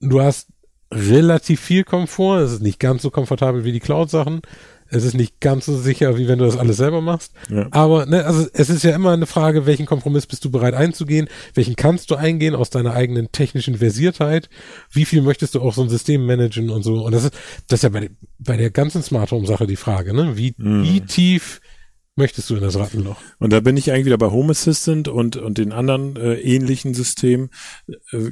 Du 0.01 0.21
hast 0.21 0.49
relativ 0.93 1.61
viel 1.61 1.83
Komfort. 1.83 2.39
Es 2.41 2.51
ist 2.53 2.61
nicht 2.61 2.79
ganz 2.79 3.01
so 3.01 3.11
komfortabel 3.11 3.63
wie 3.63 3.71
die 3.71 3.79
Cloud-Sachen. 3.79 4.41
Es 4.89 5.03
ist 5.03 5.13
nicht 5.15 5.39
ganz 5.39 5.65
so 5.65 5.77
sicher, 5.77 6.17
wie 6.17 6.27
wenn 6.27 6.39
du 6.39 6.45
das 6.45 6.57
alles 6.57 6.77
selber 6.77 7.01
machst. 7.01 7.33
Ja. 7.49 7.67
Aber 7.71 8.05
ne, 8.05 8.25
also 8.25 8.47
es 8.53 8.69
ist 8.69 8.83
ja 8.83 8.95
immer 8.95 9.11
eine 9.11 9.25
Frage, 9.25 9.65
welchen 9.65 9.85
Kompromiss 9.85 10.25
bist 10.25 10.43
du 10.45 10.51
bereit 10.51 10.73
einzugehen? 10.73 11.27
Welchen 11.53 11.75
kannst 11.75 12.09
du 12.11 12.15
eingehen 12.15 12.55
aus 12.55 12.69
deiner 12.69 12.93
eigenen 12.93 13.31
technischen 13.31 13.77
Versiertheit? 13.77 14.49
Wie 14.91 15.05
viel 15.05 15.21
möchtest 15.21 15.55
du 15.55 15.61
auch 15.61 15.73
so 15.73 15.81
ein 15.83 15.89
System 15.89 16.25
managen 16.25 16.69
und 16.69 16.83
so? 16.83 17.03
Und 17.05 17.11
das 17.11 17.25
ist, 17.25 17.33
das 17.67 17.79
ist 17.79 17.83
ja 17.83 17.89
bei, 17.89 18.01
der- 18.01 18.09
bei 18.39 18.57
der 18.57 18.69
ganzen 18.69 19.03
Smart 19.03 19.31
Home 19.31 19.47
Sache 19.47 19.67
die 19.67 19.75
Frage, 19.75 20.13
ne? 20.13 20.37
Wie, 20.37 20.53
Mhm. 20.57 20.83
wie 20.83 21.01
tief 21.01 21.61
möchtest 22.15 22.49
du 22.49 22.55
in 22.55 22.61
das 22.61 22.77
Rattenloch? 22.77 23.21
Und 23.39 23.53
da 23.53 23.59
bin 23.59 23.77
ich 23.77 23.91
eigentlich 23.91 24.05
wieder 24.05 24.17
bei 24.17 24.31
Home 24.31 24.51
Assistant 24.51 25.07
und, 25.07 25.35
und 25.37 25.57
den 25.57 25.71
anderen 25.71 26.15
äh, 26.15 26.35
ähnlichen 26.35 26.93
Systemen. 26.93 27.49
Äh, 28.11 28.31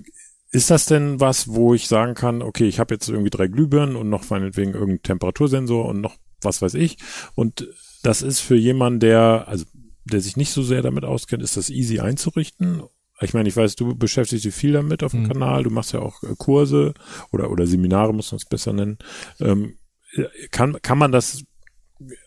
ist 0.52 0.72
das 0.72 0.86
denn 0.86 1.20
was, 1.20 1.50
wo 1.50 1.74
ich 1.74 1.88
sagen 1.90 2.14
kann, 2.14 2.42
okay, 2.42 2.66
ich 2.66 2.80
habe 2.80 2.94
jetzt 2.94 3.10
irgendwie 3.10 3.30
drei 3.30 3.48
Glühbirnen 3.48 3.96
und 3.98 4.10
noch 4.10 4.30
meinetwegen 4.30 4.72
irgendeinen 4.72 5.04
Temperatursensor 5.04 5.86
und 5.86 6.00
noch 6.00 6.16
was 6.46 6.62
weiß 6.62 6.76
ich. 6.76 6.98
Und 7.36 7.68
das 8.04 8.22
ist 8.22 8.40
für 8.40 8.56
jemanden, 8.56 9.00
der, 9.00 9.46
also 9.48 9.66
der 10.06 10.22
sich 10.22 10.38
nicht 10.38 10.52
so 10.52 10.62
sehr 10.64 10.82
damit 10.82 11.04
auskennt, 11.04 11.44
ist 11.44 11.58
das 11.58 11.70
easy 11.70 12.00
einzurichten. 12.00 12.84
Ich 13.22 13.34
meine, 13.34 13.50
ich 13.50 13.56
weiß, 13.56 13.76
du 13.76 13.96
beschäftigst 13.96 14.46
dich 14.46 14.54
viel 14.54 14.74
damit 14.74 15.02
auf 15.04 15.12
dem 15.12 15.24
Mhm. 15.24 15.28
Kanal, 15.30 15.64
du 15.64 15.70
machst 15.70 15.94
ja 15.94 16.02
auch 16.02 16.22
äh, 16.24 16.36
Kurse 16.38 16.94
oder, 17.32 17.50
oder 17.50 17.66
Seminare, 17.66 18.14
muss 18.14 18.32
man 18.32 18.38
es 18.38 18.46
besser 18.46 18.74
nennen. 18.74 18.98
Ähm, 19.40 19.76
kann, 20.52 20.82
kann 20.82 20.98
man 20.98 21.12
das 21.12 21.44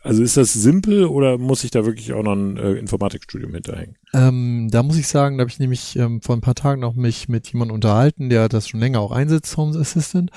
also 0.03 0.23
ist 0.23 0.37
das 0.37 0.53
simpel 0.55 1.05
oder 1.05 1.37
muss 1.37 1.63
ich 1.63 1.71
da 1.71 1.85
wirklich 1.85 2.13
auch 2.15 2.23
noch 2.23 2.33
ein 2.33 2.57
äh, 2.57 2.73
Informatikstudium 2.73 3.53
hinterhängen? 3.53 3.97
Ähm, 4.15 4.69
da 4.71 4.83
muss 4.83 4.97
ich 4.97 5.09
sagen, 5.09 5.37
da 5.37 5.43
habe 5.43 5.51
ich 5.51 5.59
nämlich 5.59 5.97
ähm, 5.97 6.23
vor 6.23 6.37
ein 6.37 6.41
paar 6.41 6.55
Tagen 6.55 6.81
noch 6.81 6.95
mich 6.95 7.29
mit 7.29 7.53
jemandem 7.53 7.75
unterhalten, 7.75 8.31
der 8.31 8.49
das 8.49 8.69
schon 8.69 8.81
länger 8.81 9.01
auch 9.01 9.13
einsetzt, 9.13 9.57
Home 9.57 9.79
Assistant. 9.79 10.31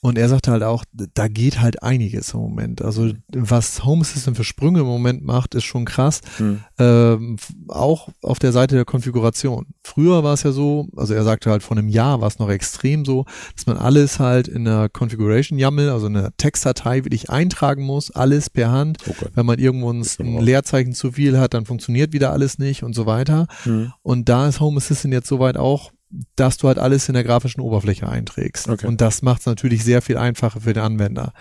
Und 0.00 0.18
er 0.18 0.28
sagte 0.28 0.52
halt 0.52 0.62
auch, 0.62 0.84
da 0.92 1.26
geht 1.26 1.60
halt 1.60 1.82
einiges 1.82 2.34
im 2.34 2.40
Moment. 2.40 2.82
Also 2.82 3.10
was 3.32 3.84
Home 3.84 4.02
Assistant 4.02 4.36
für 4.36 4.44
Sprünge 4.44 4.80
im 4.80 4.86
Moment 4.86 5.24
macht, 5.24 5.54
ist 5.54 5.64
schon 5.64 5.84
krass. 5.84 6.20
Hm. 6.36 6.60
Ähm, 6.78 7.36
auch 7.68 8.10
auf 8.22 8.38
der 8.38 8.52
Seite 8.52 8.74
der 8.74 8.84
Konfiguration. 8.84 9.66
Früher 9.82 10.22
war 10.22 10.34
es 10.34 10.42
ja 10.42 10.52
so, 10.52 10.88
also 10.96 11.14
er 11.14 11.24
sagte 11.24 11.50
halt 11.50 11.62
vor 11.62 11.76
einem 11.76 11.88
Jahr 11.88 12.20
war 12.20 12.28
es 12.28 12.38
noch 12.38 12.50
extrem 12.50 13.04
so, 13.04 13.24
dass 13.54 13.66
man 13.66 13.78
alles 13.78 14.20
halt 14.20 14.48
in 14.48 14.66
der 14.66 14.90
Configuration 14.90 15.58
YAML, 15.58 15.88
also 15.88 16.06
in 16.06 16.16
einer 16.16 16.36
Textdatei 16.36 17.04
wirklich 17.04 17.30
eintragen 17.30 17.82
muss, 17.82 18.10
alles 18.10 18.50
per 18.50 18.70
Hand. 18.70 18.98
Oh 19.08 19.14
Gott. 19.18 19.32
Wenn 19.34 19.46
man 19.46 19.58
irgendwo 19.58 19.90
ein, 19.92 20.06
ein. 20.20 20.38
Leerzeichen 20.40 20.92
zu 20.92 21.12
viel 21.12 21.38
hat, 21.38 21.54
dann 21.54 21.64
funktioniert 21.64 22.12
wieder 22.12 22.32
alles 22.32 22.58
nicht 22.58 22.82
und 22.82 22.94
so 22.94 23.06
weiter. 23.06 23.46
Hm. 23.62 23.92
Und 24.02 24.28
da 24.28 24.46
ist 24.46 24.60
Home 24.60 24.76
Assistant 24.76 25.14
jetzt 25.14 25.28
soweit 25.28 25.56
auch, 25.56 25.90
dass 26.36 26.56
du 26.56 26.68
halt 26.68 26.78
alles 26.78 27.08
in 27.08 27.14
der 27.14 27.24
grafischen 27.24 27.60
Oberfläche 27.60 28.08
einträgst. 28.08 28.68
Okay. 28.68 28.86
Und 28.86 29.00
das 29.00 29.22
macht 29.22 29.40
es 29.40 29.46
natürlich 29.46 29.82
sehr 29.84 30.02
viel 30.02 30.16
einfacher 30.16 30.60
für 30.60 30.72
den 30.72 30.82
Anwender. 30.82 31.32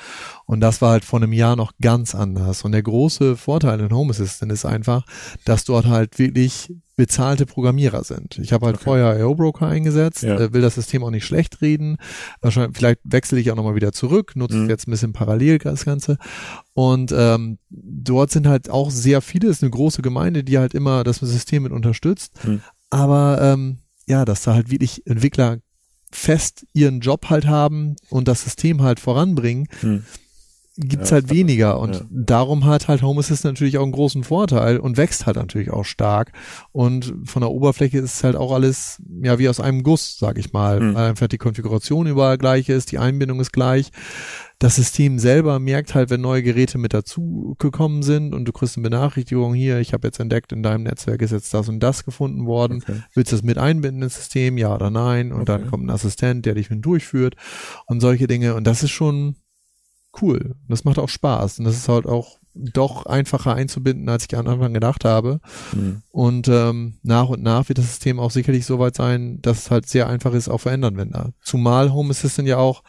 Und 0.46 0.60
das 0.60 0.82
war 0.82 0.92
halt 0.92 1.06
vor 1.06 1.20
einem 1.22 1.34
Jahr 1.34 1.56
noch 1.56 1.74
ganz 1.82 2.16
anders. 2.16 2.64
Und 2.64 2.72
der 2.72 2.82
große 2.84 3.38
Vorteil 3.38 3.80
in 3.80 3.94
Home 3.94 4.10
Assistant 4.12 4.52
ist 4.52 4.66
einfach, 4.66 5.06
dass 5.46 5.66
dort 5.66 5.86
halt 5.86 6.18
wirklich 6.18 6.74
bezahlte 6.98 7.46
Programmierer 7.46 8.04
sind. 8.06 8.40
Ich 8.40 8.54
habe 8.54 8.66
halt 8.68 8.78
Okay. 8.78 8.86
vorher 8.86 9.20
IO 9.20 9.36
Broker 9.36 9.68
eingesetzt, 9.68 10.24
Ja. 10.24 10.36
äh, 10.40 10.54
will 10.54 10.62
das 10.62 10.76
System 10.76 11.04
auch 11.04 11.12
nicht 11.12 11.26
schlecht 11.26 11.62
reden. 11.62 11.98
Wahrscheinlich, 12.42 12.78
vielleicht 12.78 13.00
wechsle 13.04 13.40
ich 13.40 13.52
auch 13.52 13.56
nochmal 13.56 13.76
wieder 13.76 13.92
zurück, 13.92 14.32
nutze 14.36 14.56
Mhm. 14.58 14.70
jetzt 14.70 14.88
ein 14.88 14.92
bisschen 14.92 15.12
parallel 15.14 15.58
das 15.60 15.84
Ganze. 15.86 16.18
Und 16.74 17.14
ähm, 17.16 17.60
dort 17.70 18.32
sind 18.32 18.48
halt 18.48 18.70
auch 18.70 18.90
sehr 18.92 19.22
viele, 19.22 19.50
ist 19.50 19.62
eine 19.62 19.72
große 19.72 20.02
Gemeinde, 20.02 20.44
die 20.44 20.58
halt 20.58 20.74
immer 20.74 21.04
das 21.04 21.18
System 21.18 21.64
mit 21.64 21.72
unterstützt. 21.74 22.34
Mhm. 22.46 22.62
Aber 22.90 23.40
ähm, 23.42 23.80
ja, 24.08 24.26
dass 24.26 24.44
da 24.44 24.54
halt 24.54 24.70
wirklich 24.72 25.06
Entwickler 25.08 25.58
fest 26.12 26.66
ihren 26.74 27.00
Job 27.02 27.30
halt 27.30 27.46
haben 27.48 27.96
und 28.10 28.28
das 28.28 28.44
System 28.44 28.82
halt 28.82 29.00
voranbringen, 29.00 29.68
Hm. 29.82 30.04
gibt's 30.78 31.10
Ja, 31.10 31.16
halt 31.16 31.30
weniger 31.30 31.80
und 31.80 31.96
ja. 31.96 32.02
darum 32.10 32.66
hat 32.66 32.88
halt 32.88 33.02
Home 33.02 33.20
Assistant 33.20 33.56
natürlich 33.56 33.78
auch 33.78 33.84
einen 33.84 33.92
großen 33.94 34.24
Vorteil 34.24 34.78
und 34.78 34.98
wächst 34.98 35.26
halt 35.26 35.36
natürlich 35.38 35.72
auch 35.72 35.84
stark 35.86 36.32
und 36.72 37.14
von 37.26 37.42
der 37.42 37.52
Oberfläche 37.52 37.98
ist 37.98 38.24
halt 38.24 38.36
auch 38.36 38.52
alles 38.54 39.02
ja 39.24 39.40
wie 39.40 39.48
aus 39.50 39.60
einem 39.60 39.84
Guss, 39.84 40.18
sag 40.20 40.38
ich 40.38 40.54
mal, 40.54 40.80
Mhm. 40.80 40.94
weil 40.96 41.10
einfach 41.10 41.28
die 41.28 41.38
Konfiguration 41.38 42.08
überall 42.08 42.38
gleich 42.38 42.70
ist, 42.70 42.92
die 42.92 42.98
Einbindung 43.00 43.40
ist 43.40 43.52
gleich. 43.54 43.92
Das 44.60 44.76
System 44.76 45.20
selber 45.20 45.60
merkt 45.60 45.96
halt, 45.96 46.10
wenn 46.10 46.22
neue 46.22 46.42
Geräte 46.42 46.78
mit 46.78 46.94
dazu 46.94 47.56
gekommen 47.60 48.04
sind 48.04 48.34
und 48.34 48.46
du 48.46 48.54
kriegst 48.54 48.78
eine 48.78 48.90
Benachrichtigung 48.90 49.54
hier, 49.54 49.80
ich 49.80 49.92
habe 49.94 50.08
jetzt 50.08 50.20
entdeckt, 50.20 50.54
in 50.54 50.64
deinem 50.64 50.84
Netzwerk 50.84 51.22
ist 51.22 51.32
jetzt 51.32 51.54
das 51.54 51.68
und 51.68 51.82
das 51.82 52.06
gefunden 52.06 52.46
worden. 52.46 52.82
Okay. 52.82 53.02
Willst 53.14 53.32
du 53.32 53.36
das 53.36 53.44
mit 53.44 53.58
einbinden 53.58 54.04
ins 54.04 54.16
System, 54.16 54.58
ja 54.58 54.74
oder 54.74 54.90
nein? 54.90 55.34
Und 55.34 55.50
dann 55.50 55.62
Okay. 55.62 55.70
kommt 55.70 55.86
ein 55.86 55.90
Assistent, 55.90 56.46
der 56.46 56.56
dich 56.56 56.70
mit 56.70 56.86
durchführt 56.86 57.36
und 57.86 58.00
solche 58.00 58.28
Dinge. 58.28 58.56
Und 58.56 58.66
das 58.66 58.82
ist 58.82 58.92
schon 58.92 59.36
cool. 60.22 60.56
Das 60.70 60.86
macht 60.86 61.00
auch 61.00 61.10
Spaß. 61.10 61.60
Und 61.60 61.66
das 61.66 61.76
ist 61.76 61.90
halt 61.90 62.06
auch 62.06 62.38
doch 62.54 63.06
einfacher 63.06 63.54
einzubinden, 63.54 64.08
als 64.08 64.26
ich 64.30 64.38
am 64.38 64.48
Anfang 64.48 64.74
gedacht 64.74 65.04
habe. 65.04 65.42
Hm. 65.72 66.02
Und 66.12 66.48
ähm, 66.48 67.00
nach 67.04 67.28
und 67.28 67.44
nach 67.44 67.68
wird 67.68 67.80
das 67.80 67.88
System 67.88 68.22
auch 68.22 68.32
sicherlich 68.32 68.66
so 68.66 68.80
weit 68.80 68.96
sein, 68.96 69.42
dass 69.42 69.58
es 69.60 69.72
halt 69.72 69.90
sehr 69.90 70.08
einfach 70.08 70.34
ist, 70.34 70.48
auch 70.48 70.60
für 70.60 70.72
Endanwender. 70.72 71.34
Zumal 71.42 71.92
Home 71.92 72.12
Assistant 72.12 72.48
ja 72.48 72.56
auch 72.58 72.82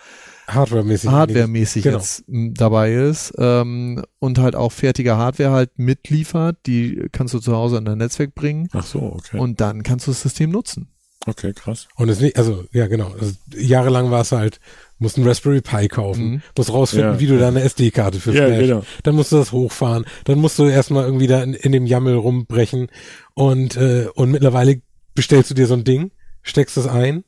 Hardware-mäßig. 0.47 1.11
hardwaremäßig 1.11 1.83
Genau. 1.85 1.99
jetzt 1.99 2.25
dabei 2.29 2.93
ist 2.93 3.33
ähm, 3.39 4.03
und 4.19 4.39
halt 4.39 4.55
auch 4.57 4.73
fertige 4.73 5.17
Hardware 5.17 5.51
halt 5.51 5.79
mitliefert. 5.79 6.57
Die 6.67 7.03
kannst 7.13 7.35
du 7.35 7.39
zu 7.41 7.55
Hause 7.57 7.79
an 7.79 7.85
dein 7.85 7.99
Netzwerk 7.99 8.35
bringen 8.35 8.69
Ach 8.73 8.85
so, 8.87 9.01
okay. 9.03 9.39
und 9.39 9.61
dann 9.61 9.83
kannst 9.83 10.07
du 10.07 10.11
das 10.13 10.23
System 10.23 10.51
nutzen. 10.51 10.89
okay, 11.27 11.53
krass. 11.53 11.89
Und 11.97 12.09
es 12.09 12.21
nicht, 12.21 12.37
also, 12.39 12.65
ja, 12.73 12.87
genau. 12.87 13.13
Also, 13.19 13.33
jahrelang 13.57 14.11
war 14.13 14.21
es 14.21 14.31
halt, 14.31 14.61
musst 14.99 15.17
einen 15.17 15.27
Raspberry 15.27 15.61
Pi 15.61 15.89
kaufen, 15.89 16.25
Mhm. 16.35 16.43
musst 16.57 16.73
rausfinden, 16.73 17.15
Ja. 17.15 17.21
wie 17.21 17.27
du 17.27 17.39
da 17.39 17.49
eine 17.49 17.63
SD-Karte 17.63 18.21
für 18.21 18.33
Ja, 18.33 18.47
Flash. 18.47 18.61
genau. 18.61 18.83
Dann 19.03 19.15
musst 19.17 19.33
du 19.33 19.37
das 19.37 19.51
hochfahren. 19.53 20.05
Dann 20.25 20.39
musst 20.39 20.59
du 20.61 20.67
erstmal 20.67 21.05
irgendwie 21.05 21.27
da 21.27 21.43
in, 21.43 21.53
in 21.55 21.73
dem 21.73 21.85
Jammel 21.87 22.15
rumbrechen. 22.15 22.87
Und, 23.35 23.77
äh, 23.77 24.07
und 24.15 24.31
mittlerweile 24.31 24.81
bestellst 25.15 25.51
du 25.51 25.55
dir 25.55 25.67
so 25.67 25.75
ein 25.75 25.83
Ding, 25.85 26.13
steckst 26.43 26.77
es 26.77 26.87
ein 26.87 27.25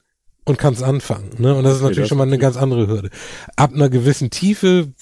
und 0.49 0.59
kannst 0.59 0.83
anfangen. 0.83 1.31
Ne? 1.39 1.55
Und 1.55 1.65
das 1.65 1.77
ist 1.77 1.83
natürlich 1.83 2.01
das 2.01 2.09
schon 2.09 2.19
mal 2.19 2.27
eine 2.27 2.39
ganz 2.39 2.57
andere 2.57 2.87
Hürde. 2.87 3.11
Ab 3.57 3.75
einer 3.75 3.91
gewissen 3.91 4.31
Tiefe 4.31 4.93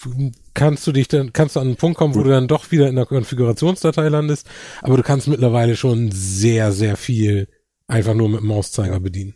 kannst 0.55 0.87
du 0.87 0.93
dich 0.93 1.09
dann, 1.09 1.33
kannst 1.33 1.57
du 1.57 1.61
an 1.61 1.69
einen 1.69 1.77
Punkt 1.77 1.97
kommen, 1.97 2.15
wo 2.15 2.19
Gut. 2.19 2.27
du 2.27 2.31
dann 2.31 2.49
doch 2.49 2.71
wieder 2.73 2.89
in 2.89 2.97
der 2.97 3.07
Konfigurationsdatei 3.07 4.09
landest. 4.09 4.49
Aber 4.83 4.97
du 4.97 5.03
kannst 5.03 5.29
mittlerweile 5.29 5.77
schon 5.77 6.11
sehr, 6.11 6.73
sehr 6.73 6.97
viel 6.97 7.49
einfach 7.87 8.15
nur 8.15 8.29
mit 8.29 8.41
dem 8.41 8.49
Mauszeiger 8.49 8.99
bedienen. 8.99 9.35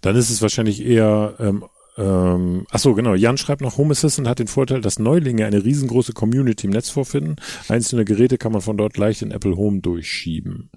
Dann 0.00 0.16
ist 0.16 0.30
es 0.30 0.42
wahrscheinlich 0.42 0.84
eher, 0.84 1.34
ähm, 1.38 1.64
ähm, 1.96 2.66
ach 2.70 2.80
so, 2.80 2.94
genau. 2.94 3.14
Jan 3.14 3.38
schreibt 3.38 3.60
noch, 3.60 3.78
Home 3.78 3.92
Assistant 3.92 4.26
hat 4.26 4.40
den 4.40 4.48
Vorteil, 4.48 4.80
dass 4.80 4.98
Neulinge 4.98 5.46
eine 5.46 5.64
riesengroße 5.64 6.12
Community 6.12 6.66
im 6.66 6.72
Netz 6.72 6.90
vorfinden. 6.90 7.36
Einzelne 7.68 8.04
Geräte 8.04 8.36
kann 8.36 8.50
man 8.50 8.62
von 8.62 8.76
dort 8.76 8.96
leicht 8.96 9.22
in 9.22 9.30
Apple 9.30 9.56
Home 9.56 9.80
durchschieben. 9.80 10.70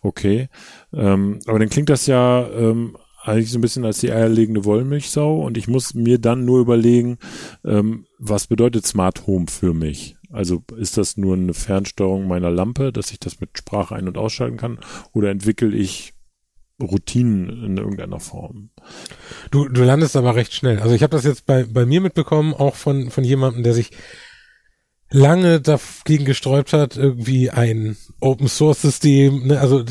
Okay. 0.00 0.48
Ähm, 0.94 1.40
aber 1.46 1.58
dann 1.58 1.68
klingt 1.68 1.90
das 1.90 2.06
ja 2.06 2.48
ähm, 2.48 2.96
eigentlich 3.24 3.50
so 3.50 3.58
ein 3.58 3.62
bisschen 3.62 3.84
als 3.84 4.00
die 4.00 4.12
eierlegende 4.12 4.64
Wollmilchsau 4.64 5.40
und 5.42 5.56
ich 5.56 5.66
muss 5.66 5.94
mir 5.94 6.18
dann 6.18 6.44
nur 6.44 6.60
überlegen, 6.60 7.18
ähm, 7.64 8.06
was 8.18 8.46
bedeutet 8.46 8.86
Smart 8.86 9.26
Home 9.26 9.46
für 9.48 9.72
mich? 9.72 10.16
Also 10.30 10.62
ist 10.76 10.98
das 10.98 11.16
nur 11.16 11.34
eine 11.34 11.54
Fernsteuerung 11.54 12.28
meiner 12.28 12.50
Lampe, 12.50 12.92
dass 12.92 13.12
ich 13.12 13.20
das 13.20 13.40
mit 13.40 13.56
Sprache 13.56 13.94
ein- 13.94 14.08
und 14.08 14.18
ausschalten 14.18 14.56
kann 14.56 14.78
oder 15.12 15.30
entwickle 15.30 15.74
ich 15.74 16.12
Routinen 16.82 17.64
in 17.64 17.76
irgendeiner 17.76 18.20
Form? 18.20 18.70
Du, 19.50 19.68
du 19.68 19.82
landest 19.84 20.16
aber 20.16 20.34
recht 20.34 20.52
schnell. 20.52 20.80
Also 20.80 20.94
ich 20.94 21.02
habe 21.02 21.16
das 21.16 21.24
jetzt 21.24 21.46
bei, 21.46 21.64
bei 21.64 21.86
mir 21.86 22.00
mitbekommen, 22.00 22.52
auch 22.52 22.74
von, 22.74 23.10
von 23.10 23.24
jemandem, 23.24 23.62
der 23.62 23.74
sich 23.74 23.92
lange 25.10 25.60
dagegen 25.60 26.24
gesträubt 26.24 26.72
hat, 26.72 26.96
irgendwie 26.96 27.50
ein 27.50 27.96
Open 28.20 28.48
Source 28.48 28.82
System, 28.82 29.46
ne, 29.46 29.60
also 29.60 29.84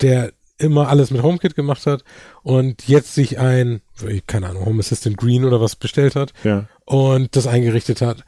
der 0.00 0.32
immer 0.62 0.88
alles 0.88 1.10
mit 1.10 1.22
HomeKit 1.22 1.54
gemacht 1.54 1.86
hat 1.86 2.04
und 2.42 2.86
jetzt 2.88 3.14
sich 3.14 3.38
ein, 3.38 3.80
keine 4.26 4.48
Ahnung, 4.48 4.64
Home 4.66 4.80
Assistant 4.80 5.16
Green 5.16 5.44
oder 5.44 5.60
was 5.60 5.76
bestellt 5.76 6.14
hat 6.16 6.32
Ja. 6.44 6.68
und 6.84 7.34
das 7.36 7.46
eingerichtet 7.46 8.00
hat. 8.00 8.24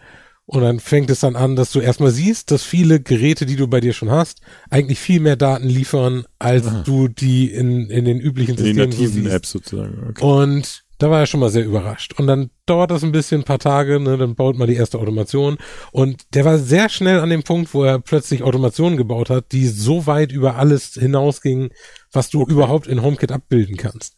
Und 0.47 0.61
dann 0.61 0.79
fängt 0.79 1.09
es 1.09 1.21
dann 1.21 1.37
an, 1.37 1.57
dass 1.57 1.73
du 1.73 1.81
erstmal 1.81 2.11
siehst, 2.11 2.51
dass 2.51 2.63
viele 2.63 3.01
Geräte, 3.01 3.47
die 3.47 3.57
du 3.57 3.67
bei 3.67 3.81
dir 3.81 3.95
schon 3.95 4.11
hast, 4.11 4.43
eigentlich 4.69 4.99
viel 4.99 5.19
mehr 5.21 5.37
Daten 5.37 5.67
liefern, 5.69 6.27
als 6.39 6.67
Aha. 6.67 6.83
du 6.85 7.09
die 7.09 7.51
in, 7.51 7.89
in 7.89 8.05
den 8.05 8.21
üblichen 8.21 8.51
In 8.59 8.63
den 8.63 8.67
Systemen 8.67 8.93
so 8.93 8.99
nativen 9.03 9.23
siehst. 9.23 9.35
Apps 9.35 9.51
sozusagen. 9.53 10.07
Okay. 10.11 10.23
Und 10.23 10.84
da 10.99 11.11
war 11.11 11.21
er 11.21 11.27
schon 11.27 11.41
mal 11.41 11.51
sehr 11.51 11.65
überrascht. 11.65 12.15
Und 12.19 12.27
dann 12.27 12.51
dauert 12.67 12.91
das 12.91 13.03
ein 13.03 13.13
bisschen, 13.13 13.41
ein 13.41 13.45
paar 13.45 13.59
Tage, 13.59 14.01
ne, 14.01 14.17
dann 14.17 14.35
baut 14.35 14.57
man 14.57 14.69
die 14.69 14.77
erste 14.77 14.99
Automation. 14.99 15.59
Und 15.93 16.35
der 16.35 16.45
war 16.45 16.59
sehr 16.59 16.89
schnell 16.89 17.21
an 17.21 17.31
dem 17.31 17.43
Punkt, 17.43 17.75
wo 17.75 17.85
er 17.85 17.99
plötzlich 17.99 18.43
Automationen 18.43 18.97
gebaut 18.97 19.31
hat, 19.31 19.53
die 19.53 19.67
so 19.67 20.07
weit 20.07 20.33
über 20.33 20.57
alles 20.57 20.95
hinausgingen, 20.95 21.71
was 22.13 22.31
du 22.31 22.45
überhaupt 22.45 22.87
in 22.87 23.03
HomeKit 23.03 23.33
abbilden 23.33 23.77
kannst. 23.77 24.17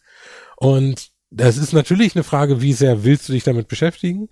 Und 0.56 1.08
das 1.30 1.56
ist 1.56 1.72
natürlich 1.72 2.14
eine 2.14 2.24
Frage, 2.24 2.62
wie 2.62 2.72
sehr 2.72 3.04
willst 3.04 3.28
du 3.28 3.32
dich 3.32 3.44
damit 3.44 3.68
beschäftigen? 3.68 4.28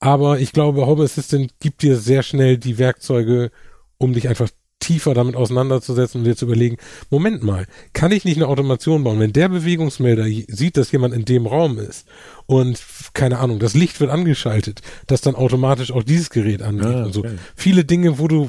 Aber 0.00 0.38
ich 0.38 0.52
glaube, 0.52 0.86
Home 0.86 1.04
Assistant 1.04 1.58
gibt 1.58 1.82
dir 1.82 1.96
sehr 1.96 2.22
schnell 2.22 2.56
die 2.56 2.78
Werkzeuge, 2.78 3.50
um 3.98 4.12
dich 4.12 4.28
einfach 4.28 4.48
tiefer 4.80 5.12
damit 5.14 5.34
auseinanderzusetzen 5.36 6.20
und 6.20 6.24
dir 6.24 6.36
zu 6.36 6.46
überlegen, 6.46 6.76
Moment 7.10 7.42
mal, 7.42 7.66
kann 7.92 8.12
ich 8.12 8.24
nicht 8.24 8.36
eine 8.36 8.46
Automation 8.48 9.04
bauen? 9.04 9.18
Wenn 9.20 9.32
der 9.32 9.48
Bewegungsmelder 9.48 10.24
sieht, 10.48 10.76
dass 10.76 10.92
jemand 10.92 11.14
in 11.14 11.24
dem 11.24 11.46
Raum 11.46 11.78
ist 11.78 12.06
und 12.46 12.80
keine 13.12 13.38
Ahnung, 13.38 13.58
das 13.58 13.74
Licht 13.74 14.00
wird 14.00 14.10
angeschaltet, 14.10 14.80
dass 15.06 15.20
dann 15.20 15.34
automatisch 15.34 15.90
auch 15.92 16.02
dieses 16.04 16.30
Gerät 16.30 16.62
angeht 16.62 16.86
Ah, 16.86 17.04
und 17.04 17.12
so. 17.12 17.20
okay. 17.20 17.34
Viele 17.56 17.84
Dinge, 17.84 18.18
wo 18.18 18.28
du, 18.28 18.48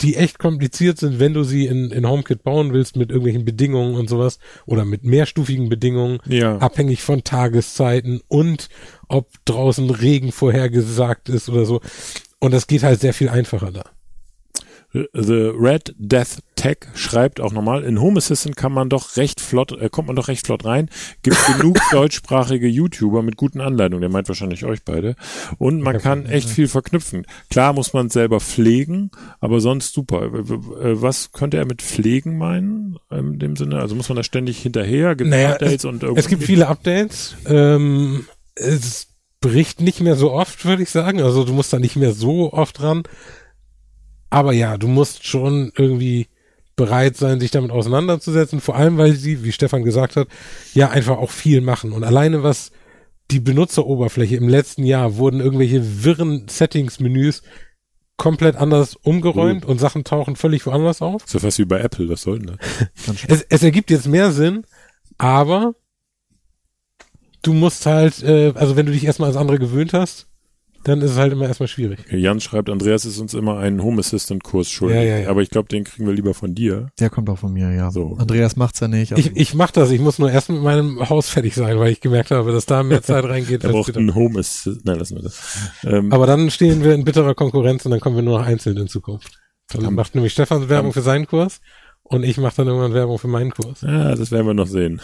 die 0.00 0.16
echt 0.16 0.38
kompliziert 0.38 0.98
sind, 0.98 1.18
wenn 1.18 1.32
du 1.34 1.42
sie 1.42 1.66
in, 1.66 1.90
in 1.90 2.08
HomeKit 2.08 2.42
bauen 2.42 2.72
willst 2.72 2.96
mit 2.96 3.08
irgendwelchen 3.10 3.44
Bedingungen 3.44 3.94
und 3.94 4.08
sowas 4.08 4.38
oder 4.66 4.84
mit 4.84 5.04
mehrstufigen 5.04 5.68
Bedingungen, 5.68 6.18
Ja. 6.28 6.58
abhängig 6.58 7.02
von 7.02 7.24
Tageszeiten 7.24 8.20
und 8.28 8.68
ob 9.08 9.28
draußen 9.46 9.88
Regen 9.90 10.32
vorhergesagt 10.32 11.28
ist 11.28 11.48
oder 11.48 11.64
so. 11.64 11.80
Und 12.38 12.52
das 12.52 12.66
geht 12.66 12.82
halt 12.82 13.00
sehr 13.00 13.14
viel 13.14 13.28
einfacher 13.28 13.70
da. 13.72 13.84
The 14.92 15.52
Red 15.54 15.94
Death 15.98 16.42
Tech 16.54 16.78
schreibt 16.94 17.40
auch 17.40 17.52
nochmal, 17.52 17.82
in 17.82 18.00
Home 18.00 18.18
Assistant 18.18 18.56
kann 18.56 18.72
man 18.72 18.88
doch 18.88 19.16
recht 19.16 19.40
flott, 19.40 19.72
äh, 19.72 19.88
kommt 19.88 20.08
man 20.08 20.16
doch 20.16 20.28
recht 20.28 20.46
flott 20.46 20.64
rein. 20.64 20.90
Gibt 21.22 21.36
genug 21.58 21.78
deutschsprachige 21.90 22.68
YouTuber 22.68 23.22
mit 23.22 23.36
guten 23.36 23.60
Anleitungen. 23.60 24.02
Der 24.02 24.10
meint 24.10 24.28
wahrscheinlich 24.28 24.64
euch 24.64 24.84
beide. 24.84 25.16
Und 25.58 25.80
man 25.80 25.98
kann 25.98 26.26
echt 26.26 26.48
viel 26.48 26.68
verknüpfen. 26.68 27.26
Klar 27.50 27.72
muss 27.72 27.94
man 27.94 28.06
es 28.06 28.12
selber 28.12 28.38
pflegen, 28.40 29.10
aber 29.40 29.60
sonst 29.60 29.94
super. 29.94 30.28
Was 30.30 31.32
könnte 31.32 31.56
er 31.56 31.64
mit 31.64 31.82
pflegen 31.82 32.36
meinen? 32.36 32.98
In 33.10 33.38
dem 33.38 33.56
Sinne? 33.56 33.80
Also 33.80 33.94
muss 33.94 34.08
man 34.08 34.16
da 34.16 34.22
ständig 34.22 34.60
hinterher? 34.60 35.16
Gibt 35.16 35.30
Naja, 35.30 35.52
Updates 35.52 35.84
und 35.84 36.02
Es 36.02 36.28
gibt 36.28 36.44
viele 36.44 36.68
Updates. 36.68 37.34
Ähm, 37.46 38.26
es 38.54 39.08
bricht 39.40 39.80
nicht 39.80 40.00
mehr 40.00 40.16
so 40.16 40.32
oft, 40.32 40.64
würde 40.64 40.82
ich 40.82 40.90
sagen. 40.90 41.20
Also 41.20 41.44
du 41.44 41.52
musst 41.52 41.72
da 41.72 41.78
nicht 41.78 41.96
mehr 41.96 42.12
so 42.12 42.52
oft 42.52 42.82
ran. 42.82 43.02
Aber 44.32 44.54
ja, 44.54 44.78
du 44.78 44.88
musst 44.88 45.26
schon 45.26 45.72
irgendwie 45.76 46.26
bereit 46.74 47.18
sein, 47.18 47.38
sich 47.38 47.50
damit 47.50 47.70
auseinanderzusetzen. 47.70 48.62
Vor 48.62 48.76
allem, 48.76 48.96
weil 48.96 49.12
sie, 49.12 49.44
wie 49.44 49.52
Stefan 49.52 49.82
gesagt 49.82 50.16
hat, 50.16 50.26
ja 50.72 50.88
einfach 50.88 51.18
auch 51.18 51.30
viel 51.30 51.60
machen. 51.60 51.92
Und 51.92 52.02
alleine 52.02 52.42
was 52.42 52.72
die 53.30 53.40
Benutzeroberfläche 53.40 54.36
im 54.36 54.48
letzten 54.48 54.86
Jahr 54.86 55.16
wurden 55.16 55.40
irgendwelche 55.40 56.02
wirren 56.02 56.48
Settings-Menüs 56.48 57.42
komplett 58.16 58.56
anders 58.56 58.96
umgeräumt 58.96 59.66
und 59.66 59.78
Sachen 59.78 60.02
tauchen 60.02 60.34
völlig 60.34 60.64
woanders 60.64 61.02
auf. 61.02 61.24
So 61.26 61.38
fast 61.38 61.58
wie 61.58 61.66
bei 61.66 61.80
Apple, 61.80 62.08
was 62.08 62.22
soll 62.22 62.38
denn 62.38 62.56
das? 62.56 63.16
Es, 63.28 63.42
es 63.50 63.62
ergibt 63.62 63.90
jetzt 63.90 64.06
mehr 64.06 64.32
Sinn, 64.32 64.64
aber 65.18 65.74
du 67.42 67.52
musst 67.52 67.84
halt, 67.84 68.22
äh, 68.22 68.54
also 68.54 68.76
wenn 68.76 68.86
du 68.86 68.92
dich 68.92 69.04
erstmal 69.04 69.28
ans 69.28 69.38
andere 69.38 69.58
gewöhnt 69.58 69.92
hast, 69.92 70.31
dann 70.84 71.00
ist 71.00 71.12
es 71.12 71.16
halt 71.16 71.32
immer 71.32 71.46
erstmal 71.46 71.68
schwierig. 71.68 72.00
Okay, 72.00 72.16
Jan 72.18 72.40
schreibt, 72.40 72.68
Andreas 72.70 73.04
ist 73.04 73.18
uns 73.18 73.34
immer 73.34 73.58
einen 73.58 73.82
Home 73.82 74.00
Assistant 74.00 74.42
Kurs 74.42 74.68
schuldig. 74.70 74.96
Ja, 74.96 75.02
ja, 75.02 75.18
ja. 75.18 75.28
Aber 75.28 75.42
ich 75.42 75.50
glaube, 75.50 75.68
den 75.68 75.84
kriegen 75.84 76.06
wir 76.06 76.14
lieber 76.14 76.34
von 76.34 76.54
dir. 76.54 76.88
Der 77.00 77.10
kommt 77.10 77.28
auch 77.30 77.38
von 77.38 77.52
mir, 77.52 77.70
ja. 77.72 77.90
So. 77.90 78.16
Andreas 78.18 78.56
macht's 78.56 78.80
ja 78.80 78.88
nicht. 78.88 79.12
also- 79.12 79.28
Ich, 79.28 79.36
ich 79.36 79.54
mach 79.54 79.70
das, 79.70 79.90
ich 79.90 80.00
muss 80.00 80.18
nur 80.18 80.30
erst 80.30 80.48
mit 80.50 80.62
meinem 80.62 81.08
Haus 81.08 81.28
fertig 81.30 81.54
sein, 81.54 81.78
weil 81.78 81.92
ich 81.92 82.00
gemerkt 82.00 82.30
habe, 82.30 82.52
dass 82.52 82.66
da 82.66 82.82
mehr 82.82 83.02
Zeit 83.02 83.24
reingeht. 83.24 83.62
Er 83.64 83.70
als 83.70 83.72
braucht 83.76 83.96
einen 83.96 84.14
Home 84.14 84.38
Assistant. 84.40 84.84
Nein, 84.84 84.98
lassen 84.98 85.16
wir 85.16 85.22
das. 85.22 85.58
Ähm, 85.84 86.12
Aber 86.12 86.26
dann 86.26 86.50
stehen 86.50 86.82
wir 86.84 86.94
in 86.94 87.04
bitterer 87.04 87.34
Konkurrenz 87.34 87.84
und 87.84 87.90
dann 87.90 88.00
kommen 88.00 88.16
wir 88.16 88.22
nur 88.22 88.38
noch 88.38 88.46
einzeln 88.46 88.76
in 88.76 88.88
Zukunft. 88.88 89.38
Dann 89.72 89.94
macht 89.94 90.14
nämlich 90.14 90.32
Stefan 90.32 90.68
Werbung 90.68 90.92
für 90.92 91.00
seinen 91.00 91.26
Kurs 91.26 91.60
und 92.04 92.24
ich 92.24 92.36
mache 92.36 92.56
dann 92.56 92.66
irgendwann 92.66 92.92
Werbung 92.92 93.18
für 93.18 93.28
meinen 93.28 93.52
Kurs. 93.52 93.80
ja, 93.80 94.14
das 94.14 94.30
werden 94.30 94.46
wir 94.46 94.54
noch 94.54 94.66
sehen. 94.66 95.00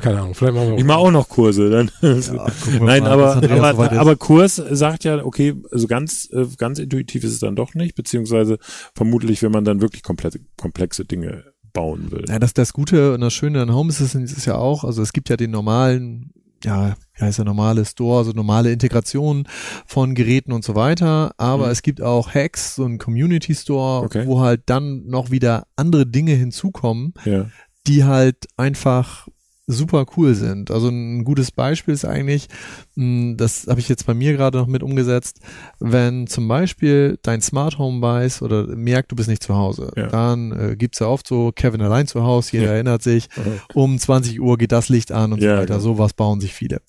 Keine 0.00 0.20
Ahnung, 0.20 0.34
vielleicht 0.34 0.54
machen 0.54 0.70
wir 0.70 0.78
Ich 0.78 0.84
mache 0.84 0.98
auch 0.98 1.10
noch 1.10 1.28
Kurse. 1.28 1.70
Dann. 1.70 1.90
Ja, 2.00 2.46
Nein, 2.80 3.02
mal, 3.02 3.10
aber, 3.10 3.36
aber, 3.36 3.92
aber 3.92 4.16
Kurs 4.16 4.56
sagt 4.56 5.04
ja, 5.04 5.24
okay, 5.24 5.54
also 5.70 5.86
ganz, 5.86 6.28
äh, 6.32 6.46
ganz 6.56 6.78
intuitiv 6.78 7.24
ist 7.24 7.32
es 7.32 7.38
dann 7.40 7.56
doch 7.56 7.74
nicht, 7.74 7.94
beziehungsweise 7.94 8.58
vermutlich, 8.94 9.42
wenn 9.42 9.52
man 9.52 9.64
dann 9.64 9.80
wirklich 9.80 10.02
komplette, 10.02 10.40
komplexe 10.56 11.04
Dinge 11.04 11.44
bauen 11.72 12.10
will. 12.10 12.24
Ja, 12.28 12.38
das, 12.38 12.54
das 12.54 12.72
Gute 12.72 13.14
und 13.14 13.20
das 13.20 13.32
Schöne 13.32 13.62
an 13.62 13.72
Home 13.72 13.90
Assistant 13.90 14.24
ist 14.24 14.46
ja 14.46 14.56
auch, 14.56 14.84
also 14.84 15.02
es 15.02 15.12
gibt 15.12 15.28
ja 15.28 15.36
den 15.36 15.50
normalen 15.50 16.32
ja, 16.64 16.94
wie 17.16 17.24
heißt 17.24 17.38
der 17.38 17.44
normale 17.44 17.84
Store, 17.84 18.18
also 18.18 18.32
normale 18.32 18.72
Integration 18.72 19.46
von 19.86 20.14
Geräten 20.14 20.52
und 20.52 20.64
so 20.64 20.74
weiter. 20.74 21.32
Aber 21.36 21.66
Mhm. 21.66 21.72
es 21.72 21.82
gibt 21.82 22.02
auch 22.02 22.34
Hacks, 22.34 22.74
so 22.74 22.84
ein 22.84 22.98
Community 22.98 23.54
Store, 23.54 24.04
Okay. 24.04 24.26
wo 24.26 24.40
halt 24.40 24.62
dann 24.66 25.06
noch 25.06 25.30
wieder 25.30 25.66
andere 25.76 26.06
Dinge 26.06 26.32
hinzukommen, 26.32 27.14
Ja. 27.24 27.46
die 27.86 28.04
halt 28.04 28.46
einfach 28.56 29.28
super 29.72 30.04
cool 30.16 30.34
sind. 30.34 30.70
Also 30.70 30.88
ein 30.88 31.24
gutes 31.24 31.50
Beispiel 31.52 31.94
ist 31.94 32.04
eigentlich, 32.04 32.48
mh, 32.96 33.34
das 33.36 33.66
habe 33.68 33.78
ich 33.80 33.88
jetzt 33.88 34.06
bei 34.06 34.14
mir 34.14 34.32
gerade 34.36 34.58
noch 34.58 34.66
mit 34.66 34.82
umgesetzt, 34.82 35.40
wenn 35.78 36.26
zum 36.26 36.48
Beispiel 36.48 37.18
dein 37.22 37.40
Smart 37.40 37.78
Home 37.78 38.02
weiß 38.02 38.42
oder 38.42 38.66
merkt, 38.66 39.12
du 39.12 39.16
bist 39.16 39.28
nicht 39.28 39.42
zu 39.42 39.54
Hause, 39.54 39.92
Ja. 39.96 40.08
dann 40.08 40.52
äh, 40.52 40.76
gibt's 40.76 40.98
ja 40.98 41.06
oft 41.06 41.26
so 41.26 41.52
Kevin 41.54 41.82
allein 41.82 42.06
zu 42.06 42.22
Hause, 42.24 42.50
jeder 42.52 42.66
Ja. 42.66 42.72
erinnert 42.72 43.02
sich, 43.02 43.28
Aha. 43.36 43.50
um 43.74 43.98
20 43.98 44.40
Uhr 44.40 44.58
geht 44.58 44.72
das 44.72 44.88
Licht 44.88 45.12
an 45.12 45.32
und 45.32 45.40
Ja, 45.42 45.54
so 45.56 45.62
weiter. 45.62 45.66
genau. 45.74 45.80
Sowas 45.80 46.12
bauen 46.14 46.40
sich 46.40 46.52
viele. 46.54 46.80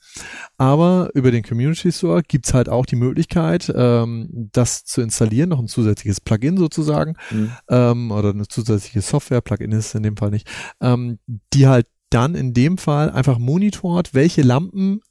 Aber 0.58 1.10
über 1.14 1.32
den 1.32 1.44
Community 1.44 1.92
Store 1.92 2.22
gibt's 2.28 2.54
halt 2.54 2.70
auch 2.70 2.86
die 2.86 2.96
Möglichkeit, 2.96 3.72
ähm, 3.76 4.50
das 4.52 4.84
zu 4.86 5.02
installieren, 5.02 5.50
noch 5.50 5.60
ein 5.60 5.68
zusätzliches 5.68 6.22
Plugin 6.22 6.58
sozusagen, 6.58 7.16
Mhm. 7.32 7.52
ähm, 7.70 8.12
oder 8.12 8.30
eine 8.32 8.48
zusätzliche 8.48 9.02
Software, 9.02 9.42
Plugin 9.42 9.72
ist 9.72 9.88
es 9.88 9.96
in 9.96 10.04
dem 10.04 10.18
Fall 10.18 10.32
nicht, 10.32 10.48
ähm, 10.82 11.20
die 11.54 11.68
halt 11.68 11.88
dann 12.12 12.36
in 12.36 12.53
dem 12.53 12.78
Fall 12.78 13.09
einfach 13.09 13.39
monitort, 13.39 14.14
welche 14.14 14.41
Lampen 14.43 15.01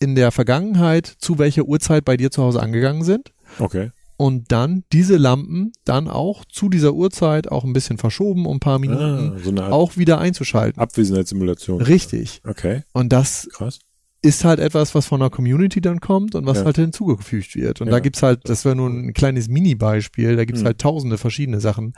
in 0.00 0.14
der 0.14 0.30
Vergangenheit 0.32 1.06
zu 1.18 1.38
welcher 1.38 1.64
Uhrzeit 1.64 2.04
bei 2.04 2.16
dir 2.16 2.30
zu 2.30 2.42
Hause 2.42 2.60
angegangen 2.60 3.02
sind 3.04 3.32
Okay. 3.58 3.90
und 4.18 4.52
dann 4.52 4.84
diese 4.92 5.16
Lampen 5.16 5.72
dann 5.84 6.08
auch 6.08 6.44
zu 6.44 6.68
dieser 6.68 6.92
Uhrzeit 6.92 7.50
auch 7.50 7.64
ein 7.64 7.72
bisschen 7.72 7.96
verschoben 7.98 8.44
um 8.46 8.56
ein 8.56 8.60
paar 8.60 8.78
Minuten 8.78 9.34
Ah, 9.36 9.38
so 9.42 9.54
auch 9.72 9.96
wieder 9.96 10.18
einzuschalten. 10.18 10.80
Abwesenheitssimulation. 10.82 11.80
Richtig. 11.80 12.42
Okay, 12.46 12.82
Und 12.92 13.10
das 13.12 13.48
krass. 13.52 13.78
ist 14.22 14.44
halt 14.44 14.58
etwas, 14.60 14.94
was 14.94 15.06
von 15.06 15.20
der 15.20 15.30
Community 15.30 15.80
dann 15.80 16.00
kommt 16.00 16.34
und 16.34 16.44
was 16.46 16.58
Ja. 16.58 16.64
halt 16.66 16.76
hinzugefügt 16.76 17.54
wird. 17.54 17.80
Und 17.80 17.86
Ja. 17.86 17.92
da 17.92 18.00
gibt's 18.00 18.22
halt, 18.22 18.40
das 18.44 18.64
wäre 18.66 18.76
nur 18.76 18.90
ein 18.90 19.14
kleines 19.14 19.48
Mini-Beispiel, 19.48 20.36
da 20.36 20.44
gibt's 20.44 20.60
Mhm. 20.62 20.66
halt 20.66 20.78
tausende 20.78 21.16
verschiedene 21.16 21.60
Sachen, 21.60 21.94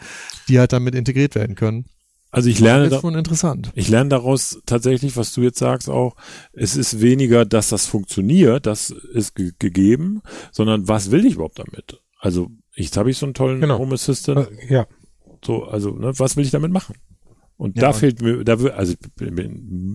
die 0.48 0.58
halt 0.60 0.72
damit 0.72 0.94
integriert 0.94 1.34
werden 1.34 1.56
können. 1.56 1.86
Also 2.30 2.50
ich 2.50 2.60
lerne 2.60 2.90
da, 2.90 3.00
interessant. 3.00 3.72
ich 3.74 3.88
lerne 3.88 4.10
daraus 4.10 4.60
tatsächlich, 4.66 5.16
was 5.16 5.32
du 5.32 5.42
jetzt 5.42 5.58
sagst, 5.58 5.88
auch, 5.88 6.14
es 6.52 6.76
ist 6.76 7.00
weniger, 7.00 7.46
dass 7.46 7.70
das 7.70 7.86
funktioniert, 7.86 8.66
das 8.66 8.90
ist 8.90 9.34
ge 9.34 9.52
gegeben, 9.58 10.20
sondern 10.52 10.88
was 10.88 11.10
will 11.10 11.24
ich 11.24 11.34
überhaupt 11.36 11.58
damit? 11.58 12.00
Also, 12.20 12.48
jetzt 12.74 12.96
habe 12.96 13.10
ich 13.10 13.16
so 13.16 13.24
einen 13.26 13.34
tollen 13.34 13.60
Genau. 13.60 13.78
Home 13.78 13.94
Assistant, 13.94 14.48
Äh, 14.60 14.72
Ja, 14.72 14.86
so, 15.44 15.64
also, 15.64 15.92
ne, 15.92 16.12
was 16.18 16.36
will 16.36 16.44
ich 16.44 16.50
damit 16.50 16.70
machen? 16.72 16.96
Und 17.58 17.76
Ja, 17.76 17.82
da 17.82 17.92
fehlt 17.92 18.22
mir, 18.22 18.44
da 18.44 18.54
also 18.54 18.94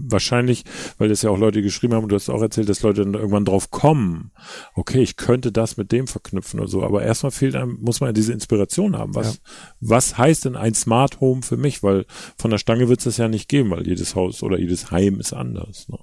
wahrscheinlich, 0.09 0.63
weil 0.97 1.07
das 1.09 1.21
ja 1.21 1.29
auch 1.29 1.37
Leute 1.37 1.61
geschrieben 1.61 1.93
haben 1.93 2.03
und 2.03 2.09
du 2.09 2.15
hast 2.15 2.29
auch 2.29 2.41
erzählt, 2.41 2.67
dass 2.67 2.81
Leute 2.81 3.03
dann 3.03 3.13
irgendwann 3.13 3.45
drauf 3.45 3.71
kommen, 3.71 4.31
okay, 4.75 5.01
ich 5.01 5.15
könnte 5.15 5.51
das 5.53 5.77
mit 5.77 5.91
dem 5.93 6.07
verknüpfen 6.07 6.59
oder 6.59 6.67
so, 6.69 6.83
aber 6.83 7.03
erstmal 7.03 7.31
fehlt 7.31 7.55
einem, 7.55 7.77
muss 7.81 8.01
man 8.01 8.09
ja 8.09 8.13
diese 8.13 8.33
Inspiration 8.33 8.97
haben. 8.97 9.15
Was, 9.15 9.35
Ja. 9.35 9.39
was 9.79 10.17
heißt 10.17 10.45
denn 10.45 10.55
ein 10.57 10.73
Smart 10.73 11.21
Home 11.21 11.41
für 11.41 11.55
mich? 11.57 11.81
Weil 11.83 12.05
von 12.37 12.51
der 12.51 12.57
Stange 12.57 12.89
wird 12.89 12.99
es 12.99 13.05
das 13.05 13.17
ja 13.17 13.29
nicht 13.29 13.47
geben, 13.47 13.71
weil 13.71 13.87
jedes 13.87 14.13
Haus 14.15 14.43
oder 14.43 14.59
jedes 14.59 14.91
Heim 14.91 15.19
ist 15.19 15.31
anders. 15.33 15.87
Ne? 15.87 15.97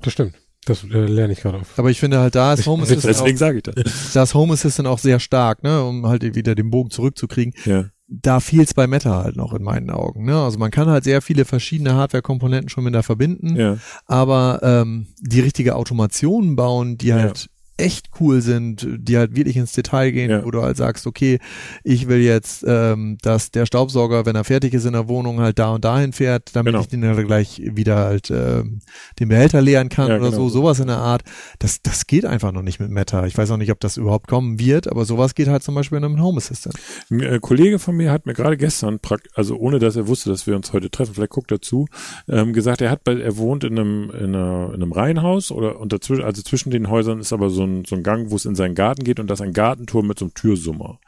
das 0.00 0.12
stimmt. 0.12 0.34
Das 0.64 0.82
äh, 0.84 1.06
lerne 1.06 1.32
ich 1.32 1.40
gerade 1.42 1.58
auf. 1.58 1.78
Aber 1.78 1.90
ich 1.90 2.00
finde 2.00 2.18
halt, 2.18 2.34
da 2.34 2.52
ist 2.52 2.66
Home 2.66 2.82
Assistant, 2.82 3.14
Deswegen 3.16 3.36
sage 3.36 3.58
ich 3.58 3.62
das. 3.62 4.12
da 4.14 4.24
ist 4.24 4.34
Home 4.34 4.52
Assistant 4.52 4.88
auch 4.88 4.98
sehr 4.98 5.20
stark, 5.20 5.62
ne, 5.62 5.84
um 5.84 6.06
halt 6.06 6.22
wieder 6.34 6.54
den 6.56 6.70
Bogen 6.70 6.90
zurückzukriegen. 6.90 7.54
Ja, 7.64 7.86
Da 8.08 8.38
fehlt's 8.40 8.74
bei 8.74 8.86
Meta 8.86 9.24
halt 9.24 9.36
noch 9.36 9.52
in 9.52 9.62
meinen 9.62 9.90
Augen. 9.90 10.24
Ne? 10.26 10.40
Also 10.40 10.58
man 10.58 10.70
kann 10.70 10.88
halt 10.88 11.02
sehr 11.04 11.22
viele 11.22 11.44
verschiedene 11.44 11.94
Hardware-Komponenten 11.94 12.68
schon 12.68 12.84
miteinander 12.84 13.02
verbinden, 13.02 13.56
ja, 13.56 13.78
aber 14.06 14.60
ähm, 14.62 15.08
die 15.20 15.40
richtige 15.40 15.74
Automation 15.74 16.54
bauen, 16.54 16.98
die 16.98 17.12
halt 17.12 17.50
echt 17.78 18.08
cool 18.20 18.40
sind, 18.40 18.86
die 18.98 19.16
halt 19.18 19.36
wirklich 19.36 19.56
ins 19.56 19.72
Detail 19.72 20.10
gehen, 20.10 20.30
Ja. 20.30 20.44
wo 20.44 20.50
du 20.50 20.62
halt 20.62 20.76
sagst, 20.76 21.06
okay, 21.06 21.38
ich 21.84 22.08
will 22.08 22.20
jetzt, 22.20 22.64
ähm, 22.66 23.18
dass 23.22 23.50
der 23.50 23.66
Staubsauger, 23.66 24.24
wenn 24.26 24.34
er 24.36 24.44
fertig 24.44 24.72
ist 24.74 24.86
in 24.86 24.94
der 24.94 25.08
Wohnung, 25.08 25.40
halt 25.40 25.58
da 25.58 25.74
und 25.74 25.84
dahin 25.84 26.12
fährt, 26.12 26.54
damit 26.56 26.72
Genau. 26.72 26.80
ich 26.82 26.88
den 26.88 27.02
dann 27.02 27.26
gleich 27.26 27.60
wieder 27.64 27.96
halt 27.96 28.30
ähm, 28.30 28.80
den 29.20 29.28
Behälter 29.28 29.60
leeren 29.60 29.88
kann 29.88 30.08
Ja, 30.08 30.16
oder 30.16 30.30
genau. 30.30 30.42
so, 30.44 30.48
sowas 30.48 30.80
in 30.80 30.86
der 30.86 30.98
Art. 30.98 31.22
Das, 31.58 31.82
das 31.82 32.06
geht 32.06 32.24
einfach 32.24 32.52
noch 32.52 32.62
nicht 32.62 32.80
mit 32.80 32.90
Meta. 32.90 33.26
Ich 33.26 33.36
weiß 33.36 33.50
auch 33.50 33.56
nicht, 33.56 33.70
ob 33.72 33.80
das 33.80 33.96
überhaupt 33.96 34.26
kommen 34.26 34.58
wird, 34.58 34.88
aber 34.88 35.04
sowas 35.04 35.34
geht 35.34 35.48
halt 35.48 35.62
zum 35.62 35.74
Beispiel 35.74 35.98
in 35.98 36.04
einem 36.04 36.22
Home 36.22 36.38
Assistant. 36.38 36.76
Ein 37.10 37.20
äh, 37.20 37.38
Kollege 37.40 37.78
von 37.78 37.96
mir 37.96 38.10
hat 38.10 38.24
mir 38.26 38.34
gerade 38.34 38.56
gestern, 38.56 38.98
also 39.34 39.56
ohne 39.56 39.78
dass 39.78 39.96
er 39.96 40.08
wusste, 40.08 40.30
dass 40.30 40.46
wir 40.46 40.56
uns 40.56 40.72
heute 40.72 40.90
treffen, 40.90 41.14
vielleicht 41.14 41.32
guckt 41.32 41.50
er 41.52 41.60
zu, 41.60 41.86
ähm, 42.28 42.52
gesagt, 42.52 42.80
er 42.80 42.90
hat 42.90 43.04
bei, 43.04 43.14
er 43.20 43.36
wohnt 43.36 43.64
in 43.64 43.78
einem, 43.78 44.10
in, 44.10 44.34
einer, 44.34 44.68
in 44.68 44.82
einem 44.82 44.92
Reihenhaus 44.92 45.50
oder 45.50 45.78
und 45.78 45.92
dazwischen, 45.92 46.24
also 46.24 46.40
zwischen 46.42 46.70
den 46.70 46.88
Häusern 46.88 47.20
ist 47.20 47.32
aber 47.32 47.50
so 47.50 47.65
ein, 47.66 47.84
so 47.84 47.96
ein 47.96 48.02
Gang, 48.02 48.30
wo 48.30 48.36
es 48.36 48.46
in 48.46 48.54
seinen 48.54 48.74
Garten 48.74 49.04
geht 49.04 49.20
und 49.20 49.28
das 49.28 49.40
ist 49.40 49.46
ein 49.46 49.52
Gartentor 49.52 50.02
mit 50.02 50.18
so 50.18 50.24
einem 50.24 50.34
Türsummer. 50.34 50.98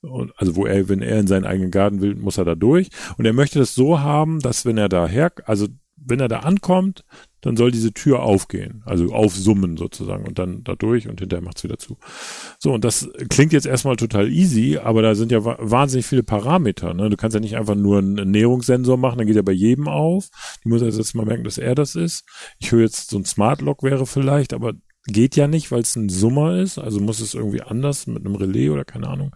Und, 0.00 0.32
also 0.36 0.56
wo 0.56 0.66
er, 0.66 0.88
wenn 0.88 1.02
er 1.02 1.18
in 1.18 1.26
seinen 1.26 1.46
eigenen 1.46 1.70
Garten 1.70 2.00
will, 2.00 2.14
muss 2.14 2.38
er 2.38 2.44
da 2.44 2.54
durch. 2.54 2.90
Und 3.16 3.24
er 3.24 3.32
möchte 3.32 3.58
das 3.58 3.74
so 3.74 4.00
haben, 4.00 4.40
dass 4.40 4.64
wenn 4.64 4.78
er 4.78 4.88
daher, 4.88 5.32
also 5.46 5.68
wenn 6.04 6.20
er 6.20 6.28
da 6.28 6.40
ankommt, 6.40 7.04
dann 7.42 7.56
soll 7.56 7.70
diese 7.72 7.92
Tür 7.92 8.22
aufgehen, 8.22 8.82
also 8.86 9.12
aufsummen 9.12 9.76
sozusagen 9.76 10.26
und 10.26 10.38
dann 10.38 10.62
da 10.62 10.74
durch 10.74 11.08
und 11.08 11.20
hinterher 11.20 11.44
macht's 11.44 11.64
wieder 11.64 11.78
zu. 11.78 11.96
So, 12.58 12.72
und 12.72 12.84
das 12.84 13.08
klingt 13.30 13.52
jetzt 13.52 13.66
erstmal 13.66 13.96
total 13.96 14.28
easy, 14.30 14.78
aber 14.78 15.02
da 15.02 15.14
sind 15.14 15.32
ja 15.32 15.44
wa- 15.44 15.58
wahnsinnig 15.60 16.06
viele 16.06 16.22
Parameter. 16.22 16.94
Ne? 16.94 17.10
Du 17.10 17.16
kannst 17.16 17.34
ja 17.34 17.40
nicht 17.40 17.56
einfach 17.56 17.74
nur 17.74 17.98
einen 17.98 18.30
Näherungssensor 18.30 18.96
machen, 18.96 19.18
dann 19.18 19.26
geht 19.26 19.36
er 19.36 19.42
bei 19.42 19.52
jedem 19.52 19.88
auf. 19.88 20.28
Die 20.64 20.68
muss 20.68 20.82
also 20.82 20.98
jetzt 20.98 21.14
mal 21.14 21.26
merken, 21.26 21.44
dass 21.44 21.58
er 21.58 21.74
das 21.74 21.96
ist. 21.96 22.24
Ich 22.58 22.70
höre 22.70 22.82
jetzt, 22.82 23.10
so 23.10 23.18
ein 23.18 23.24
Smart 23.24 23.60
Lock 23.60 23.82
wäre 23.82 24.06
vielleicht, 24.06 24.54
aber 24.54 24.74
geht 25.06 25.36
ja 25.36 25.48
nicht, 25.48 25.70
weil 25.72 25.80
es 25.82 25.96
ein 25.96 26.08
Summer 26.08 26.56
ist. 26.58 26.78
Also 26.78 27.00
muss 27.00 27.20
es 27.20 27.34
irgendwie 27.34 27.62
anders 27.62 28.06
mit 28.06 28.24
einem 28.24 28.34
Relais 28.36 28.70
oder 28.70 28.84
keine 28.84 29.08
Ahnung. 29.08 29.34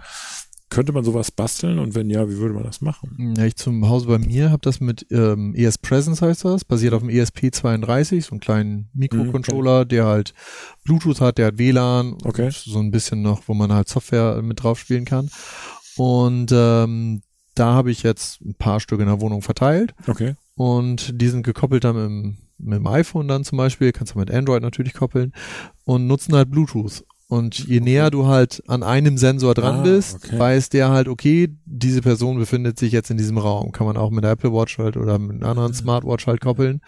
Könnte 0.68 0.92
man 0.92 1.04
sowas 1.04 1.30
basteln 1.30 1.78
und 1.78 1.94
wenn 1.94 2.10
ja, 2.10 2.28
wie 2.28 2.38
würde 2.38 2.52
man 2.54 2.64
das 2.64 2.80
machen? 2.80 3.34
Ja, 3.38 3.44
ich 3.44 3.54
zum 3.54 3.88
Hause 3.88 4.08
bei 4.08 4.18
mir 4.18 4.50
habe 4.50 4.62
das 4.62 4.80
mit 4.80 5.06
ähm, 5.12 5.54
ES 5.54 5.78
Presence 5.78 6.20
heißt 6.22 6.44
das, 6.44 6.64
basiert 6.64 6.92
auf 6.92 7.02
dem 7.02 7.08
E 7.08 7.22
ESP32, 7.22 8.22
so 8.24 8.30
einen 8.32 8.40
kleinen 8.40 8.90
Mikrocontroller, 8.92 9.84
der 9.84 10.06
halt 10.06 10.34
Bluetooth 10.82 11.20
hat, 11.20 11.38
der 11.38 11.46
hat 11.46 11.58
WLAN, 11.58 12.16
Okay. 12.24 12.46
und 12.46 12.52
so 12.54 12.80
ein 12.80 12.90
bisschen 12.90 13.22
noch, 13.22 13.42
wo 13.46 13.54
man 13.54 13.72
halt 13.72 13.88
Software 13.88 14.42
mit 14.42 14.60
drauf 14.60 14.80
spielen 14.80 15.04
kann. 15.04 15.30
Und 15.96 16.50
ähm, 16.52 17.22
da 17.54 17.72
habe 17.74 17.92
ich 17.92 18.02
jetzt 18.02 18.40
ein 18.42 18.54
paar 18.56 18.80
Stück 18.80 18.98
in 19.00 19.06
der 19.06 19.20
Wohnung 19.20 19.42
verteilt 19.42 19.94
Okay. 20.08 20.34
und 20.56 21.20
die 21.20 21.28
sind 21.28 21.44
gekoppelt 21.44 21.84
dann 21.84 21.96
dem, 21.96 22.36
mit 22.58 22.78
dem 22.78 22.86
iPhone 22.86 23.28
dann 23.28 23.44
zum 23.44 23.58
Beispiel, 23.58 23.92
kannst 23.92 24.14
du 24.14 24.18
mit 24.18 24.30
Android 24.30 24.62
natürlich 24.62 24.94
koppeln 24.94 25.32
und 25.84 26.06
nutzen 26.06 26.34
halt 26.34 26.50
Bluetooth. 26.50 27.04
Und 27.28 27.58
je 27.58 27.80
näher 27.80 28.10
du 28.12 28.26
halt 28.26 28.62
an 28.68 28.84
einem 28.84 29.18
Sensor 29.18 29.54
dran 29.54 29.80
Ah, 29.80 29.82
bist, 29.82 30.24
okay. 30.26 30.38
weiß 30.38 30.68
der 30.68 30.90
halt, 30.90 31.08
okay, 31.08 31.48
diese 31.64 32.00
Person 32.00 32.38
befindet 32.38 32.78
sich 32.78 32.92
jetzt 32.92 33.10
in 33.10 33.16
diesem 33.16 33.36
Raum. 33.38 33.72
Kann 33.72 33.86
man 33.86 33.96
auch 33.96 34.10
mit 34.10 34.22
der 34.22 34.30
Apple 34.30 34.52
Watch 34.52 34.78
halt 34.78 34.96
oder 34.96 35.18
mit 35.18 35.36
einer 35.42 35.50
anderen 35.50 35.74
Smartwatch 35.74 36.28
halt 36.28 36.40
koppeln. 36.40 36.82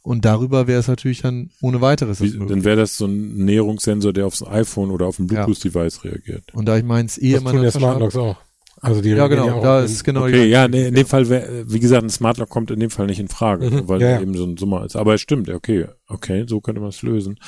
Und 0.00 0.24
darüber 0.24 0.66
wäre 0.66 0.80
es 0.80 0.88
natürlich 0.88 1.20
dann 1.22 1.50
ohne 1.60 1.80
weiteres 1.82 2.20
Wie, 2.22 2.30
möglich. 2.30 2.48
dann 2.48 2.64
wäre 2.64 2.76
das 2.76 2.96
so 2.96 3.06
ein 3.06 3.44
Näherungssensor, 3.44 4.12
der 4.14 4.26
aufs 4.26 4.42
iPhone 4.46 4.90
oder 4.90 5.06
auf 5.06 5.18
ein 5.18 5.26
Ja. 5.28 5.44
Bluetooth-Device 5.44 6.04
reagiert. 6.04 6.44
Und 6.54 6.66
da 6.66 6.76
ich 6.78 6.84
meins 6.84 7.18
eh 7.18 7.32
Das 7.32 7.40
immer 7.42 7.50
tun 7.52 7.60
ja 7.60 7.60
in 7.60 7.62
der 7.64 7.72
Tasche 7.72 7.78
Smart 7.80 7.94
hab- 7.94 8.00
Locks 8.00 8.16
auch. 8.16 8.36
Also 8.84 9.00
die 9.00 9.10
Ja, 9.10 9.26
genau, 9.28 9.50
auch 9.58 9.62
da 9.62 9.80
in- 9.80 9.86
ist 9.86 10.04
genau 10.04 10.22
Okay, 10.24 10.44
ja, 10.46 10.68
nee, 10.68 10.88
in 10.88 10.94
dem 10.94 11.06
Fall 11.06 11.28
wie 11.28 11.80
gesagt, 11.80 12.04
ein 12.04 12.10
Smart 12.10 12.38
Lock 12.38 12.48
kommt 12.50 12.70
in 12.70 12.80
dem 12.80 12.90
Fall 12.90 13.06
nicht 13.06 13.20
in 13.20 13.28
Frage, 13.28 13.70
Mhm, 13.70 13.88
weil 13.88 14.00
ja, 14.02 14.10
ja. 14.10 14.20
eben 14.20 14.34
so 14.34 14.44
ein 14.44 14.56
Summer 14.56 14.84
ist. 14.84 14.96
Aber 14.96 15.14
es 15.14 15.20
stimmt, 15.20 15.48
okay, 15.48 15.86
okay, 16.06 16.44
so 16.48 16.60
könnte 16.60 16.80
man 16.80 16.90
es 16.90 17.02
lösen. 17.02 17.38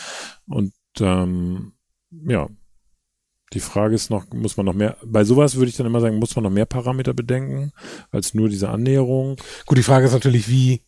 Und 0.48 0.72
ähm, 1.00 1.72
ja, 2.26 2.48
die 3.52 3.60
Frage 3.60 3.94
ist 3.94 4.10
noch, 4.10 4.26
muss 4.32 4.56
man 4.56 4.66
noch 4.66 4.74
mehr, 4.74 4.96
bei 5.04 5.24
sowas 5.24 5.56
würde 5.56 5.68
ich 5.68 5.76
dann 5.76 5.86
immer 5.86 6.00
sagen, 6.00 6.16
muss 6.18 6.34
man 6.34 6.42
noch 6.42 6.50
mehr 6.50 6.66
Parameter 6.66 7.14
bedenken, 7.14 7.72
als 8.10 8.34
nur 8.34 8.48
diese 8.48 8.68
Annäherung. 8.70 9.36
Gut, 9.66 9.78
die 9.78 9.82
Frage 9.84 10.06
ist 10.06 10.12
natürlich, 10.12 10.48
wie 10.48 10.80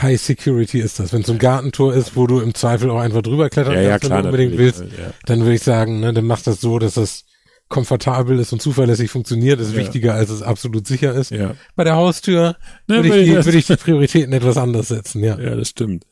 High 0.00 0.20
Security 0.20 0.78
ist 0.80 0.98
das? 1.00 1.12
Wenn 1.12 1.22
es 1.22 1.26
so 1.26 1.32
ein 1.32 1.38
Gartentor 1.38 1.94
ist, 1.94 2.16
wo 2.16 2.26
du 2.26 2.40
im 2.40 2.54
Zweifel 2.54 2.90
auch 2.90 3.00
einfach 3.00 3.22
drüber 3.22 3.48
klettern 3.50 3.74
Ja, 3.74 3.80
ja, 3.80 3.90
kannst, 3.90 4.04
wenn 4.04 4.08
klar, 4.10 4.22
du 4.22 4.28
unbedingt 4.28 4.58
willst, 4.58 4.80
Ja. 4.80 5.12
dann 5.24 5.40
würde 5.40 5.54
ich 5.54 5.62
sagen, 5.62 6.00
ne, 6.00 6.12
dann 6.12 6.26
mach 6.26 6.42
das 6.42 6.60
so, 6.60 6.78
dass 6.78 6.94
das 6.94 7.24
komfortabel 7.68 8.38
ist 8.38 8.52
und 8.52 8.62
zuverlässig 8.62 9.10
funktioniert, 9.10 9.60
ist 9.60 9.72
Ja. 9.72 9.78
wichtiger, 9.78 10.14
als 10.14 10.30
es 10.30 10.42
absolut 10.42 10.86
sicher 10.86 11.12
ist. 11.14 11.30
Ja. 11.30 11.54
Bei 11.74 11.84
der 11.84 11.96
Haustür 11.96 12.56
Ne, 12.86 12.96
würde 13.02 13.08
ich, 13.20 13.24
die- 13.30 13.44
würde 13.44 13.58
ich 13.58 13.66
die 13.66 13.76
Prioritäten 13.76 14.32
etwas 14.32 14.56
anders 14.56 14.88
setzen, 14.88 15.22
ja. 15.24 15.38
Ja, 15.38 15.54
das 15.56 15.68
stimmt. 15.70 16.04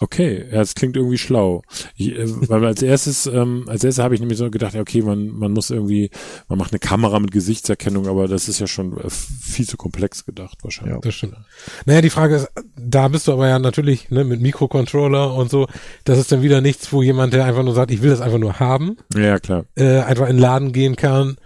Okay, 0.00 0.44
ja, 0.50 0.58
das 0.58 0.74
klingt 0.74 0.96
irgendwie 0.96 1.18
schlau. 1.18 1.62
Ich, 1.96 2.12
äh, 2.12 2.26
weil 2.48 2.64
als 2.64 2.82
erstes, 2.82 3.26
ähm, 3.26 3.64
als 3.68 3.82
erstes 3.84 4.02
habe 4.04 4.14
ich 4.14 4.20
nämlich 4.20 4.38
so 4.38 4.50
gedacht, 4.50 4.74
ja, 4.74 4.80
okay, 4.80 5.02
man, 5.02 5.28
man 5.28 5.52
muss 5.52 5.70
irgendwie, 5.70 6.10
man 6.48 6.58
macht 6.58 6.72
eine 6.72 6.78
Kamera 6.78 7.18
mit 7.20 7.30
Gesichtserkennung, 7.30 8.06
aber 8.06 8.28
das 8.28 8.48
ist 8.48 8.58
ja 8.60 8.66
schon 8.66 8.96
äh, 8.98 9.08
viel 9.08 9.66
zu 9.66 9.76
komplex 9.76 10.24
gedacht 10.26 10.58
wahrscheinlich. 10.62 11.00
Das 11.00 11.14
stimmt. 11.14 11.36
Naja, 11.86 12.00
die 12.02 12.10
Frage 12.10 12.36
ist, 12.36 12.48
da 12.76 13.08
bist 13.08 13.26
du 13.28 13.32
aber 13.32 13.48
ja 13.48 13.58
natürlich 13.58 14.10
ne, 14.10 14.24
mit 14.24 14.40
Mikrocontroller 14.40 15.34
und 15.34 15.50
so, 15.50 15.66
das 16.04 16.18
ist 16.18 16.30
dann 16.32 16.42
wieder 16.42 16.60
nichts, 16.60 16.92
wo 16.92 17.02
jemand, 17.02 17.32
der 17.32 17.44
einfach 17.46 17.62
nur 17.62 17.74
sagt, 17.74 17.90
ich 17.90 18.02
will 18.02 18.10
das 18.10 18.20
einfach 18.20 18.38
nur 18.38 18.60
haben, 18.60 18.96
Ja, 19.14 19.20
ja 19.20 19.38
klar. 19.38 19.64
äh, 19.76 20.00
einfach 20.00 20.26
in 20.28 20.36
den 20.36 20.42
Laden 20.42 20.72
gehen 20.72 20.96
kann, 20.96 21.36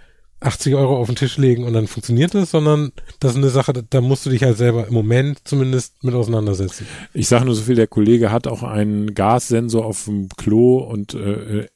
80 0.40 0.74
Euro 0.74 0.96
auf 0.96 1.06
den 1.06 1.16
Tisch 1.16 1.36
legen 1.36 1.64
und 1.64 1.74
dann 1.74 1.86
funktioniert 1.86 2.34
es, 2.34 2.50
sondern 2.50 2.92
das 3.20 3.32
ist 3.32 3.38
eine 3.38 3.50
Sache, 3.50 3.72
da 3.72 4.00
musst 4.00 4.24
du 4.26 4.30
dich 4.30 4.42
halt 4.42 4.56
selber 4.56 4.86
im 4.86 4.94
Moment 4.94 5.40
zumindest 5.44 6.02
mit 6.02 6.14
auseinandersetzen. 6.14 6.86
Ich 7.12 7.28
sage 7.28 7.44
nur 7.44 7.54
so 7.54 7.62
viel, 7.62 7.74
der 7.74 7.86
Kollege 7.86 8.32
hat 8.32 8.46
auch 8.46 8.62
einen 8.62 9.14
Gassensor 9.14 9.84
auf 9.84 10.04
dem 10.04 10.28
Klo 10.30 10.78
und 10.78 11.14
äh, 11.14 11.66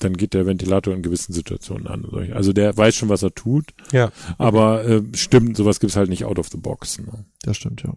dann 0.00 0.16
geht 0.16 0.34
der 0.34 0.46
Ventilator 0.46 0.94
in 0.94 1.02
gewissen 1.02 1.32
Situationen 1.32 1.86
an. 1.86 2.06
Also 2.32 2.52
der 2.52 2.76
weiß 2.76 2.94
schon, 2.94 3.08
was 3.08 3.22
er 3.22 3.34
tut. 3.34 3.66
Ja. 3.92 4.12
Aber 4.38 4.84
äh, 4.84 5.02
stimmt, 5.14 5.56
sowas 5.56 5.80
gibt's 5.80 5.96
halt 5.96 6.08
nicht 6.08 6.24
out 6.24 6.38
of 6.38 6.48
the 6.48 6.58
box. 6.58 6.98
Ne? 6.98 7.24
Das 7.42 7.56
stimmt, 7.56 7.82
ja. 7.82 7.94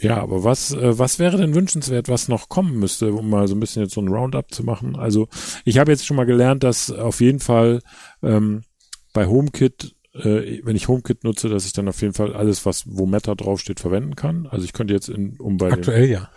Ja, 0.00 0.20
aber 0.20 0.44
was, 0.44 0.72
äh, 0.72 0.98
was 0.98 1.18
wäre 1.18 1.36
denn 1.36 1.54
wünschenswert, 1.54 2.08
was 2.08 2.28
noch 2.28 2.48
kommen 2.48 2.78
müsste, 2.78 3.12
um 3.12 3.30
mal 3.30 3.46
so 3.48 3.54
ein 3.54 3.60
bisschen 3.60 3.82
jetzt 3.82 3.94
so 3.94 4.00
ein 4.00 4.08
Roundup 4.08 4.52
zu 4.52 4.64
machen? 4.64 4.96
Also 4.96 5.28
ich 5.64 5.78
habe 5.78 5.90
jetzt 5.90 6.06
schon 6.06 6.16
mal 6.16 6.26
gelernt, 6.26 6.64
dass 6.64 6.90
auf 6.90 7.20
jeden 7.20 7.40
Fall 7.40 7.80
ähm, 8.22 8.62
bei 9.12 9.26
HomeKit 9.26 9.94
äh, 10.14 10.60
wenn 10.64 10.76
ich 10.76 10.88
HomeKit 10.88 11.24
nutze, 11.24 11.48
dass 11.48 11.64
ich 11.64 11.72
dann 11.72 11.88
auf 11.88 12.00
jeden 12.02 12.12
Fall 12.12 12.34
alles, 12.34 12.66
was 12.66 12.84
wo 12.86 13.06
Meta 13.06 13.34
draufsteht, 13.34 13.80
verwenden 13.80 14.14
kann. 14.14 14.46
Also 14.46 14.64
ich 14.64 14.74
könnte 14.74 14.92
jetzt 14.92 15.08
in, 15.08 15.38
um 15.40 15.56
bei 15.56 15.72
Aktuell 15.72 16.08
ja. 16.08 16.28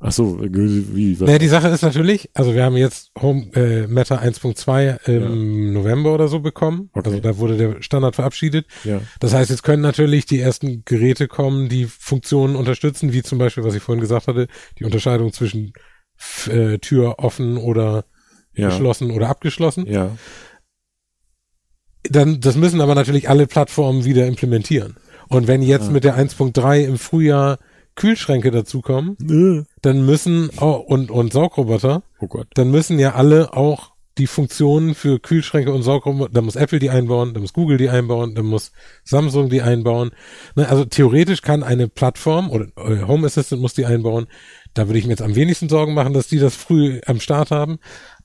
Ach 0.00 0.12
so, 0.12 0.38
wie? 0.40 1.18
Was? 1.18 1.26
Naja, 1.26 1.38
die 1.38 1.48
Sache 1.48 1.68
ist 1.68 1.82
natürlich, 1.82 2.30
also 2.32 2.54
wir 2.54 2.62
haben 2.62 2.76
jetzt 2.76 3.10
Home 3.20 3.50
äh, 3.54 3.88
Meta 3.88 4.18
1.2 4.18 5.08
im 5.08 5.22
ja. 5.22 5.72
November 5.72 6.14
oder 6.14 6.28
so 6.28 6.38
bekommen. 6.38 6.88
Okay. 6.92 7.08
Also 7.08 7.20
da 7.20 7.36
wurde 7.38 7.56
der 7.56 7.82
Standard 7.82 8.14
verabschiedet. 8.14 8.66
Ja. 8.84 9.00
Das 9.18 9.34
heißt, 9.34 9.50
jetzt 9.50 9.64
können 9.64 9.82
natürlich 9.82 10.24
die 10.24 10.38
ersten 10.38 10.84
Geräte 10.84 11.26
kommen, 11.26 11.68
die 11.68 11.86
Funktionen 11.86 12.54
unterstützen, 12.54 13.12
wie 13.12 13.24
zum 13.24 13.38
Beispiel, 13.38 13.64
was 13.64 13.74
ich 13.74 13.82
vorhin 13.82 14.00
gesagt 14.00 14.28
hatte, 14.28 14.46
die 14.78 14.84
Unterscheidung 14.84 15.32
zwischen 15.32 15.72
äh, 16.48 16.78
Tür 16.78 17.18
offen 17.18 17.56
oder 17.56 18.04
ja. 18.54 18.68
geschlossen 18.68 19.10
oder 19.10 19.28
abgeschlossen. 19.28 19.84
Ja. 19.86 20.16
Dann, 22.04 22.40
das 22.40 22.56
müssen 22.56 22.80
aber 22.80 22.94
natürlich 22.94 23.28
alle 23.28 23.46
Plattformen 23.46 24.04
wieder 24.04 24.26
implementieren. 24.26 24.96
Und 25.28 25.46
wenn 25.46 25.62
jetzt 25.62 25.88
ah. 25.88 25.92
mit 25.92 26.04
der 26.04 26.18
1.3 26.18 26.84
im 26.84 26.98
Frühjahr 26.98 27.58
Kühlschränke 27.96 28.50
dazukommen, 28.50 29.16
äh. 29.28 29.64
dann 29.82 30.06
müssen 30.06 30.50
auch, 30.56 30.84
und, 30.84 31.10
und 31.10 31.32
Saugroboter, 31.32 32.02
oh 32.20 32.28
Gott. 32.28 32.46
dann 32.54 32.70
müssen 32.70 32.98
ja 32.98 33.14
alle 33.14 33.52
auch 33.54 33.92
die 34.18 34.26
Funktionen 34.26 34.94
für 34.94 35.18
Kühlschränke 35.20 35.72
und 35.72 35.82
Saugroboter, 35.82 36.32
da 36.32 36.40
muss 36.40 36.56
Apple 36.56 36.78
die 36.78 36.90
einbauen, 36.90 37.34
da 37.34 37.40
muss 37.40 37.52
Google 37.52 37.76
die 37.76 37.88
einbauen, 37.88 38.34
da 38.34 38.42
muss 38.42 38.72
Samsung 39.04 39.48
die 39.48 39.62
einbauen. 39.62 40.10
Ne, 40.56 40.68
also 40.68 40.84
theoretisch 40.84 41.42
kann 41.42 41.62
eine 41.62 41.88
Plattform 41.88 42.50
oder 42.50 42.66
äh, 42.76 43.02
Home 43.06 43.26
Assistant 43.26 43.60
muss 43.60 43.74
die 43.74 43.86
einbauen. 43.86 44.26
Da 44.74 44.86
würde 44.86 44.98
ich 44.98 45.06
mir 45.06 45.12
jetzt 45.12 45.22
am 45.22 45.34
wenigsten 45.34 45.68
Sorgen 45.68 45.94
machen, 45.94 46.12
dass 46.12 46.28
die 46.28 46.38
das 46.38 46.54
früh 46.54 47.00
am 47.06 47.20
Start 47.20 47.50
haben. 47.50 47.78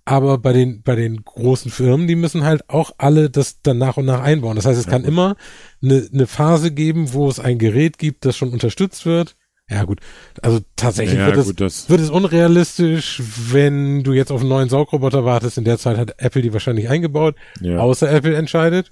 Aber 0.06 0.38
bei 0.38 0.52
den, 0.52 0.82
bei 0.82 0.96
den 0.96 1.24
großen 1.24 1.72
Firmen, 1.72 2.08
die 2.08 2.16
müssen 2.16 2.44
halt 2.44 2.70
auch 2.70 2.92
alle 2.98 3.30
das 3.30 3.62
dann 3.62 3.78
nach 3.78 3.96
und 3.96 4.06
nach 4.06 4.22
einbauen. 4.22 4.58
Das 4.58 4.66
heißt, 4.66 4.78
es 4.78 4.86
ja, 4.86 4.92
kann 4.92 5.04
gut. 5.04 5.10
immer 5.10 5.36
eine, 5.82 6.08
eine 6.14 6.28
Phase 6.28 6.72
geben, 6.72 7.14
wo 7.14 7.30
es 7.30 7.40
ein 7.40 7.58
Gerät 7.58 7.98
gibt, 7.98 8.26
das 8.26 8.36
schon 8.36 8.52
unterstützt 8.52 9.06
wird 9.06 9.36
ja 9.70 9.86
gut, 9.86 10.00
also 10.42 10.60
tatsächlich 10.76 11.18
ja, 11.18 11.28
wird, 11.36 11.46
gut, 11.46 11.62
es, 11.62 11.90
wird 11.90 12.02
es 12.02 12.10
unrealistisch, 12.10 13.22
wenn 13.52 14.04
du 14.04 14.14
jetzt 14.14 14.32
auf 14.32 14.42
einen 14.42 14.50
neuen 14.50 14.70
Saugroboter 14.70 15.24
wartest. 15.24 15.58
In 15.58 15.64
der 15.64 15.78
Zeit 15.78 15.98
hat 15.98 16.16
Apple 16.18 16.42
die 16.42 16.54
wahrscheinlich 16.54 16.90
eingebaut, 16.90 17.36
ja. 17.62 17.78
außer 17.78 18.12
Apple 18.12 18.36
entscheidet. 18.36 18.92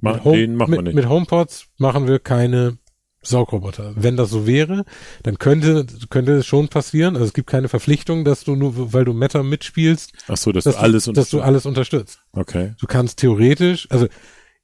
Mach, 0.00 0.16
mit, 0.16 0.24
Home, 0.24 0.36
den 0.36 0.54
machen 0.54 0.70
mit, 0.70 0.78
wir 0.78 0.82
nicht. 0.84 0.94
mit 0.94 1.08
HomePods 1.08 1.66
machen 1.78 2.06
wir 2.06 2.20
keine 2.20 2.78
Saugroboter. 3.24 3.92
Wenn 3.96 4.16
das 4.16 4.30
so 4.30 4.46
wäre, 4.46 4.84
dann 5.22 5.38
könnte 5.38 5.86
könnte 6.10 6.32
es 6.34 6.46
schon 6.46 6.68
passieren. 6.68 7.14
Also 7.14 7.26
es 7.26 7.32
gibt 7.32 7.48
keine 7.48 7.68
Verpflichtung, 7.68 8.24
dass 8.24 8.44
du 8.44 8.54
nur, 8.56 8.92
weil 8.92 9.04
du 9.04 9.12
Meta 9.12 9.42
mitspielst, 9.42 10.12
Ach 10.28 10.36
so, 10.36 10.52
dass, 10.52 10.64
dass 10.64 10.76
du 10.76 10.80
alles 10.80 11.04
du, 11.04 11.12
dass 11.12 11.30
du 11.30 11.40
alles 11.40 11.66
unterstützt. 11.66 12.20
Okay. 12.32 12.74
Du 12.80 12.86
kannst 12.86 13.18
theoretisch, 13.18 13.86
also 13.90 14.06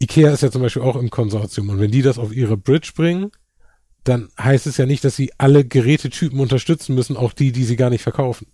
Ikea 0.03 0.31
ist 0.31 0.43
ja 0.43 0.51
zum 0.51 0.63
Beispiel 0.63 0.83
auch 0.83 0.97
im 0.97 1.11
Konsortium 1.11 1.69
und 1.69 1.81
wenn 1.81 1.91
die 1.91 2.03
das 2.03 2.19
auf 2.19 2.33
ihre 2.33 2.57
Bridge 2.57 2.93
bringen, 2.95 3.31
dann 4.05 4.29
heißt 4.41 4.67
es 4.67 4.77
ja 4.77 4.87
nicht, 4.87 5.05
dass 5.05 5.17
sie 5.17 5.33
alle 5.39 5.65
Gerätetypen 5.65 6.41
unterstützen 6.41 6.95
müssen, 6.95 7.17
auch 7.17 7.33
die, 7.33 7.53
die 7.53 7.65
sie 7.65 7.77
gar 7.77 7.91
nicht 7.91 8.03
verkaufen. 8.03 8.47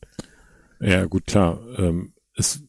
Ja, 0.80 1.04
gut, 1.06 1.26
klar. 1.26 1.60
Ähm, 1.78 2.12
es, 2.34 2.62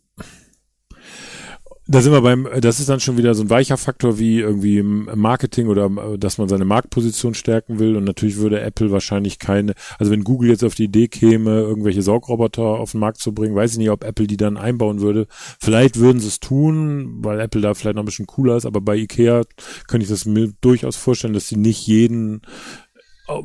da 1.88 2.02
sind 2.02 2.12
wir 2.12 2.22
beim, 2.22 2.48
das 2.60 2.80
ist 2.80 2.90
dann 2.90 3.00
schon 3.00 3.18
wieder 3.18 3.34
so 3.34 3.44
ein 3.44 3.50
weicher 3.50 3.78
Faktor 3.78 4.20
wie 4.20 4.40
irgendwie 4.40 4.84
Marketing 4.84 5.68
oder 5.68 5.90
dass 6.18 6.38
man 6.38 6.50
seine 6.50 6.66
Marktposition 6.66 7.34
stärken 7.34 7.80
will. 7.80 7.96
Und 7.96 8.04
natürlich 8.04 8.38
würde 8.38 8.60
Apple 8.60 8.92
wahrscheinlich 8.92 9.40
keine, 9.40 9.74
also 9.98 10.12
wenn 10.12 10.24
Google 10.24 10.50
jetzt 10.50 10.64
auf 10.64 10.76
die 10.76 10.86
Idee 10.86 11.08
käme, 11.08 11.62
irgendwelche 11.62 12.02
Saugroboter 12.02 12.64
auf 12.64 12.92
den 12.92 13.00
Markt 13.00 13.20
zu 13.20 13.34
bringen, 13.34 13.56
weiß 13.56 13.72
ich 13.74 13.78
nicht, 13.78 13.90
ob 13.90 14.04
Apple 14.04 14.28
die 14.28 14.38
dann 14.38 14.58
einbauen 14.58 15.00
würde. 15.00 15.28
Vielleicht 15.60 15.98
würden 15.98 16.20
sie 16.20 16.28
es 16.28 16.40
tun, 16.40 17.20
weil 17.22 17.40
Apple 17.40 17.62
da 17.62 17.74
vielleicht 17.74 17.96
noch 17.96 18.04
ein 18.04 18.08
bisschen 18.08 18.28
cooler 18.28 18.58
ist, 18.58 18.66
aber 18.66 18.82
bei 18.82 18.98
Ikea 18.98 19.44
könnte 19.88 20.04
ich 20.04 20.10
das 20.10 20.26
mir 20.26 20.52
durchaus 20.60 20.98
vorstellen, 20.98 21.34
dass 21.34 21.48
sie 21.48 21.58
nicht 21.58 21.88
jeden 21.88 22.42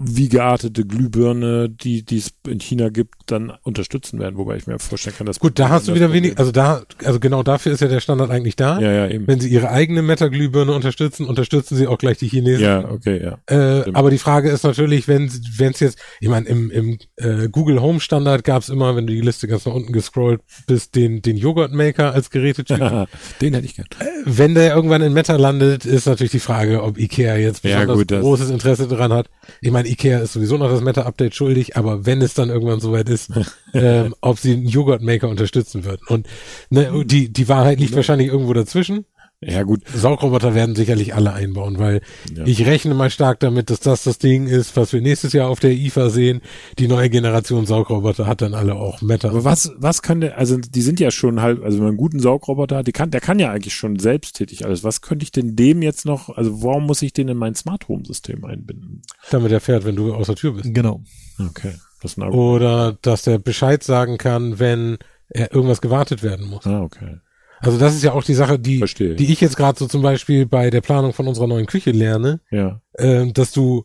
wie 0.01 0.29
geartete 0.29 0.87
Glühbirne, 0.87 1.69
die 1.69 2.05
die 2.05 2.19
es 2.19 2.33
in 2.47 2.61
China 2.61 2.89
gibt, 2.89 3.15
dann 3.27 3.53
unterstützen 3.63 4.21
werden, 4.21 4.37
wobei 4.37 4.57
ich 4.57 4.67
mir 4.69 4.79
vorstellen 4.79 5.17
kann, 5.17 5.27
dass 5.27 5.41
gut, 5.41 5.59
da 5.59 5.71
hast 5.71 5.89
du 5.89 5.95
wieder 5.95 6.13
wenig, 6.13 6.39
also 6.39 6.53
da, 6.53 6.83
also 7.05 7.19
genau 7.19 7.43
dafür 7.43 7.73
ist 7.73 7.81
ja 7.81 7.89
der 7.89 7.99
Standard 7.99 8.31
eigentlich 8.31 8.55
da. 8.55 8.79
Ja, 8.79 8.93
ja, 8.93 9.09
eben. 9.09 9.27
Wenn 9.27 9.41
sie 9.41 9.49
ihre 9.49 9.71
eigene 9.71 10.03
Meta-Glühbirne 10.03 10.73
unterstützen, 10.73 11.27
unterstützen 11.27 11.77
sie 11.77 11.89
auch 11.89 11.99
gleich 11.99 12.19
die 12.19 12.29
Chinesen. 12.29 12.65
Ja, 12.65 12.89
okay, 12.89 13.21
ja. 13.23 13.39
Äh, 13.47 13.91
aber 13.93 14.11
die 14.11 14.19
Frage 14.19 14.51
ist 14.51 14.63
natürlich, 14.63 15.09
wenn 15.09 15.31
wenn 15.57 15.73
es 15.73 15.81
jetzt, 15.81 15.99
ich 16.21 16.29
meine, 16.29 16.47
im, 16.47 16.71
im 16.71 16.99
äh, 17.17 17.49
Google 17.49 17.81
Home 17.81 17.99
Standard 17.99 18.45
gab 18.45 18.63
es 18.63 18.69
immer, 18.69 18.95
wenn 18.95 19.09
du 19.09 19.13
die 19.13 19.21
Liste 19.21 19.49
ganz 19.49 19.67
nach 19.67 19.75
unten 19.75 19.93
gescrollt 19.93 20.43
bist, 20.69 20.95
den 20.95 21.23
den 21.23 21.37
Joghurt 21.37 21.73
Maker 21.73 22.13
als 22.13 22.31
Gerätetyp. 22.31 22.79
den 23.41 23.55
hätte 23.55 23.67
ich 23.67 23.75
gern. 23.75 23.89
Äh, 23.99 24.05
wenn 24.27 24.55
der 24.55 24.77
irgendwann 24.77 25.03
in 25.03 25.13
Meta 25.13 25.35
landet, 25.35 25.85
ist 25.85 26.07
natürlich 26.07 26.31
die 26.31 26.39
Frage, 26.39 26.85
ob 26.85 26.99
Ikea 26.99 27.37
jetzt 27.37 27.63
besonders 27.63 27.89
ja, 27.89 27.95
gut, 27.95 28.09
großes 28.09 28.51
Interesse 28.51 28.87
daran 28.87 29.13
hat. 29.13 29.27
Ich 29.61 29.72
ich 29.72 29.72
meine, 29.73 29.89
Ikea 29.89 30.21
ist 30.21 30.35
sowieso 30.35 30.57
noch 30.57 30.71
das 30.71 30.83
Meta-Update 30.83 31.35
schuldig, 31.35 31.77
aber 31.77 32.07
wenn 32.07 32.23
es 32.23 32.35
dann 32.35 32.51
irgendwann 32.51 32.81
soweit 32.81 33.09
ist, 33.09 33.31
ähm, 33.75 34.15
ob 34.21 34.39
sie 34.39 34.53
einen 34.53 34.67
Joghurt-Maker 34.67 35.29
unterstützen 35.29 35.85
würden. 35.85 36.03
Und 36.09 36.27
ne, 36.71 37.05
die, 37.05 37.33
die 37.33 37.49
Wahrheit 37.49 37.81
liegt 37.81 37.97
wahrscheinlich 37.97 38.29
irgendwo 38.29 38.53
dazwischen. 38.53 39.07
Ja, 39.45 39.65
gut. 39.65 39.83
Saugroboter 39.93 40.55
werden 40.55 40.77
sicherlich 40.77 41.15
alle 41.15 41.33
einbauen, 41.33 41.79
weil 41.79 42.01
ja. 42.33 42.45
ich 42.47 42.65
rechne 42.65 42.95
mal 42.95 43.11
stark 43.11 43.41
damit, 43.41 43.71
dass 43.71 43.81
das 43.81 44.05
das 44.05 44.19
Ding 44.19 44.47
ist, 44.47 44.77
was 44.77 44.93
wir 44.93 45.01
nächstes 45.01 45.33
Jahr 45.33 45.49
auf 45.49 45.59
der 45.59 45.73
IFA 45.73 46.11
sehen. 46.11 46.43
Die 46.79 46.87
neue 46.87 47.11
Generation 47.11 47.67
Saugroboter 47.67 48.27
hat 48.27 48.41
dann 48.41 48.55
alle 48.55 48.77
auch 48.77 49.03
Meta. 49.03 49.31
Aber 49.31 49.45
was, 49.45 49.73
was 49.77 50.01
kann 50.01 50.21
der, 50.21 50.39
also 50.39 50.57
die 50.59 50.83
sind 50.83 51.01
ja 51.01 51.11
schon 51.11 51.43
halt, 51.43 51.61
also 51.63 51.79
wenn 51.79 51.85
man 51.85 51.91
einen 51.91 51.97
guten 51.97 52.21
Saugroboter 52.21 52.77
hat, 52.77 52.87
die 52.87 52.93
kann, 52.93 53.11
der 53.11 53.21
kann 53.21 53.41
ja 53.41 53.51
eigentlich 53.51 53.75
schon 53.75 53.99
selbsttätig 53.99 54.65
alles. 54.65 54.85
Was 54.85 55.01
könnte 55.01 55.25
ich 55.25 55.33
denn 55.33 55.57
dem 55.57 55.83
jetzt 55.83 56.07
noch, 56.07 56.29
also 56.29 56.63
warum 56.63 56.87
muss 56.87 57.03
ich 57.03 57.13
den 57.13 57.27
in 57.29 57.37
mein 57.37 57.57
Smart 57.57 57.89
Home 57.89 58.05
System 58.05 58.45
einbinden? 58.45 59.03
Damit 59.31 59.51
er 59.51 59.61
fährt, 59.61 59.85
wenn 59.85 59.97
du 59.97 60.15
aus 60.15 60.27
der 60.27 60.37
Tür 60.37 60.53
bist. 60.53 60.73
Genau. 60.73 61.03
Okay. 61.39 61.75
Das 62.01 62.19
Oder 62.19 62.99
dass 63.01 63.23
der 63.23 63.39
Bescheid 63.39 63.83
sagen 63.83 64.19
kann, 64.19 64.59
wenn 64.59 64.99
er 65.29 65.53
irgendwas 65.53 65.81
gewartet 65.81 66.23
werden 66.23 66.49
muss. 66.49 66.67
Ah, 66.67 66.83
okay. 66.83 67.19
Also 67.63 67.79
das 67.79 67.95
ist 67.95 68.03
ja 68.03 68.13
auch 68.13 68.25
die 68.25 68.35
Sache, 68.35 68.59
die, 68.59 68.79
Verstehe. 68.79 69.15
die 69.15 69.33
ich 69.33 69.41
jetzt 69.41 69.57
gerade 69.57 69.79
so 69.79 69.87
zum 69.87 70.03
Beispiel 70.03 70.47
bei 70.47 70.69
der 70.69 70.81
Planung 70.81 71.13
von 71.13 71.29
unserer 71.29 71.47
neuen 71.47 71.67
Küche 71.67 71.93
lerne, 71.93 72.41
ja. 72.51 72.81
äh, 72.95 73.33
dass 73.33 73.53
du 73.53 73.85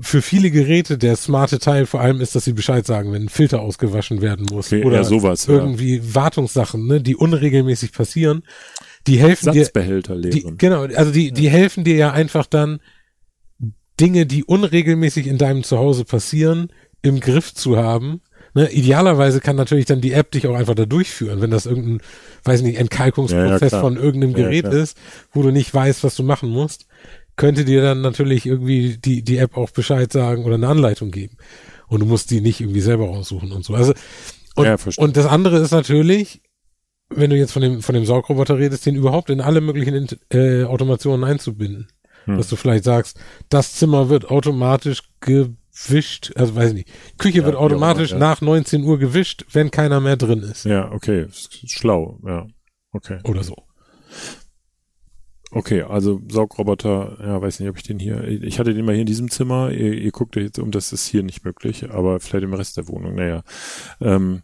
für 0.00 0.22
viele 0.22 0.50
Geräte 0.50 0.98
der 0.98 1.16
smarte 1.16 1.58
Teil 1.58 1.86
vor 1.86 2.00
allem 2.00 2.20
ist, 2.20 2.34
dass 2.34 2.44
sie 2.44 2.52
Bescheid 2.52 2.86
sagen, 2.86 3.12
wenn 3.12 3.22
ein 3.22 3.28
Filter 3.28 3.60
ausgewaschen 3.60 4.20
werden 4.20 4.46
muss 4.50 4.66
okay, 4.66 4.84
oder 4.84 5.04
sowas, 5.04 5.48
irgendwie 5.48 5.96
ja. 5.96 6.14
Wartungssachen, 6.14 6.86
ne, 6.86 7.00
die 7.00 7.16
unregelmäßig 7.16 7.92
passieren, 7.92 8.42
die 9.06 9.18
helfen 9.18 9.52
Satzbehälter 9.52 10.20
dir. 10.20 10.30
Die, 10.30 10.46
genau, 10.56 10.82
also 10.82 11.10
die 11.10 11.32
die 11.32 11.48
helfen 11.48 11.82
dir 11.82 11.96
ja 11.96 12.12
einfach 12.12 12.46
dann 12.46 12.78
Dinge, 13.98 14.26
die 14.26 14.44
unregelmäßig 14.44 15.26
in 15.26 15.38
deinem 15.38 15.64
Zuhause 15.64 16.04
passieren, 16.04 16.68
im 17.02 17.18
Griff 17.18 17.54
zu 17.54 17.76
haben 17.76 18.20
Ne, 18.58 18.72
idealerweise 18.72 19.38
kann 19.38 19.54
natürlich 19.54 19.84
dann 19.84 20.00
die 20.00 20.10
App 20.10 20.32
dich 20.32 20.48
auch 20.48 20.56
einfach 20.56 20.74
da 20.74 20.84
durchführen, 20.84 21.40
wenn 21.40 21.52
das 21.52 21.64
irgendein, 21.64 22.00
weiß 22.42 22.62
nicht, 22.62 22.76
Entkalkungsprozess 22.76 23.70
ja, 23.70 23.78
ja, 23.78 23.80
von 23.80 23.96
irgendeinem 23.96 24.34
Gerät 24.34 24.64
ja, 24.64 24.72
ist, 24.72 24.98
wo 25.32 25.42
du 25.42 25.52
nicht 25.52 25.72
weißt, 25.72 26.02
was 26.02 26.16
du 26.16 26.24
machen 26.24 26.48
musst, 26.48 26.88
könnte 27.36 27.64
dir 27.64 27.82
dann 27.82 28.00
natürlich 28.00 28.46
irgendwie 28.46 28.96
die, 28.98 29.22
die 29.22 29.36
App 29.36 29.56
auch 29.56 29.70
Bescheid 29.70 30.12
sagen 30.12 30.44
oder 30.44 30.56
eine 30.56 30.66
Anleitung 30.66 31.12
geben. 31.12 31.36
Und 31.86 32.00
du 32.00 32.06
musst 32.06 32.32
die 32.32 32.40
nicht 32.40 32.60
irgendwie 32.60 32.80
selber 32.80 33.04
raussuchen 33.06 33.52
und 33.52 33.64
so. 33.64 33.74
Also, 33.76 33.94
und, 34.56 34.98
und 34.98 35.16
das 35.16 35.26
andere 35.26 35.58
ist 35.58 35.70
natürlich, 35.70 36.42
wenn 37.10 37.30
du 37.30 37.36
jetzt 37.36 37.52
von 37.52 37.62
dem, 37.62 37.80
von 37.80 37.94
dem 37.94 38.06
Saugroboter 38.06 38.58
redest, 38.58 38.84
den 38.86 38.96
überhaupt 38.96 39.30
in 39.30 39.40
alle 39.40 39.60
möglichen 39.60 40.08
äh, 40.32 40.64
Automationen 40.64 41.22
einzubinden. 41.22 41.86
Hm. 42.24 42.38
Dass 42.38 42.48
du 42.48 42.56
vielleicht 42.56 42.82
sagst, 42.82 43.20
das 43.50 43.76
Zimmer 43.76 44.08
wird 44.08 44.28
automatisch 44.28 45.04
ge 45.20 45.50
wischt, 45.86 46.32
also 46.36 46.54
weiß 46.54 46.70
ich 46.70 46.74
nicht. 46.74 46.88
Küche 47.18 47.38
ja, 47.38 47.44
wird 47.44 47.56
automatisch 47.56 48.10
ja. 48.10 48.18
nach 48.18 48.40
19 48.40 48.82
Uhr 48.82 48.98
gewischt, 48.98 49.46
wenn 49.52 49.70
keiner 49.70 50.00
mehr 50.00 50.16
drin 50.16 50.40
ist. 50.40 50.64
Ja, 50.64 50.90
okay, 50.92 51.26
schlau, 51.30 52.18
ja. 52.24 52.46
Okay. 52.92 53.18
Oder 53.24 53.44
so. 53.44 53.54
Okay, 55.50 55.82
also 55.82 56.20
Saugroboter, 56.28 57.18
ja, 57.22 57.40
weiß 57.40 57.60
nicht, 57.60 57.70
ob 57.70 57.76
ich 57.78 57.82
den 57.82 57.98
hier, 57.98 58.22
ich 58.24 58.58
hatte 58.58 58.74
den 58.74 58.84
mal 58.84 58.92
hier 58.92 59.00
in 59.02 59.06
diesem 59.06 59.30
Zimmer, 59.30 59.70
ihr, 59.70 59.94
ihr 59.94 60.10
guckt 60.10 60.36
euch 60.36 60.44
jetzt 60.44 60.58
um, 60.58 60.70
das 60.70 60.92
ist 60.92 61.06
hier 61.06 61.22
nicht 61.22 61.44
möglich, 61.44 61.90
aber 61.90 62.20
vielleicht 62.20 62.44
im 62.44 62.52
Rest 62.52 62.76
der 62.76 62.88
Wohnung, 62.88 63.14
naja. 63.14 63.42
Ähm, 64.00 64.42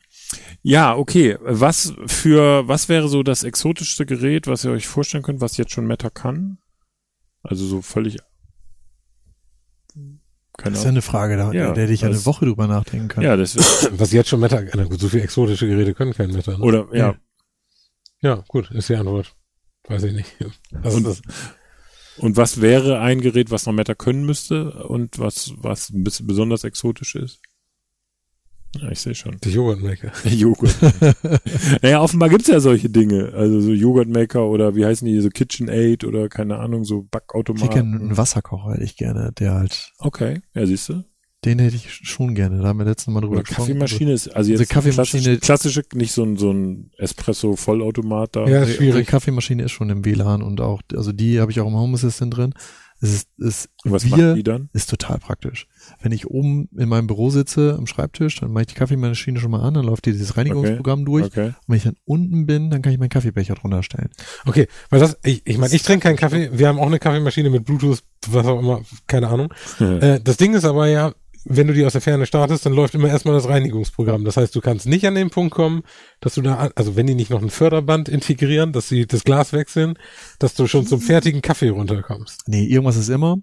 ja, 0.62 0.96
okay, 0.96 1.36
was 1.42 1.92
für, 2.06 2.66
was 2.66 2.88
wäre 2.88 3.08
so 3.08 3.22
das 3.22 3.44
exotischste 3.44 4.06
Gerät, 4.06 4.46
was 4.46 4.64
ihr 4.64 4.70
euch 4.70 4.86
vorstellen 4.86 5.22
könnt, 5.22 5.42
was 5.42 5.58
jetzt 5.58 5.72
schon 5.72 5.86
Meta 5.86 6.08
kann? 6.08 6.58
Also 7.42 7.66
so 7.66 7.82
völlig. 7.82 8.16
Keine 10.56 10.72
Das 10.72 10.80
ist 10.80 10.84
ja 10.84 10.90
eine 10.90 11.02
Frage, 11.02 11.36
da 11.36 11.52
Ja, 11.52 11.72
der 11.72 11.88
ich 11.90 12.02
ja 12.02 12.08
eine 12.08 12.24
Woche 12.26 12.44
drüber 12.46 12.66
nachdenken 12.66 13.08
kann. 13.08 13.24
Ja, 13.24 13.36
das 13.36 13.56
Was 13.92 14.12
jetzt 14.12 14.28
schon 14.28 14.40
Meta, 14.40 14.62
na 14.74 14.84
gut, 14.84 15.00
so 15.00 15.08
viele 15.08 15.24
exotische 15.24 15.66
Geräte 15.66 15.94
können 15.94 16.12
kein 16.12 16.30
Meta. 16.30 16.52
Ne? 16.52 16.64
oder 16.64 16.86
ja. 16.92 17.16
Ja, 18.20 18.44
gut, 18.48 18.70
ist 18.70 18.88
die 18.88 18.94
Antwort. 18.96 19.34
Weiß 19.88 20.04
ich 20.04 20.12
nicht. 20.14 20.32
Was 20.70 20.94
Und- 20.94 21.06
ist 21.06 21.22
das? 21.26 21.34
Und 22.16 22.36
was 22.36 22.60
wäre 22.60 23.00
ein 23.00 23.20
Gerät, 23.20 23.50
was 23.50 23.66
noch 23.66 23.72
Meta 23.72 23.96
können 23.96 24.24
müsste 24.24 24.84
und 24.84 25.18
was 25.18 25.52
was 25.56 25.90
ein 25.90 26.04
bisschen 26.04 26.28
besonders 26.28 26.62
exotisch 26.62 27.16
ist? 27.16 27.40
Ja, 28.80 28.90
ich 28.90 29.00
sehe 29.00 29.14
schon. 29.14 29.36
Die 29.44 29.50
Joghurtmaker. 29.50 30.12
Joghurt. 30.28 30.74
naja, 31.82 32.00
offenbar 32.00 32.28
gibt's 32.28 32.48
ja 32.48 32.60
solche 32.60 32.90
Dinge. 32.90 33.32
Also 33.34 33.60
so 33.60 33.72
Joghurtmaker 33.72 34.46
oder 34.46 34.74
wie 34.74 34.84
heißen 34.84 35.06
die, 35.06 35.20
so 35.20 35.28
KitchenAid 35.28 36.04
oder 36.04 36.28
keine 36.28 36.58
Ahnung, 36.58 36.84
so 36.84 36.94
Ich 36.96 37.00
hätte 37.02 37.08
Backautomaten. 37.10 37.70
gerne 37.70 37.96
einen 37.96 38.16
Wasserkocher, 38.16 38.72
hätte 38.74 38.84
ich 38.84 38.96
gerne, 38.96 39.32
der 39.38 39.54
halt, 39.54 39.92
Okay, 39.98 40.40
ja, 40.54 40.66
siehst 40.66 40.88
du. 40.88 41.04
den 41.44 41.58
hätte 41.58 41.76
ich 41.76 41.90
schon 41.92 42.34
gerne, 42.34 42.60
da 42.62 42.68
haben 42.68 42.78
wir 42.78 42.86
letztes 42.86 43.08
Mal 43.12 43.20
drüber 43.20 43.34
Oder 43.34 43.42
gesprochen. 43.42 43.66
Kaffeemaschine 43.68 44.12
ist, 44.12 44.28
also 44.34 44.50
jetzt 44.50 44.70
Kaffeemaschine- 44.70 45.38
klassische, 45.38 45.38
klassische, 45.38 45.82
nicht 45.94 46.12
so 46.12 46.24
ein, 46.24 46.36
so 46.36 46.50
ein 46.52 46.90
Espresso-Vollautomat 46.98 48.36
da. 48.36 48.46
Ja, 48.46 48.62
ist 48.62 48.76
schwierig. 48.76 49.06
Die 49.06 49.10
Kaffeemaschine 49.10 49.62
ist 49.64 49.72
schon 49.72 49.90
im 49.90 50.04
WLAN 50.04 50.42
und 50.42 50.60
auch, 50.60 50.82
also 50.94 51.12
die 51.12 51.40
habe 51.40 51.50
ich 51.50 51.60
auch 51.60 51.66
im 51.68 51.74
Home 51.76 51.94
Assistant 51.94 52.36
drin. 52.36 52.54
Es 53.00 53.26
ist, 53.36 53.68
wir, 53.82 53.90
macht 53.92 54.36
die 54.36 54.42
dann? 54.42 54.70
ist 54.72 54.88
total 54.88 55.18
praktisch. 55.18 55.66
Wenn 56.00 56.12
ich 56.12 56.26
oben 56.26 56.68
in 56.76 56.88
meinem 56.88 57.06
Büro 57.06 57.30
sitze 57.30 57.76
am 57.78 57.86
Schreibtisch, 57.86 58.40
dann 58.40 58.52
mache 58.52 58.62
ich 58.62 58.66
die 58.68 58.74
Kaffeemaschine 58.74 59.38
schon 59.38 59.50
mal 59.50 59.62
an, 59.62 59.74
dann 59.74 59.84
läuft 59.84 60.06
dieses 60.06 60.36
Reinigungsprogramm 60.36 61.04
durch. 61.04 61.26
Okay. 61.26 61.46
Und 61.46 61.54
wenn 61.66 61.76
ich 61.76 61.84
dann 61.84 61.96
unten 62.04 62.46
bin, 62.46 62.70
dann 62.70 62.82
kann 62.82 62.92
ich 62.92 62.98
meinen 62.98 63.08
Kaffeebecher 63.08 63.54
drunter 63.54 63.82
stellen. 63.82 64.10
Okay, 64.46 64.66
weil 64.90 65.00
das, 65.00 65.16
ich, 65.22 65.42
ich 65.46 65.58
meine, 65.58 65.74
ich 65.74 65.82
trinke 65.82 66.04
keinen 66.04 66.16
Kaffee. 66.16 66.50
Wir 66.52 66.68
haben 66.68 66.78
auch 66.78 66.86
eine 66.86 66.98
Kaffeemaschine 66.98 67.50
mit 67.50 67.64
Bluetooth, 67.64 68.02
was 68.28 68.46
auch 68.46 68.58
immer, 68.58 68.82
keine 69.06 69.28
Ahnung. 69.28 69.52
Äh, 69.80 70.20
das 70.20 70.36
Ding 70.36 70.54
ist 70.54 70.64
aber 70.64 70.86
ja, 70.88 71.12
wenn 71.44 71.66
du 71.66 71.74
die 71.74 71.84
aus 71.84 71.92
der 71.92 72.00
Ferne 72.00 72.26
startest, 72.26 72.64
dann 72.64 72.72
läuft 72.72 72.94
immer 72.94 73.08
erstmal 73.08 73.34
das 73.34 73.48
Reinigungsprogramm. 73.48 74.24
Das 74.24 74.36
heißt, 74.36 74.54
du 74.54 74.60
kannst 74.60 74.86
nicht 74.86 75.06
an 75.06 75.14
den 75.14 75.30
Punkt 75.30 75.54
kommen, 75.54 75.82
dass 76.20 76.34
du 76.34 76.42
da, 76.42 76.70
also 76.74 76.96
wenn 76.96 77.06
die 77.06 77.14
nicht 77.14 77.30
noch 77.30 77.42
ein 77.42 77.50
Förderband 77.50 78.08
integrieren, 78.08 78.72
dass 78.72 78.88
sie 78.88 79.06
das 79.06 79.24
Glas 79.24 79.52
wechseln, 79.52 79.94
dass 80.38 80.54
du 80.54 80.66
schon 80.66 80.86
zum 80.86 81.00
fertigen 81.00 81.42
Kaffee 81.42 81.68
runterkommst. 81.68 82.44
Nee, 82.46 82.64
irgendwas 82.64 82.96
ist 82.96 83.10
immer. 83.10 83.36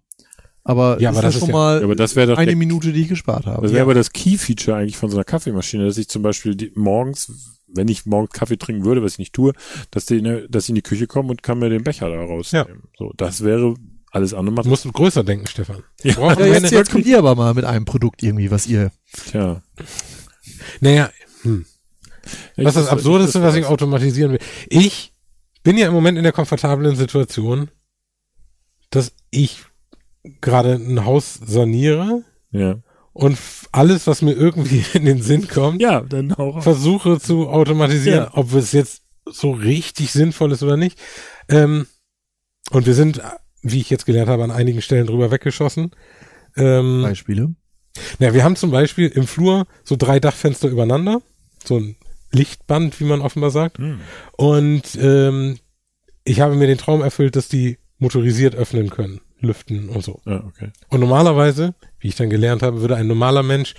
Aber, 0.63 1.01
Ja, 1.01 1.09
ist 1.09 1.17
aber 1.17 1.21
das 1.27 1.33
schon 1.35 1.41
ist 1.43 1.47
ja- 1.47 1.53
mal 1.53 1.77
Ja, 1.79 1.83
aber 1.85 1.95
das 1.95 2.15
wäre 2.15 2.27
doch 2.31 2.37
eine 2.37 2.47
der, 2.47 2.55
Minute, 2.55 2.93
die 2.93 3.01
ich 3.01 3.09
gespart 3.09 3.45
habe. 3.47 3.63
das 3.63 3.71
wäre 3.71 3.83
aber 3.83 3.93
das 3.95 4.11
Key-Feature 4.11 4.77
eigentlich 4.77 4.97
von 4.97 5.09
so 5.09 5.17
einer 5.17 5.23
Kaffeemaschine, 5.23 5.85
dass 5.85 5.97
ich 5.97 6.07
zum 6.07 6.21
Beispiel 6.21 6.55
die, 6.55 6.71
morgens, 6.75 7.57
wenn 7.67 7.87
ich 7.87 8.05
morgens 8.05 8.31
Kaffee 8.31 8.57
trinken 8.57 8.85
würde, 8.85 9.01
was 9.01 9.13
ich 9.13 9.19
nicht 9.19 9.33
tue, 9.33 9.53
dass 9.89 10.05
die, 10.05 10.21
ne, 10.21 10.47
dass 10.49 10.65
ich 10.65 10.69
in 10.69 10.75
die 10.75 10.81
Küche 10.83 11.07
komme 11.07 11.29
und 11.29 11.41
kann 11.41 11.57
mir 11.59 11.69
den 11.69 11.83
Becher 11.83 12.09
da 12.09 12.15
rausnehmen. 12.17 12.83
So, 12.97 13.11
das 13.17 13.43
wäre 13.43 13.73
alles 14.11 14.33
andere 14.33 14.61
Du 14.63 14.69
musst 14.69 14.91
größer 14.91 15.23
denken, 15.23 15.47
Stefan. 15.47 15.83
Ja, 16.03 16.13
Ja, 16.37 16.45
jetzt, 16.45 16.71
jetzt 16.71 16.91
kommt 16.91 17.05
ihr 17.07 17.17
aber 17.17 17.33
mal 17.35 17.53
mit 17.55 17.65
einem 17.65 17.85
Produkt 17.85 18.21
irgendwie, 18.21 18.51
was 18.51 18.67
ihr. 18.67 18.91
Tja. 19.31 19.63
Naja, 20.79 21.09
hm. 21.43 21.65
Was 22.55 22.75
ist 22.75 22.83
das 22.83 22.87
Absurdeste, 22.89 23.41
was 23.41 23.55
ich 23.55 23.65
automatisieren 23.65 24.33
will? 24.33 24.39
Ich 24.69 25.11
bin 25.63 25.77
ja 25.77 25.87
im 25.87 25.93
Moment 25.93 26.17
in 26.19 26.23
der 26.23 26.33
komfortablen 26.33 26.95
Situation, 26.95 27.71
dass 28.91 29.11
ich 29.31 29.63
gerade 30.41 30.73
ein 30.75 31.05
Haus 31.05 31.39
saniere 31.45 32.23
Ja. 32.51 32.79
und 33.13 33.37
alles, 33.71 34.07
was 34.07 34.21
mir 34.21 34.33
irgendwie 34.33 34.83
in 34.93 35.05
den 35.05 35.21
Sinn 35.21 35.47
kommt, 35.47 35.81
Ja, 35.81 36.01
dann 36.01 36.33
auch. 36.33 36.61
versuche 36.61 37.19
zu 37.19 37.49
automatisieren, 37.49 38.25
Ja. 38.25 38.31
ob 38.33 38.53
es 38.53 38.71
jetzt 38.71 39.03
so 39.29 39.51
richtig 39.51 40.11
sinnvoll 40.11 40.51
ist 40.51 40.63
oder 40.63 40.77
nicht. 40.77 40.99
Ähm, 41.49 41.87
und 42.71 42.85
wir 42.85 42.93
sind, 42.93 43.21
wie 43.61 43.79
ich 43.79 43.89
jetzt 43.89 44.05
gelernt 44.05 44.29
habe, 44.29 44.43
an 44.43 44.51
einigen 44.51 44.81
Stellen 44.81 45.07
drüber 45.07 45.31
weggeschossen. 45.31 45.91
Ähm, 46.57 47.01
Beispiele. 47.03 47.53
na, 48.19 48.33
wir 48.33 48.43
haben 48.43 48.55
zum 48.55 48.71
Beispiel 48.71 49.07
im 49.07 49.25
Flur 49.27 49.67
so 49.83 49.95
drei 49.95 50.19
Dachfenster 50.19 50.67
übereinander, 50.69 51.21
so 51.63 51.77
ein 51.77 51.95
Lichtband, 52.31 52.99
wie 52.99 53.03
man 53.05 53.21
offenbar 53.21 53.51
sagt. 53.51 53.77
Hm. 53.77 53.99
Und 54.37 54.83
ähm, 54.99 55.57
ich 56.23 56.39
habe 56.41 56.55
mir 56.55 56.67
den 56.67 56.77
Traum 56.77 57.01
erfüllt, 57.01 57.35
dass 57.35 57.47
die 57.49 57.77
motorisiert 57.99 58.55
öffnen 58.55 58.89
können, 58.89 59.21
lüften 59.41 59.89
und 59.89 60.03
so. 60.03 60.21
Ja, 60.25 60.43
okay. 60.47 60.69
Und 60.89 60.99
normalerweise, 60.99 61.73
wie 61.99 62.07
ich 62.09 62.15
dann 62.15 62.29
gelernt 62.29 62.63
habe, 62.63 62.81
würde 62.81 62.95
ein 62.95 63.07
normaler 63.07 63.43
Mensch 63.43 63.73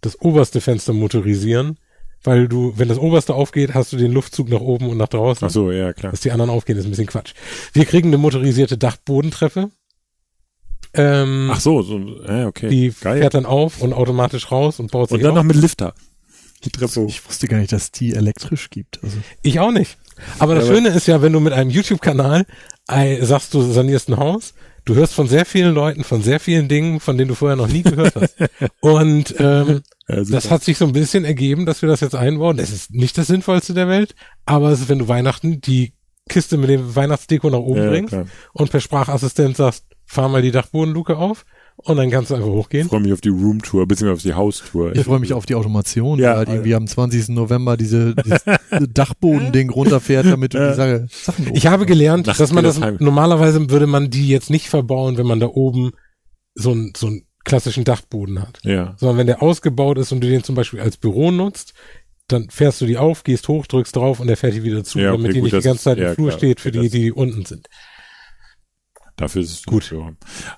das 0.00 0.20
oberste 0.20 0.60
Fenster 0.60 0.92
motorisieren, 0.92 1.78
weil 2.22 2.48
du, 2.48 2.72
wenn 2.76 2.88
das 2.88 2.98
oberste 2.98 3.34
aufgeht, 3.34 3.74
hast 3.74 3.92
du 3.92 3.96
den 3.96 4.12
Luftzug 4.12 4.48
nach 4.48 4.60
oben 4.60 4.88
und 4.88 4.96
nach 4.98 5.08
draußen. 5.08 5.46
Ach 5.46 5.50
so, 5.52 5.70
ja, 5.72 5.92
klar. 5.92 6.10
Dass 6.12 6.20
die 6.20 6.30
anderen 6.32 6.50
aufgehen, 6.50 6.76
ist 6.78 6.84
ein 6.84 6.90
bisschen 6.90 7.06
Quatsch. 7.06 7.34
Wir 7.72 7.84
kriegen 7.84 8.08
eine 8.08 8.18
motorisierte 8.18 8.76
Dachbodentreppe. 8.78 9.70
Ähm, 10.96 11.50
Ach 11.52 11.60
so, 11.60 11.82
so, 11.82 11.98
ja, 12.26 12.46
okay. 12.46 12.68
die 12.68 12.92
Geil. 13.00 13.18
fährt 13.20 13.34
dann 13.34 13.46
auf 13.46 13.82
und 13.82 13.92
automatisch 13.92 14.50
raus 14.52 14.78
und 14.78 14.90
baut 14.92 15.08
sich 15.08 15.16
Und 15.16 15.22
dann 15.24 15.32
auf. 15.32 15.36
noch 15.38 15.42
mit 15.44 15.56
Lifter. 15.56 15.92
Die 16.64 16.70
Treppe. 16.70 17.04
Ich 17.08 17.26
wusste 17.28 17.48
gar 17.48 17.58
nicht, 17.58 17.72
dass 17.72 17.90
die 17.90 18.14
elektrisch 18.14 18.70
gibt. 18.70 19.02
Also, 19.02 19.16
Ich 19.42 19.58
auch 19.60 19.72
nicht. 19.72 19.98
Aber 20.38 20.54
das 20.54 20.64
Ja, 20.64 20.70
aber- 20.70 20.76
Schöne 20.78 20.88
ist 20.96 21.06
ja, 21.08 21.20
wenn 21.20 21.32
du 21.32 21.40
mit 21.40 21.52
einem 21.52 21.68
YouTube-Kanal 21.70 22.46
äh, 22.88 23.22
sagst, 23.24 23.52
du 23.54 23.60
sanierst 23.62 24.08
ein 24.08 24.16
Haus, 24.18 24.54
du 24.84 24.94
hörst 24.94 25.14
von 25.14 25.26
sehr 25.28 25.44
vielen 25.46 25.74
Leuten, 25.74 26.04
von 26.04 26.22
sehr 26.22 26.40
vielen 26.40 26.68
Dingen, 26.68 27.00
von 27.00 27.16
denen 27.16 27.28
du 27.28 27.34
vorher 27.34 27.56
noch 27.56 27.68
nie 27.68 27.82
gehört 27.82 28.14
hast. 28.16 28.36
Und 28.80 29.34
ähm, 29.38 29.82
Ja, 30.06 30.22
das 30.22 30.50
hat 30.50 30.62
sich 30.62 30.76
so 30.76 30.84
ein 30.84 30.92
bisschen 30.92 31.24
ergeben, 31.24 31.64
dass 31.64 31.80
wir 31.80 31.88
das 31.88 32.00
jetzt 32.00 32.14
einbauen. 32.14 32.58
Das 32.58 32.70
ist 32.70 32.92
nicht 32.92 33.16
das 33.16 33.26
Sinnvollste 33.28 33.72
der 33.72 33.88
Welt, 33.88 34.14
aber 34.44 34.70
es 34.70 34.80
ist, 34.82 34.90
wenn 34.90 34.98
du 34.98 35.08
Weihnachten 35.08 35.62
die 35.62 35.94
Kiste 36.28 36.58
mit 36.58 36.68
dem 36.68 36.94
Weihnachtsdeko 36.94 37.48
nach 37.48 37.58
oben 37.58 37.82
Ja, 37.82 37.88
bringst 37.88 38.10
klar. 38.10 38.26
und 38.52 38.70
per 38.70 38.80
Sprachassistent 38.80 39.56
sagst, 39.56 39.86
fahr 40.14 40.28
mal 40.28 40.42
die 40.42 40.50
Dachbodenluke 40.52 41.16
auf 41.16 41.44
und 41.76 41.96
dann 41.96 42.10
kannst 42.10 42.30
du 42.30 42.34
einfach 42.36 42.46
Ich 42.48 42.52
hochgehen. 42.54 42.88
freue 42.88 43.00
mich 43.00 43.12
auf 43.12 43.20
die 43.20 43.28
Roomtour, 43.30 43.86
beziehungsweise 43.86 44.16
auf 44.16 44.22
die 44.22 44.34
Haustour. 44.34 44.94
ich 44.94 45.04
freue 45.04 45.18
mich 45.18 45.32
auf 45.32 45.44
die 45.44 45.54
Automation, 45.56 46.18
Ja, 46.18 46.32
die 46.32 46.38
halt 46.38 46.48
irgendwie 46.48 46.74
am 46.74 46.86
20. 46.86 47.30
November 47.30 47.76
diese, 47.76 48.14
dieses 48.14 48.44
Dachbodending 48.94 49.70
runterfährt, 49.70 50.26
damit 50.26 50.54
du 50.54 50.58
die 50.68 50.74
Sache, 50.74 51.06
Sachen 51.10 51.54
Ich 51.54 51.66
habe 51.66 51.84
gelernt, 51.84 52.26
dass 52.28 52.52
man 52.52 52.64
das 52.64 52.78
normalerweise 53.00 53.68
würde 53.70 53.86
man 53.86 54.08
die 54.10 54.28
jetzt 54.28 54.50
nicht 54.50 54.68
verbauen, 54.70 55.18
wenn 55.18 55.26
man 55.26 55.40
da 55.40 55.46
oben 55.46 55.90
so 56.54 56.70
einen 56.70 56.92
so 56.96 57.08
einen 57.08 57.26
klassischen 57.44 57.84
Dachboden 57.84 58.40
hat. 58.40 58.60
Ja. 58.62 58.94
Sondern 58.96 59.18
wenn 59.18 59.26
der 59.26 59.42
ausgebaut 59.42 59.98
ist 59.98 60.12
und 60.12 60.22
du 60.22 60.28
den 60.28 60.44
zum 60.44 60.54
Beispiel 60.54 60.80
als 60.80 60.96
Büro 60.96 61.30
nutzt, 61.30 61.74
dann 62.28 62.48
fährst 62.48 62.80
du 62.80 62.86
die 62.86 62.96
auf, 62.96 63.22
gehst 63.24 63.48
hoch, 63.48 63.66
drückst 63.66 63.96
drauf 63.96 64.20
und 64.20 64.28
der 64.28 64.36
fährt 64.38 64.54
die 64.54 64.62
wieder 64.62 64.82
zu, 64.84 64.98
Ja, 64.98 65.12
okay, 65.12 65.18
damit 65.22 65.36
die 65.36 65.40
gut, 65.40 65.52
nicht 65.52 65.62
die 65.64 65.68
ganze 65.68 65.82
Zeit 65.82 65.98
ja, 65.98 66.08
im 66.10 66.14
Flur 66.14 66.28
klar, 66.28 66.38
steht 66.38 66.60
für 66.60 66.70
okay, 66.70 66.80
die, 66.80 66.88
die 66.88 67.12
unten 67.12 67.44
sind. 67.44 67.66
Dafür 69.16 69.42
ist 69.42 69.52
es 69.52 69.62
Gut. 69.64 69.90
Ja. 69.92 70.12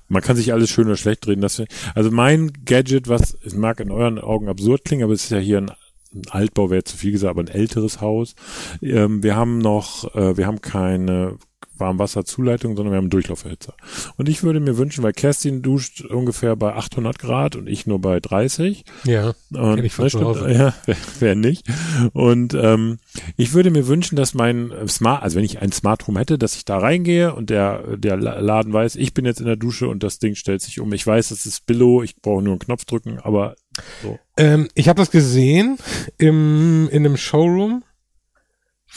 Man 0.08 0.22
kann 0.22 0.36
sich 0.36 0.52
alles 0.52 0.70
schön 0.70 0.86
oder 0.86 0.96
schlecht 0.96 1.26
reden. 1.26 1.42
Das, 1.42 1.62
also 1.94 2.10
mein 2.10 2.52
Gadget, 2.64 3.08
was 3.08 3.36
es 3.44 3.54
mag 3.54 3.80
in 3.80 3.90
euren 3.90 4.18
Augen 4.18 4.48
absurd 4.48 4.84
klingen, 4.84 5.04
aber 5.04 5.12
es 5.12 5.24
ist 5.24 5.30
ja 5.30 5.38
hier 5.38 5.58
ein, 5.58 5.70
ein 6.14 6.22
Altbau, 6.30 6.70
wäre 6.70 6.84
zu 6.84 6.96
viel 6.96 7.12
gesagt, 7.12 7.30
aber 7.30 7.42
ein 7.42 7.48
älteres 7.48 8.00
Haus. 8.00 8.34
Ähm, 8.80 9.22
wir 9.22 9.36
haben 9.36 9.58
noch, 9.58 10.14
äh, 10.14 10.36
wir 10.36 10.46
haben 10.46 10.60
keine 10.60 11.38
Warmwasserzuleitung, 11.78 12.76
sondern 12.76 12.92
wir 12.92 12.96
haben 12.96 13.04
einen 13.04 13.10
Durchlauferhitzer. 13.10 13.74
Und 14.16 14.28
ich 14.28 14.42
würde 14.42 14.60
mir 14.60 14.76
wünschen, 14.78 15.02
weil 15.02 15.12
Kerstin 15.12 15.62
duscht 15.62 16.02
ungefähr 16.02 16.56
bei 16.56 16.74
800 16.74 17.18
Grad 17.18 17.56
und 17.56 17.68
ich 17.68 17.86
nur 17.86 18.00
bei 18.00 18.20
30. 18.20 18.84
Ja. 19.04 19.34
Und, 19.52 19.84
ich 19.84 19.92
von 19.92 20.06
ne, 20.06 20.54
ja, 20.54 20.74
wer, 20.86 20.96
wer 21.20 21.34
nicht. 21.34 21.66
Und 22.12 22.54
ähm, 22.54 22.98
ich 23.36 23.52
würde 23.52 23.70
mir 23.70 23.86
wünschen, 23.86 24.16
dass 24.16 24.34
mein 24.34 24.72
Smart, 24.88 25.22
also 25.22 25.36
wenn 25.36 25.44
ich 25.44 25.60
ein 25.60 25.72
Smart 25.72 26.06
Home 26.06 26.20
hätte, 26.20 26.38
dass 26.38 26.56
ich 26.56 26.64
da 26.64 26.78
reingehe 26.78 27.34
und 27.34 27.50
der 27.50 27.96
der 27.96 28.16
La- 28.16 28.40
Laden 28.40 28.72
weiß, 28.72 28.96
ich 28.96 29.14
bin 29.14 29.24
jetzt 29.24 29.40
in 29.40 29.46
der 29.46 29.56
Dusche 29.56 29.88
und 29.88 30.02
das 30.02 30.18
Ding 30.18 30.34
stellt 30.34 30.62
sich 30.62 30.80
um. 30.80 30.92
Ich 30.92 31.06
weiß, 31.06 31.30
es 31.30 31.46
ist 31.46 31.66
Billo, 31.66 32.02
ich 32.02 32.16
brauche 32.16 32.42
nur 32.42 32.52
einen 32.52 32.58
Knopf 32.60 32.84
drücken, 32.84 33.18
aber 33.20 33.56
so. 34.02 34.18
Ähm, 34.36 34.68
ich 34.74 34.88
habe 34.88 34.98
das 34.98 35.10
gesehen 35.10 35.78
im, 36.18 36.88
in 36.90 37.04
einem 37.04 37.16
Showroom, 37.16 37.82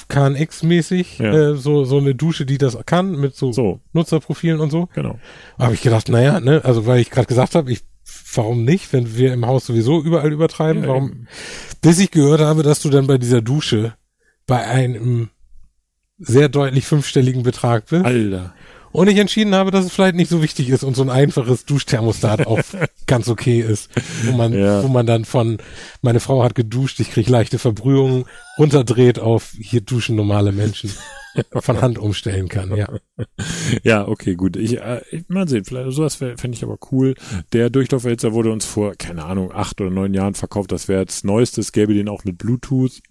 KNX-mäßig, 0.07 1.19
Ja. 1.21 1.33
äh, 1.51 1.55
so, 1.55 1.83
so 1.83 1.97
eine 1.97 2.15
Dusche, 2.15 2.45
die 2.45 2.57
das 2.57 2.77
kann, 2.85 3.11
mit 3.19 3.35
so, 3.35 3.51
So, 3.51 3.79
Nutzerprofilen 3.93 4.59
und 4.59 4.69
so. 4.71 4.87
genau. 4.93 5.19
Habe 5.57 5.73
ich 5.73 5.81
gedacht, 5.81 6.09
naja, 6.09 6.39
ne, 6.39 6.61
also 6.63 6.85
weil 6.85 6.99
ich 7.01 7.09
gerade 7.09 7.27
gesagt 7.27 7.55
habe, 7.55 7.71
ich, 7.71 7.81
warum 8.33 8.63
nicht, 8.63 8.91
wenn 8.93 9.15
wir 9.17 9.33
im 9.33 9.45
Haus 9.45 9.65
sowieso 9.65 10.01
überall 10.01 10.31
übertreiben, 10.31 10.83
Ja, 10.83 10.89
warum? 10.89 11.09
eben. 11.09 11.27
Bis 11.81 11.99
ich 11.99 12.11
gehört 12.11 12.41
habe, 12.41 12.63
dass 12.63 12.81
du 12.81 12.89
dann 12.89 13.07
bei 13.07 13.17
dieser 13.17 13.41
Dusche 13.41 13.93
bei 14.47 14.65
einem 14.65 15.29
sehr 16.17 16.49
deutlich 16.49 16.85
fünfstelligen 16.85 17.43
Betrag 17.43 17.85
bist. 17.87 18.05
Alter. 18.05 18.53
Und 18.91 19.07
ich 19.07 19.17
entschieden 19.17 19.53
habe, 19.55 19.71
dass 19.71 19.85
es 19.85 19.91
vielleicht 19.93 20.15
nicht 20.15 20.29
so 20.29 20.41
wichtig 20.41 20.69
ist 20.69 20.83
und 20.83 20.95
so 20.95 21.03
ein 21.03 21.09
einfaches 21.09 21.65
Duschthermostat 21.65 22.47
auch 22.47 22.59
ganz 23.07 23.27
okay 23.29 23.59
ist, 23.61 23.89
wo 24.23 24.31
man, 24.35 24.53
Ja. 24.53 24.83
wo 24.83 24.87
man 24.87 25.05
dann 25.05 25.25
von, 25.25 25.57
meine 26.01 26.19
Frau 26.19 26.43
hat 26.43 26.55
geduscht, 26.55 26.99
ich 26.99 27.11
krieg 27.11 27.29
leichte 27.29 27.59
Verbrühungen, 27.59 28.25
runterdreht 28.57 29.19
auf, 29.19 29.53
hier 29.59 29.81
duschen 29.81 30.15
normale 30.15 30.51
Menschen, 30.51 30.91
von 31.61 31.81
Hand 31.81 31.99
umstellen 31.99 32.49
kann, 32.49 32.75
ja. 32.75 32.89
Ja, 33.83 34.07
okay, 34.07 34.35
gut. 34.35 34.55
Ich, 34.57 34.79
äh, 34.79 35.01
mal 35.27 35.47
sehen, 35.47 35.65
vielleicht 35.65 35.91
sowas 35.91 36.15
fände 36.15 36.51
ich 36.51 36.63
aber 36.63 36.77
cool. 36.91 37.13
Der 37.53 37.69
Durchlauferhitzer 37.69 38.33
wurde 38.33 38.51
uns 38.51 38.65
vor, 38.65 38.95
keine 38.95 39.25
Ahnung, 39.25 39.51
acht 39.53 39.79
oder 39.79 39.89
neun 39.91 40.13
Jahren 40.13 40.33
verkauft. 40.33 40.71
Das 40.71 40.87
wäre 40.87 41.01
jetzt 41.01 41.23
Neuestes, 41.25 41.71
gäbe 41.71 41.93
den 41.93 42.09
auch 42.09 42.23
mit 42.23 42.37
Bluetooth. 42.37 43.01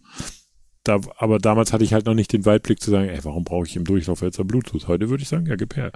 Da, 0.88 1.00
aber 1.18 1.38
damals 1.38 1.74
hatte 1.74 1.84
ich 1.84 1.92
halt 1.92 2.06
noch 2.06 2.14
nicht 2.14 2.32
den 2.32 2.46
Weitblick 2.46 2.80
zu 2.80 2.90
sagen, 2.90 3.10
ey, 3.10 3.22
warum 3.22 3.44
brauche 3.44 3.66
ich 3.66 3.76
im 3.76 3.84
Durchlauferhitzer 3.84 4.44
Bluetooth? 4.44 4.88
Heute 4.88 5.10
würde 5.10 5.22
ich 5.22 5.28
sagen, 5.28 5.44
ja, 5.44 5.56
gib 5.56 5.76
her. 5.76 5.92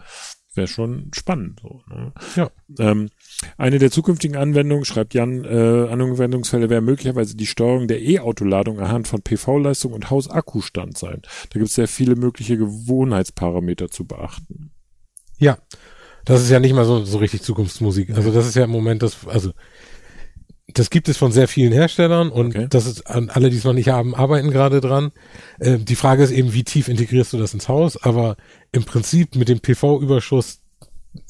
wäre 0.54 0.66
schon 0.66 1.10
spannend. 1.14 1.60
So, 1.62 1.80
ne? 1.88 2.12
Ja. 2.36 2.50
Ähm, 2.78 3.08
eine 3.56 3.78
der 3.78 3.90
zukünftigen 3.90 4.36
Anwendungen, 4.36 4.84
schreibt 4.84 5.14
Jan, 5.14 5.46
äh, 5.46 5.88
Anwendungsfälle 5.90 6.68
wäre 6.68 6.82
möglicherweise 6.82 7.34
die 7.34 7.46
Steuerung 7.46 7.88
der 7.88 8.02
E-Autoladung 8.02 8.80
anhand 8.80 9.08
von 9.08 9.22
PV-Leistung 9.22 9.94
und 9.94 10.10
Hausakkustand 10.10 10.98
sein. 10.98 11.22
Da 11.22 11.58
gibt 11.58 11.68
es 11.68 11.74
sehr 11.74 11.88
viele 11.88 12.14
mögliche 12.14 12.58
Gewohnheitsparameter 12.58 13.90
zu 13.90 14.04
beachten. 14.04 14.72
Ja, 15.38 15.56
das 16.26 16.42
ist 16.42 16.50
ja 16.50 16.60
nicht 16.60 16.74
mal 16.74 16.84
so, 16.84 17.02
so 17.02 17.16
richtig 17.16 17.40
Zukunftsmusik. 17.40 18.10
Also 18.10 18.30
das 18.30 18.46
ist 18.46 18.56
ja 18.56 18.64
im 18.64 18.70
Moment 18.70 19.02
das, 19.02 19.26
also 19.26 19.52
das 20.74 20.90
gibt 20.90 21.08
es 21.08 21.16
von 21.16 21.32
sehr 21.32 21.48
vielen 21.48 21.72
Herstellern 21.72 22.30
und 22.30 22.54
Okay. 22.56 22.66
das 22.70 22.86
ist 22.86 23.06
an 23.08 23.30
alle, 23.30 23.50
die 23.50 23.56
es 23.56 23.64
noch 23.64 23.72
nicht 23.72 23.88
haben, 23.88 24.14
arbeiten 24.14 24.50
gerade 24.50 24.80
dran. 24.80 25.12
Äh, 25.58 25.78
die 25.78 25.96
Frage 25.96 26.22
ist 26.22 26.30
eben, 26.30 26.52
wie 26.52 26.64
tief 26.64 26.88
integrierst 26.88 27.32
du 27.32 27.38
das 27.38 27.54
ins 27.54 27.68
Haus? 27.68 27.96
Aber 28.02 28.36
im 28.72 28.84
Prinzip 28.84 29.34
mit 29.36 29.48
dem 29.48 29.60
PV-Überschuss, 29.60 30.60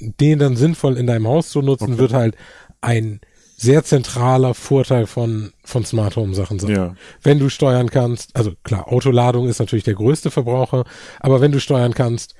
den 0.00 0.38
dann 0.38 0.56
sinnvoll 0.56 0.96
in 0.96 1.06
deinem 1.06 1.26
Haus 1.26 1.50
zu 1.50 1.60
nutzen, 1.62 1.92
Okay. 1.94 1.98
wird 1.98 2.12
halt 2.12 2.36
ein 2.80 3.20
sehr 3.56 3.84
zentraler 3.84 4.54
Vorteil 4.54 5.06
von, 5.06 5.52
von 5.62 5.84
Smart 5.84 6.16
Home 6.16 6.34
Sachen 6.34 6.58
sein. 6.58 6.70
Ja. 6.74 6.96
Wenn 7.22 7.38
du 7.38 7.48
steuern 7.48 7.90
kannst, 7.90 8.34
also 8.34 8.52
klar, 8.64 8.88
Autoladung 8.92 9.48
ist 9.48 9.60
natürlich 9.60 9.84
der 9.84 9.94
größte 9.94 10.30
Verbraucher, 10.32 10.84
aber 11.20 11.40
wenn 11.40 11.52
du 11.52 11.60
steuern 11.60 11.94
kannst, 11.94 12.34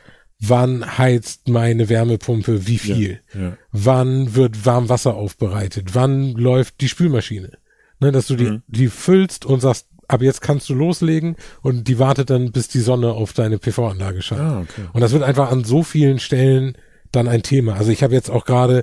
wann 0.45 0.99
heizt 0.99 1.49
meine 1.49 1.89
Wärmepumpe 1.89 2.67
wie 2.67 2.79
viel? 2.79 3.21
Ja. 3.33 3.57
Wann 3.71 4.35
wird 4.35 4.67
Warmwasser 4.67 5.15
aufbereitet? 5.15 5.95
Wann 5.95 6.33
läuft 6.33 6.81
die 6.81 6.89
Spülmaschine? 6.89 7.53
Ne, 8.01 8.11
dass 8.11 8.27
du 8.27 8.35
die, 8.37 8.45
Mhm. 8.51 8.63
die 8.67 8.89
füllst 8.89 9.47
und 9.47 9.61
sagst, 9.61 9.87
ab 10.09 10.21
jetzt 10.23 10.41
kannst 10.41 10.69
du 10.69 10.75
loslegen 10.75 11.37
und 11.63 11.87
die 11.87 11.99
wartet 12.01 12.31
dann, 12.31 12.51
bis 12.51 12.67
die 12.69 12.81
Sonne 12.81 13.13
auf 13.13 13.33
deine 13.33 13.59
PV-Anlage 13.59 14.21
scheint. 14.23 14.41
Ah, 14.41 14.61
okay. 14.61 14.83
Und 14.93 15.01
das 15.01 15.13
wird 15.13 15.23
einfach 15.23 15.51
an 15.53 15.63
so 15.65 15.83
vielen 15.85 16.19
Stellen 16.19 16.77
dann 17.13 17.29
ein 17.29 17.43
Thema. 17.45 17.75
Also 17.75 17.93
ich 17.93 18.03
habe 18.03 18.13
jetzt 18.15 18.29
auch 18.31 18.45
gerade, 18.45 18.83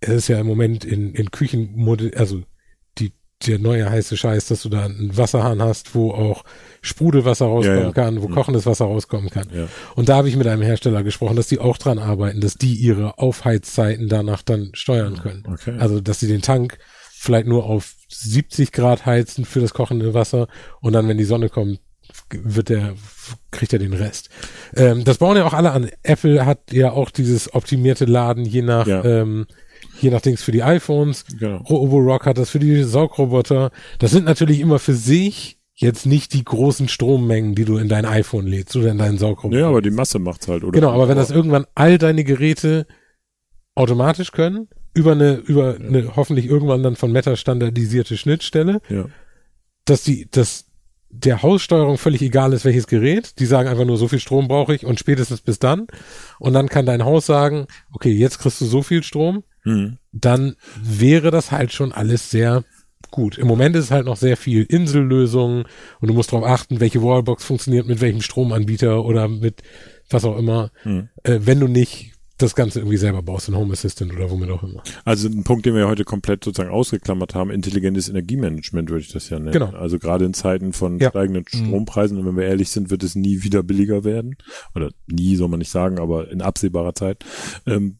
es 0.00 0.10
ist 0.14 0.28
ja 0.28 0.38
im 0.38 0.46
Moment 0.46 0.84
in, 0.84 1.12
in 1.14 1.30
Küchen, 1.32 1.84
also 2.16 2.42
der 3.46 3.58
neue 3.58 3.88
heiße 3.88 4.16
Scheiß, 4.16 4.46
dass 4.48 4.62
du 4.62 4.68
da 4.68 4.84
einen 4.86 5.16
Wasserhahn 5.16 5.62
hast, 5.62 5.94
wo 5.94 6.10
auch 6.10 6.44
Sprudelwasser 6.82 7.46
rauskommen 7.46 7.78
Ja, 7.80 7.86
ja. 7.86 7.92
kann, 7.92 8.20
wo 8.20 8.28
Mhm. 8.28 8.34
kochendes 8.34 8.66
Wasser 8.66 8.86
rauskommen 8.86 9.30
kann. 9.30 9.46
Ja. 9.54 9.68
Und 9.94 10.08
da 10.08 10.16
habe 10.16 10.28
ich 10.28 10.36
mit 10.36 10.46
einem 10.48 10.62
Hersteller 10.62 11.02
gesprochen, 11.04 11.36
dass 11.36 11.46
die 11.46 11.58
auch 11.60 11.78
dran 11.78 11.98
arbeiten, 11.98 12.40
dass 12.40 12.54
die 12.56 12.74
ihre 12.74 13.18
Aufheizzeiten 13.18 14.08
danach 14.08 14.42
dann 14.42 14.70
steuern 14.74 15.18
können. 15.18 15.44
Okay. 15.50 15.76
Also, 15.78 16.00
dass 16.00 16.18
sie 16.20 16.26
den 16.28 16.42
Tank 16.42 16.78
vielleicht 17.12 17.46
nur 17.46 17.64
auf 17.64 17.94
70 18.08 18.72
Grad 18.72 19.06
heizen 19.06 19.44
für 19.44 19.60
das 19.60 19.72
kochende 19.74 20.14
Wasser 20.14 20.48
und 20.80 20.92
dann, 20.92 21.08
wenn 21.08 21.18
die 21.18 21.24
Sonne 21.24 21.48
kommt, 21.48 21.80
wird 22.30 22.68
der, 22.70 22.94
kriegt 23.50 23.72
er 23.72 23.78
den 23.78 23.92
Rest. 23.92 24.30
Ähm, 24.74 25.04
das 25.04 25.18
bauen 25.18 25.36
ja 25.36 25.44
auch 25.44 25.52
alle 25.52 25.72
an. 25.72 25.90
Apple 26.02 26.44
hat 26.46 26.72
ja 26.72 26.90
auch 26.90 27.10
dieses 27.10 27.54
optimierte 27.54 28.04
Laden 28.06 28.44
je 28.44 28.62
nach, 28.62 28.86
ähm, 28.88 29.46
je 30.00 30.10
nach 30.10 30.20
Dings 30.20 30.42
für 30.42 30.52
die 30.52 30.62
iPhones. 30.62 31.24
Genau. 31.38 31.58
Roborock 31.58 32.26
hat 32.26 32.38
das 32.38 32.50
für 32.50 32.58
die 32.58 32.82
Saugroboter. 32.82 33.70
Das 33.98 34.10
sind 34.10 34.24
natürlich 34.24 34.60
immer 34.60 34.78
für 34.78 34.94
sich 34.94 35.58
jetzt 35.74 36.06
nicht 36.06 36.32
die 36.32 36.44
großen 36.44 36.88
Strommengen, 36.88 37.54
die 37.54 37.64
du 37.64 37.76
in 37.78 37.88
dein 37.88 38.04
iPhone 38.04 38.46
lädst 38.46 38.74
oder 38.76 38.90
in 38.90 38.98
deinen 38.98 39.16
Saugroboter. 39.18 39.60
Ja, 39.60 39.68
aber 39.68 39.80
die 39.82 39.90
Masse 39.90 40.18
macht's 40.18 40.48
halt, 40.48 40.64
oder? 40.64 40.72
Genau, 40.72 40.90
aber 40.90 41.08
wenn 41.08 41.16
das 41.16 41.30
irgendwann 41.30 41.66
all 41.74 41.98
deine 41.98 42.24
Geräte 42.24 42.86
automatisch 43.74 44.32
können, 44.32 44.68
über 44.94 45.12
eine, 45.12 45.34
über 45.34 45.76
eine 45.76 46.16
hoffentlich 46.16 46.46
irgendwann 46.46 46.82
dann 46.82 46.96
von 46.96 47.12
Meta 47.12 47.36
standardisierte 47.36 48.16
Schnittstelle, 48.16 48.80
Ja. 48.88 49.06
dass 49.84 50.02
die, 50.02 50.28
dass 50.30 50.64
der 51.10 51.42
Haussteuerung 51.42 51.96
völlig 51.96 52.20
egal 52.22 52.52
ist, 52.52 52.64
welches 52.64 52.86
Gerät. 52.86 53.38
Die 53.38 53.46
sagen 53.46 53.68
einfach 53.68 53.84
nur, 53.86 53.96
so 53.96 54.08
viel 54.08 54.18
Strom 54.18 54.48
brauche 54.48 54.74
ich 54.74 54.84
und 54.84 54.98
spätestens 54.98 55.40
bis 55.40 55.58
dann. 55.58 55.86
Und 56.38 56.52
dann 56.52 56.68
kann 56.68 56.84
dein 56.84 57.04
Haus 57.04 57.24
sagen, 57.26 57.66
okay, 57.92 58.10
jetzt 58.10 58.38
kriegst 58.40 58.60
du 58.60 58.66
so 58.66 58.82
viel 58.82 59.02
Strom. 59.02 59.44
Mhm. 59.68 59.98
Dann 60.12 60.56
wäre 60.82 61.30
das 61.30 61.52
halt 61.52 61.72
schon 61.72 61.92
alles 61.92 62.30
sehr 62.30 62.64
gut. 63.10 63.38
Im 63.38 63.46
Moment 63.46 63.74
ist 63.76 63.84
es 63.86 63.90
halt 63.90 64.06
noch 64.06 64.16
sehr 64.16 64.36
viel 64.36 64.64
Insellösungen 64.64 65.64
und 66.00 66.08
du 66.08 66.14
musst 66.14 66.32
darauf 66.32 66.46
achten, 66.46 66.80
welche 66.80 67.02
Wallbox 67.02 67.44
funktioniert 67.44 67.86
mit 67.86 68.00
welchem 68.00 68.20
Stromanbieter 68.20 69.04
oder 69.04 69.28
mit 69.28 69.62
was 70.10 70.24
auch 70.24 70.38
immer. 70.38 70.70
Mhm. 70.84 71.08
Äh, 71.22 71.40
wenn 71.42 71.60
du 71.60 71.68
nicht 71.68 72.12
das 72.38 72.54
Ganze 72.54 72.78
irgendwie 72.78 72.98
selber 72.98 73.20
baust, 73.20 73.48
in 73.48 73.56
Home 73.56 73.72
Assistant 73.72 74.12
oder 74.14 74.30
womit 74.30 74.48
auch 74.50 74.62
immer. 74.62 74.80
Also 75.04 75.26
ein 75.28 75.42
Punkt, 75.42 75.66
den 75.66 75.74
wir 75.74 75.88
heute 75.88 76.04
komplett 76.04 76.44
sozusagen 76.44 76.70
ausgeklammert 76.70 77.34
haben, 77.34 77.50
intelligentes 77.50 78.08
Energiemanagement 78.08 78.90
würde 78.90 79.00
ich 79.00 79.12
das 79.12 79.28
ja 79.28 79.40
nennen. 79.40 79.50
Genau. 79.50 79.70
Also 79.70 79.98
gerade 79.98 80.24
in 80.24 80.34
Zeiten 80.34 80.72
von 80.72 81.00
Ja. 81.00 81.10
steigenden 81.10 81.44
Strompreisen, 81.48 82.16
und 82.16 82.26
wenn 82.26 82.36
wir 82.36 82.44
ehrlich 82.44 82.70
sind, 82.70 82.90
wird 82.90 83.02
es 83.02 83.16
nie 83.16 83.42
wieder 83.42 83.64
billiger 83.64 84.04
werden. 84.04 84.36
Oder 84.76 84.90
nie, 85.08 85.34
soll 85.34 85.48
man 85.48 85.58
nicht 85.58 85.72
sagen, 85.72 85.98
aber 85.98 86.30
in 86.30 86.40
absehbarer 86.40 86.94
Zeit. 86.94 87.24
Ähm, 87.66 87.96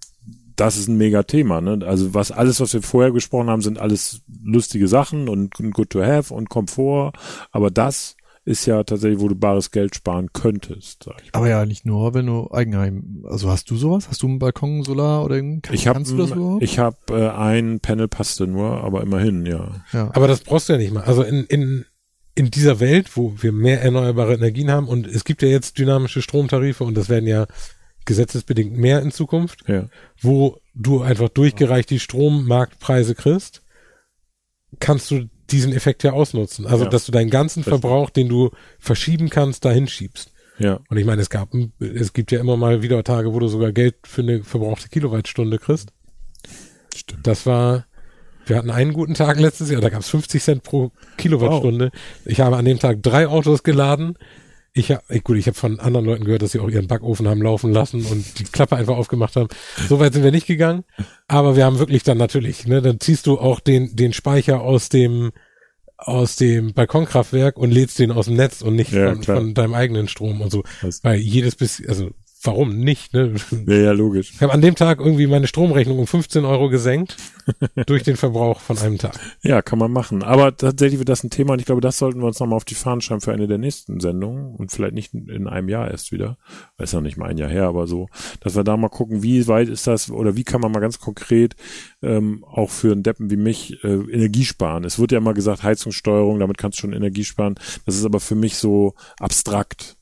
das 0.61 0.77
ist 0.77 0.89
ein 0.89 0.97
mega 0.99 1.23
Thema. 1.23 1.61
Ne? 1.61 1.81
Also 1.87 2.15
was 2.15 2.31
alles, 2.33 2.61
was 2.61 2.73
wir 2.75 2.83
vorher 2.83 3.13
gesprochen 3.13 3.49
haben, 3.49 3.63
sind 3.63 3.79
alles 3.79 4.23
lustige 4.43 4.89
Sachen 4.89 5.29
und 5.29 5.55
good 5.73 5.91
to 5.91 6.03
have 6.03 6.33
und 6.35 6.49
Komfort. 6.51 7.13
Aber 7.53 7.71
das 7.71 8.17
ist 8.45 8.65
ja 8.65 8.83
tatsächlich, 8.83 9.21
wo 9.21 9.29
du 9.29 9.35
bares 9.35 9.71
Geld 9.71 9.95
sparen 9.95 10.31
könntest. 10.33 11.05
Sag 11.05 11.17
ich. 11.23 11.33
mal. 11.33 11.39
Aber 11.39 11.49
ja, 11.51 11.67
nicht 11.67 11.85
nur, 11.85 12.15
wenn 12.15 12.27
du 12.27 12.51
Eigenheim, 12.51 13.25
also 13.29 13.51
hast 13.51 13.71
du 13.71 13.77
sowas? 13.77 14.09
Hast 14.09 14.23
du 14.23 14.27
einen 14.27 14.39
Balkon, 14.39 14.85
Solar 14.85 15.23
oder 15.25 15.37
irgend- 15.37 15.69
Ich 15.71 15.87
habe 15.87 15.97
kannst 15.99 16.13
du 16.13 16.17
das 16.17 16.31
überhaupt? 16.31 16.63
ich 16.63 16.79
hab, 16.79 17.11
äh, 17.11 17.29
ein 17.29 17.81
Panel 17.81 18.09
passte 18.09 18.47
nur, 18.47 18.83
aber 18.83 19.03
immerhin, 19.03 19.45
ja. 19.45 19.83
ja. 19.93 20.11
Aber 20.15 20.29
das 20.29 20.41
brauchst 20.41 20.69
du 20.71 20.73
ja 20.73 20.79
nicht 20.79 20.93
mal. 20.95 21.05
Also 21.05 21.23
in, 21.23 21.45
in, 21.45 21.85
in 22.35 22.51
dieser 22.51 22.81
Welt, 22.81 23.17
wo 23.19 23.35
wir 23.39 23.53
mehr 23.53 23.83
erneuerbare 23.83 24.35
Energien 24.35 24.71
haben 24.71 24.89
und 24.89 25.07
es 25.07 25.25
gibt 25.25 25.43
ja 25.43 25.49
jetzt 25.49 25.79
dynamische 25.79 26.23
Stromtarife 26.23 26.85
und 26.85 26.97
das 26.97 27.11
werden 27.11 27.27
ja 27.29 27.47
gesetzesbedingt 28.09 28.77
mehr 28.77 29.01
in 29.03 29.13
Zukunft, 29.13 29.69
Ja. 29.69 29.87
wo 30.21 30.59
du 30.75 31.03
einfach 31.03 31.29
durchgereicht 31.29 31.91
die 31.91 32.01
Strommarktpreise 32.01 33.15
kriegst, 33.15 33.63
kannst 34.81 35.11
du 35.13 35.29
diesen 35.51 35.73
Effekt 35.73 36.03
ja 36.03 36.13
ausnutzen. 36.13 36.67
Also, 36.67 36.85
Ja. 36.85 36.91
dass 36.91 37.07
du 37.07 37.13
deinen 37.13 37.31
ganzen 37.31 37.61
Richtig. 37.61 37.81
Verbrauch, 37.81 38.11
den 38.11 38.29
du 38.29 38.51
verschieben 38.79 39.29
kannst, 39.31 39.65
dahin 39.65 39.87
schiebst. 39.87 40.33
Ja. 40.59 40.81
Und 40.89 40.97
ich 40.97 41.05
meine, 41.05 41.23
es 41.23 41.31
gab, 41.31 41.51
es 41.79 42.13
gibt 42.13 42.33
ja 42.33 42.41
immer 42.41 42.57
mal 42.57 42.83
wieder 42.83 43.03
Tage, 43.05 43.33
wo 43.33 43.39
du 43.39 43.47
sogar 43.49 43.73
Geld 43.73 43.95
für 44.05 44.23
eine 44.23 44.43
verbrauchte 44.43 44.89
Kilowattstunde 44.89 45.59
kriegst. 45.59 45.93
Stimmt. 46.95 47.27
Das 47.27 47.47
war, 47.47 47.87
wir 48.47 48.57
hatten 48.57 48.71
einen 48.71 48.93
guten 48.93 49.15
Tag 49.15 49.39
letztes 49.39 49.71
Jahr, 49.71 49.81
da 49.81 49.89
gab 49.91 50.01
es 50.01 50.09
50 50.09 50.43
Cent 50.43 50.63
pro 50.65 50.91
Kilowattstunde. 51.17 51.91
Ich 52.25 52.41
habe 52.41 52.57
an 52.57 52.65
dem 52.65 52.79
Tag 52.79 53.03
drei 53.03 53.29
Autos 53.29 53.63
geladen. 53.63 54.17
Ich 54.79 54.91
habe, 54.93 55.21
gut, 55.21 55.37
ich 55.37 55.47
habe 55.47 55.57
von 55.57 55.81
anderen 55.81 56.07
Leuten 56.07 56.25
gehört, 56.25 56.43
dass 56.43 56.53
sie 56.53 56.61
auch 56.61 56.69
ihren 56.69 56.87
Backofen 56.87 57.27
haben 57.29 57.43
laufen 57.43 57.73
lassen 57.73 58.05
und 58.05 58.39
die 58.39 58.45
Klappe 58.45 58.77
einfach 58.77 58.97
aufgemacht 58.97 59.37
haben. 59.37 59.49
So 59.89 59.99
weit 59.99 60.13
sind 60.13 60.23
wir 60.23 60.31
nicht 60.31 60.47
gegangen, 60.47 60.85
aber 61.27 61.57
wir 61.57 61.65
haben 61.65 61.79
wirklich 61.79 62.03
dann 62.05 62.19
natürlich, 62.19 62.67
ne, 62.67 62.81
dann 62.81 63.01
ziehst 63.01 63.27
du 63.27 63.39
auch 63.39 63.61
den 63.61 63.97
den 63.97 64.13
Speicher 64.13 64.61
aus 64.61 64.89
dem 64.89 65.33
aus 65.97 66.37
dem 66.37 66.75
Balkonkraftwerk 66.75 67.57
und 67.57 67.73
lädst 67.73 67.99
den 67.99 68.13
aus 68.13 68.27
dem 68.27 68.37
Netz 68.37 68.63
und 68.63 68.77
nicht 68.77 68.93
Ja, 68.93 69.15
von, 69.15 69.23
von 69.25 69.55
deinem 69.55 69.75
eigenen 69.75 70.07
Strom 70.07 70.41
und 70.41 70.53
so. 70.53 70.63
Weil 71.03 71.19
jedes 71.19 71.57
bisschen, 71.57 71.89
also 71.89 72.11
warum 72.43 72.79
nicht? 72.79 73.13
Ne? 73.15 73.35
Ja, 73.67 73.75
ja, 73.75 73.93
logisch. 73.93 74.33
Ich 74.35 74.43
habe 74.43 74.53
an 74.53 74.61
dem 74.61 74.75
Tag 74.75 75.01
irgendwie 75.01 75.27
meine 75.27 75.47
Stromrechnung 75.47 75.99
um 75.99 76.07
15 76.07 76.45
Euro 76.45 76.69
gesenkt 76.69 77.17
durch 77.87 78.03
den 78.03 78.17
Verbrauch 78.17 78.61
von 78.61 78.79
einem 78.79 78.99
Tag. 78.99 79.19
Ja, 79.43 79.63
kann 79.63 79.79
man 79.79 79.91
machen. 79.91 80.23
Aber 80.23 80.57
tatsächlich 80.57 80.99
wird 80.99 81.09
das 81.09 81.25
ein 81.25 81.31
Thema 81.31 81.55
und 81.55 81.61
ich 81.61 81.67
glaube, 81.67 81.81
das 81.81 81.99
sollten 81.99 82.21
wir 82.21 82.27
uns 82.27 82.39
nochmal 82.39 82.57
auf 82.57 82.65
die 82.65 82.75
Fahnen 82.75 83.01
schreiben 83.01 83.21
für 83.21 83.33
eine 83.33 83.49
der 83.49 83.59
nächsten 83.59 84.01
Sendungen 84.01 84.55
und 84.55 84.71
vielleicht 84.71 84.95
nicht 84.95 85.15
in 85.15 85.49
einem 85.49 85.69
Jahr 85.69 85.91
erst 85.91 86.13
wieder. 86.13 86.39
Es 86.77 86.93
noch 86.93 87.01
nicht 87.01 87.17
mal 87.17 87.29
ein 87.29 87.39
Jahr 87.39 87.51
her, 87.51 87.65
aber 87.65 87.87
so, 87.87 88.09
dass 88.41 88.55
wir 88.57 88.65
da 88.65 88.77
mal 88.77 88.89
gucken, 88.89 89.23
wie 89.23 89.47
weit 89.49 89.69
ist 89.69 89.87
das 89.87 90.11
oder 90.11 90.37
wie 90.37 90.45
kann 90.45 90.61
man 90.61 90.73
mal 90.73 90.81
ganz 90.81 90.99
konkret 90.99 91.57
ähm, 92.03 92.45
auch 92.45 92.71
für 92.71 92.93
einen 92.93 93.03
Deppen 93.03 93.31
wie 93.31 93.37
mich 93.37 93.83
äh, 93.83 93.89
Energie 93.89 94.45
sparen. 94.45 94.85
Es 94.85 94.99
wird 94.99 95.13
ja 95.13 95.19
immer 95.19 95.35
gesagt, 95.35 95.63
Heizungssteuerung, 95.63 96.39
damit 96.39 96.59
kannst 96.59 96.79
du 96.79 96.83
schon 96.83 96.93
Energie 96.93 97.25
sparen. 97.25 97.57
Das 97.85 97.97
ist 97.97 98.05
aber 98.05 98.21
für 98.21 98.37
mich 98.37 98.57
so 98.57 98.95
abstrakt. 99.19 99.97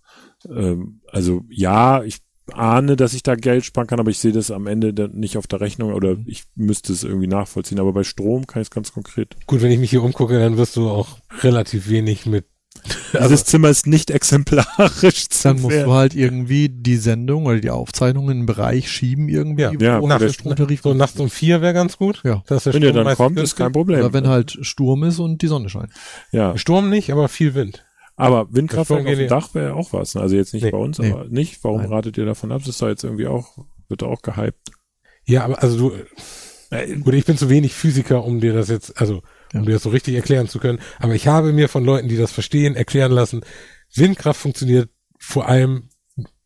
Ähm, 0.49 1.01
also 1.11 1.45
ja, 1.49 2.03
ich 2.03 2.26
ahne, 2.53 2.97
dass 2.97 3.15
ich 3.15 3.23
da 3.23 3.35
Geld 3.35 3.65
sparen 3.65 3.87
kann, 3.87 4.01
aber 4.01 4.11
ich 4.11 4.19
sehe 4.19 4.33
das 4.33 4.51
am 4.51 4.67
Ende 4.67 4.95
dann 4.95 5.13
nicht 5.13 5.37
auf 5.37 5.47
der 5.47 5.61
Rechnung 5.61 5.93
oder 5.93 6.17
ich 6.27 6.45
müsste 6.55 6.93
es 6.93 7.03
irgendwie 7.05 7.27
nachvollziehen. 7.27 7.81
Aber 7.81 7.93
bei 7.93 8.05
Strom 8.05 8.47
kann 8.47 8.63
ich 8.63 8.67
es 8.69 8.71
ganz 8.71 8.93
konkret 8.93 9.37
Gut, 9.47 9.63
wenn 9.63 9.73
ich 9.73 9.79
mich 9.81 9.91
hier 9.91 10.03
umgucke, 10.03 10.39
dann 10.39 10.57
wirst 10.57 10.77
du 10.77 10.89
auch 10.89 11.19
relativ 11.43 11.89
wenig 11.89 12.27
mit. 12.27 12.45
Dieses 13.19 13.45
Zimmer 13.45 13.71
ist 13.71 13.87
nicht 13.87 14.11
exemplarisch. 14.11 15.29
Dann 15.43 15.61
musst 15.61 15.75
werden. 15.75 15.87
du 15.89 15.95
halt 15.95 16.15
irgendwie 16.15 16.69
die 16.69 16.97
Sendung 16.97 17.47
oder 17.47 17.59
die 17.59 17.71
Aufzeichnung 17.71 18.27
in 18.31 18.39
einen 18.39 18.47
Bereich 18.47 18.91
schieben 18.91 19.29
irgendwie, 19.29 19.63
Ja, 19.63 19.73
ja, 19.73 20.01
nach- 20.01 20.19
der 20.19 20.29
Stromtarif 20.29 20.83
so 20.83 20.93
nachts 20.95 21.19
um 21.19 21.31
vier 21.31 21.63
wäre 21.63 21.73
ganz 21.73 21.97
gut. 21.97 22.21
Ja. 22.25 22.43
dass 22.47 22.65
der 22.65 22.75
Wenn 22.75 22.83
ihr 22.83 22.91
Strom 22.91 23.05
dann 23.05 23.17
kommt, 23.17 23.39
ist 23.41 23.57
kein 23.57 23.73
Problem. 23.73 24.01
Oder 24.01 24.13
wenn 24.13 24.29
halt 24.29 24.59
Sturm 24.61 25.05
ist 25.05 25.19
und 25.19 25.41
die 25.41 25.47
Sonne 25.47 25.69
scheint. 25.71 25.91
ja, 26.33 26.57
Sturm 26.59 26.91
nicht, 26.91 27.11
aber 27.11 27.29
viel 27.29 27.55
Wind. 27.55 27.86
Aber 28.17 28.49
Windkraftwerk 28.55 29.03
Strom 29.03 29.13
auf 29.13 29.19
dem 29.19 29.29
Dach 29.29 29.55
wäre 29.55 29.75
auch 29.75 29.93
was. 29.93 30.15
ne? 30.15 30.21
Also 30.23 30.37
jetzt 30.37 30.55
nicht 30.55 30.65
Nee. 30.65 30.71
bei 30.71 30.79
uns, 30.79 30.99
Nee. 30.99 31.13
aber 31.13 31.25
nicht. 31.29 31.63
Warum 31.63 31.83
Nein. 31.83 31.93
ratet 31.93 32.17
ihr 32.19 32.25
davon 32.25 32.51
ab? 32.53 32.61
Das 32.61 32.69
ist 32.69 32.83
da 32.83 32.89
jetzt 32.89 33.05
irgendwie 33.05 33.27
auch, 33.27 33.59
wird 33.89 34.03
da 34.03 34.07
auch 34.07 34.23
gehypt. 34.23 34.71
Ja, 35.25 35.45
aber 35.45 35.63
also 35.63 35.77
du, 35.91 35.97
Äh, 36.71 36.97
gut, 36.97 37.15
ich 37.15 37.25
bin 37.25 37.37
zu 37.39 37.49
wenig 37.49 37.75
Physiker, 37.75 38.25
um 38.25 38.41
dir 38.41 38.53
das 38.53 38.69
jetzt, 38.69 39.01
also 39.01 39.23
um 39.55 39.61
Ja. 39.61 39.63
dir 39.67 39.73
das 39.75 39.85
so 39.85 39.91
richtig 39.91 40.17
erklären 40.17 40.49
zu 40.49 40.59
können. 40.59 40.81
Aber 40.99 41.15
ich 41.15 41.29
habe 41.29 41.53
mir 41.53 41.69
von 41.69 41.85
Leuten, 41.85 42.09
die 42.09 42.17
das 42.17 42.33
verstehen, 42.33 42.75
erklären 42.75 43.13
lassen, 43.13 43.43
Windkraft 43.95 44.41
funktioniert 44.41 44.91
vor 45.19 45.47
allem, 45.49 45.91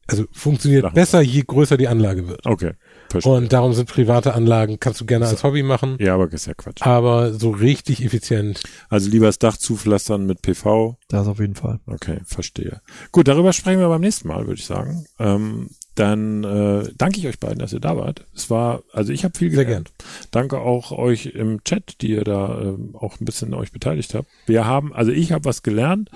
also 0.06 0.26
funktioniert 0.32 0.82
Machen 0.82 0.94
besser, 0.94 1.22
je 1.22 1.42
größer 1.46 1.78
die 1.78 1.88
Anlage 1.88 2.28
wird. 2.28 2.44
Okay, 2.44 2.72
verstehe. 3.10 3.32
Und 3.32 3.52
darum 3.52 3.72
sind 3.74 3.88
private 3.88 4.34
Anlagen, 4.34 4.78
kannst 4.80 5.00
du 5.00 5.06
gerne 5.06 5.26
als 5.26 5.42
Hobby 5.44 5.62
machen, 5.62 5.96
ja, 6.00 6.14
aber 6.14 6.32
ist 6.32 6.46
ja 6.46 6.54
Quatsch. 6.54 6.82
aber 6.82 7.34
so 7.34 7.50
richtig 7.50 8.04
effizient. 8.04 8.62
Also 8.88 9.10
lieber 9.10 9.26
das 9.26 9.38
Dach 9.38 9.56
zupflastern 9.56 10.26
mit 10.26 10.42
PV. 10.42 10.96
Das 11.08 11.26
auf 11.26 11.40
jeden 11.40 11.54
Fall. 11.54 11.80
Okay, 11.86 12.20
verstehe. 12.24 12.80
Gut, 13.12 13.28
darüber 13.28 13.52
sprechen 13.52 13.80
wir 13.80 13.88
beim 13.88 14.00
nächsten 14.00 14.28
Mal, 14.28 14.46
würde 14.46 14.60
ich 14.60 14.66
sagen. 14.66 15.04
Ähm, 15.18 15.70
dann 15.96 16.44
äh, 16.44 16.88
danke 16.96 17.18
ich 17.18 17.26
euch 17.26 17.38
beiden, 17.40 17.58
dass 17.58 17.72
ihr 17.72 17.80
da 17.80 17.96
wart. 17.96 18.24
Es 18.34 18.48
war, 18.48 18.82
also 18.92 19.12
ich 19.12 19.24
habe 19.24 19.36
viel 19.36 19.50
Sehr 19.50 19.64
gelernt. 19.64 19.90
Danke 20.30 20.58
auch 20.60 20.92
euch 20.92 21.26
im 21.26 21.62
Chat, 21.64 22.00
die 22.00 22.12
ihr 22.12 22.24
da 22.24 22.58
ähm, 22.60 22.94
auch 22.94 23.20
ein 23.20 23.24
bisschen 23.24 23.52
euch 23.54 23.72
beteiligt 23.72 24.14
habt. 24.14 24.28
Wir 24.46 24.64
haben, 24.66 24.94
also 24.94 25.10
ich 25.10 25.32
habe 25.32 25.44
was 25.44 25.62
gelernt. 25.62 26.08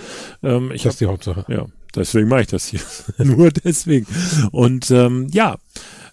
Ähm, 0.43 0.71
ich 0.73 0.85
Das 0.85 0.95
ist 0.95 1.01
habe 1.03 1.07
die 1.07 1.13
Hauptsache. 1.13 1.45
ja, 1.53 1.67
deswegen 1.95 2.29
mache 2.29 2.43
ich 2.43 2.47
das 2.47 2.67
hier. 2.69 2.81
Nur 3.19 3.51
deswegen. 3.51 4.07
Und 4.53 4.91
ähm, 4.91 5.27
ja, 5.33 5.57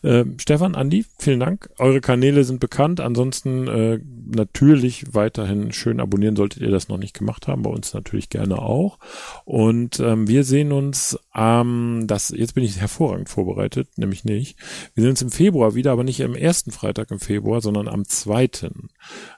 äh, 0.02 0.26
Stefan, 0.38 0.76
Andi, 0.76 1.06
vielen 1.20 1.40
Dank. 1.40 1.70
Eure 1.78 2.02
Kanäle 2.02 2.44
sind 2.44 2.60
bekannt. 2.60 3.00
Ansonsten 3.00 3.68
äh, 3.68 4.00
natürlich 4.36 5.14
weiterhin 5.14 5.72
schön 5.72 6.00
abonnieren, 6.00 6.36
solltet 6.36 6.62
ihr 6.62 6.72
das 6.72 6.88
noch 6.88 6.98
nicht 6.98 7.18
gemacht 7.18 7.48
haben. 7.48 7.64
Bei 7.64 7.70
uns 7.70 7.94
natürlich 7.94 8.30
gerne 8.30 8.60
auch. 8.60 8.98
Und 9.46 10.00
ähm, 10.00 10.28
wir 10.28 10.44
sehen 10.44 10.72
uns 10.72 11.20
am, 11.32 12.06
das, 12.08 12.30
jetzt 12.30 12.56
bin 12.56 12.64
ich 12.64 12.80
hervorragend 12.80 13.30
vorbereitet, 13.30 13.98
nämlich 13.98 14.26
nicht. 14.26 14.58
Wir 14.96 15.04
sehen 15.04 15.12
uns 15.12 15.22
im 15.22 15.32
Februar 15.32 15.76
wieder, 15.76 15.92
aber 15.92 16.04
nicht 16.04 16.24
am 16.24 16.36
ersten 16.36 16.72
Freitag 16.72 17.12
im 17.12 17.20
Februar, 17.20 17.62
sondern 17.62 17.88
am 17.88 18.06
zweiten. 18.06 18.90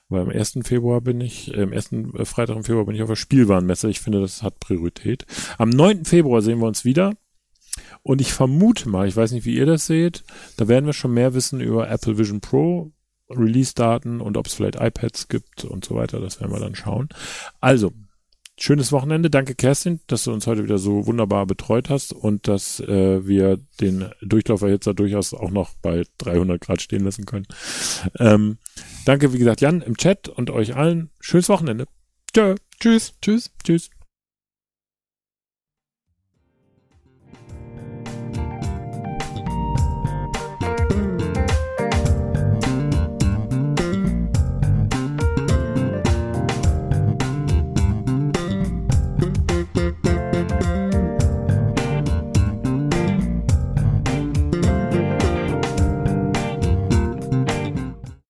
Weil 0.09 0.21
am 0.21 0.29
1. 0.29 0.59
Februar 0.63 1.01
bin 1.01 1.21
ich, 1.21 1.53
äh, 1.53 1.63
am 1.63 1.73
ersten 1.73 2.15
äh, 2.15 2.25
Freitag 2.25 2.55
im 2.55 2.63
Februar 2.63 2.85
bin 2.85 2.95
ich 2.95 3.01
auf 3.01 3.09
der 3.09 3.15
Spielwarenmesse. 3.15 3.89
Ich 3.89 3.99
finde, 3.99 4.21
das 4.21 4.43
hat 4.43 4.59
Priorität. 4.59 5.25
Am 5.57 5.69
9. 5.69 6.05
Februar 6.05 6.41
sehen 6.41 6.59
wir 6.59 6.67
uns 6.67 6.85
wieder. 6.85 7.13
Und 8.03 8.19
ich 8.19 8.33
vermute 8.33 8.89
mal, 8.89 9.07
ich 9.07 9.15
weiß 9.15 9.31
nicht, 9.31 9.45
wie 9.45 9.55
ihr 9.55 9.65
das 9.65 9.85
seht, 9.85 10.23
da 10.57 10.67
werden 10.67 10.85
wir 10.85 10.93
schon 10.93 11.13
mehr 11.13 11.33
wissen 11.33 11.61
über 11.61 11.89
Apple 11.89 12.17
Vision 12.17 12.41
Pro, 12.41 12.91
Release-Daten 13.29 14.21
und 14.21 14.37
ob 14.37 14.47
es 14.47 14.53
vielleicht 14.53 14.75
iPads 14.75 15.29
gibt 15.29 15.63
und 15.63 15.85
so 15.85 15.95
weiter. 15.95 16.19
Das 16.19 16.39
werden 16.39 16.51
wir 16.51 16.59
dann 16.59 16.75
schauen. 16.75 17.09
Also, 17.61 17.93
schönes 18.59 18.91
Wochenende. 18.91 19.29
Danke, 19.29 19.55
Kerstin, 19.55 20.01
dass 20.07 20.25
du 20.25 20.33
uns 20.33 20.47
heute 20.47 20.63
wieder 20.63 20.77
so 20.77 21.07
wunderbar 21.07 21.45
betreut 21.45 21.89
hast 21.89 22.13
und 22.13 22.47
dass 22.47 22.81
äh, 22.81 23.25
wir 23.25 23.59
den 23.79 24.09
Durchlauferhitzer 24.21 24.93
durchaus 24.93 25.33
auch 25.33 25.51
noch 25.51 25.73
bei 25.81 26.03
300 26.19 26.59
Grad 26.61 26.81
stehen 26.81 27.05
lassen 27.05 27.25
können. 27.25 27.47
Ähm, 28.19 28.57
danke, 29.05 29.33
wie 29.33 29.39
gesagt, 29.39 29.61
Jan 29.61 29.81
im 29.81 29.97
Chat 29.97 30.27
und 30.27 30.49
euch 30.49 30.75
allen. 30.75 31.09
Schönes 31.19 31.49
Wochenende. 31.49 31.85
Tschö. 32.33 32.55
Tschüss. 32.79 33.13
Tschüss. 33.21 33.51
Tschüss. 33.63 33.92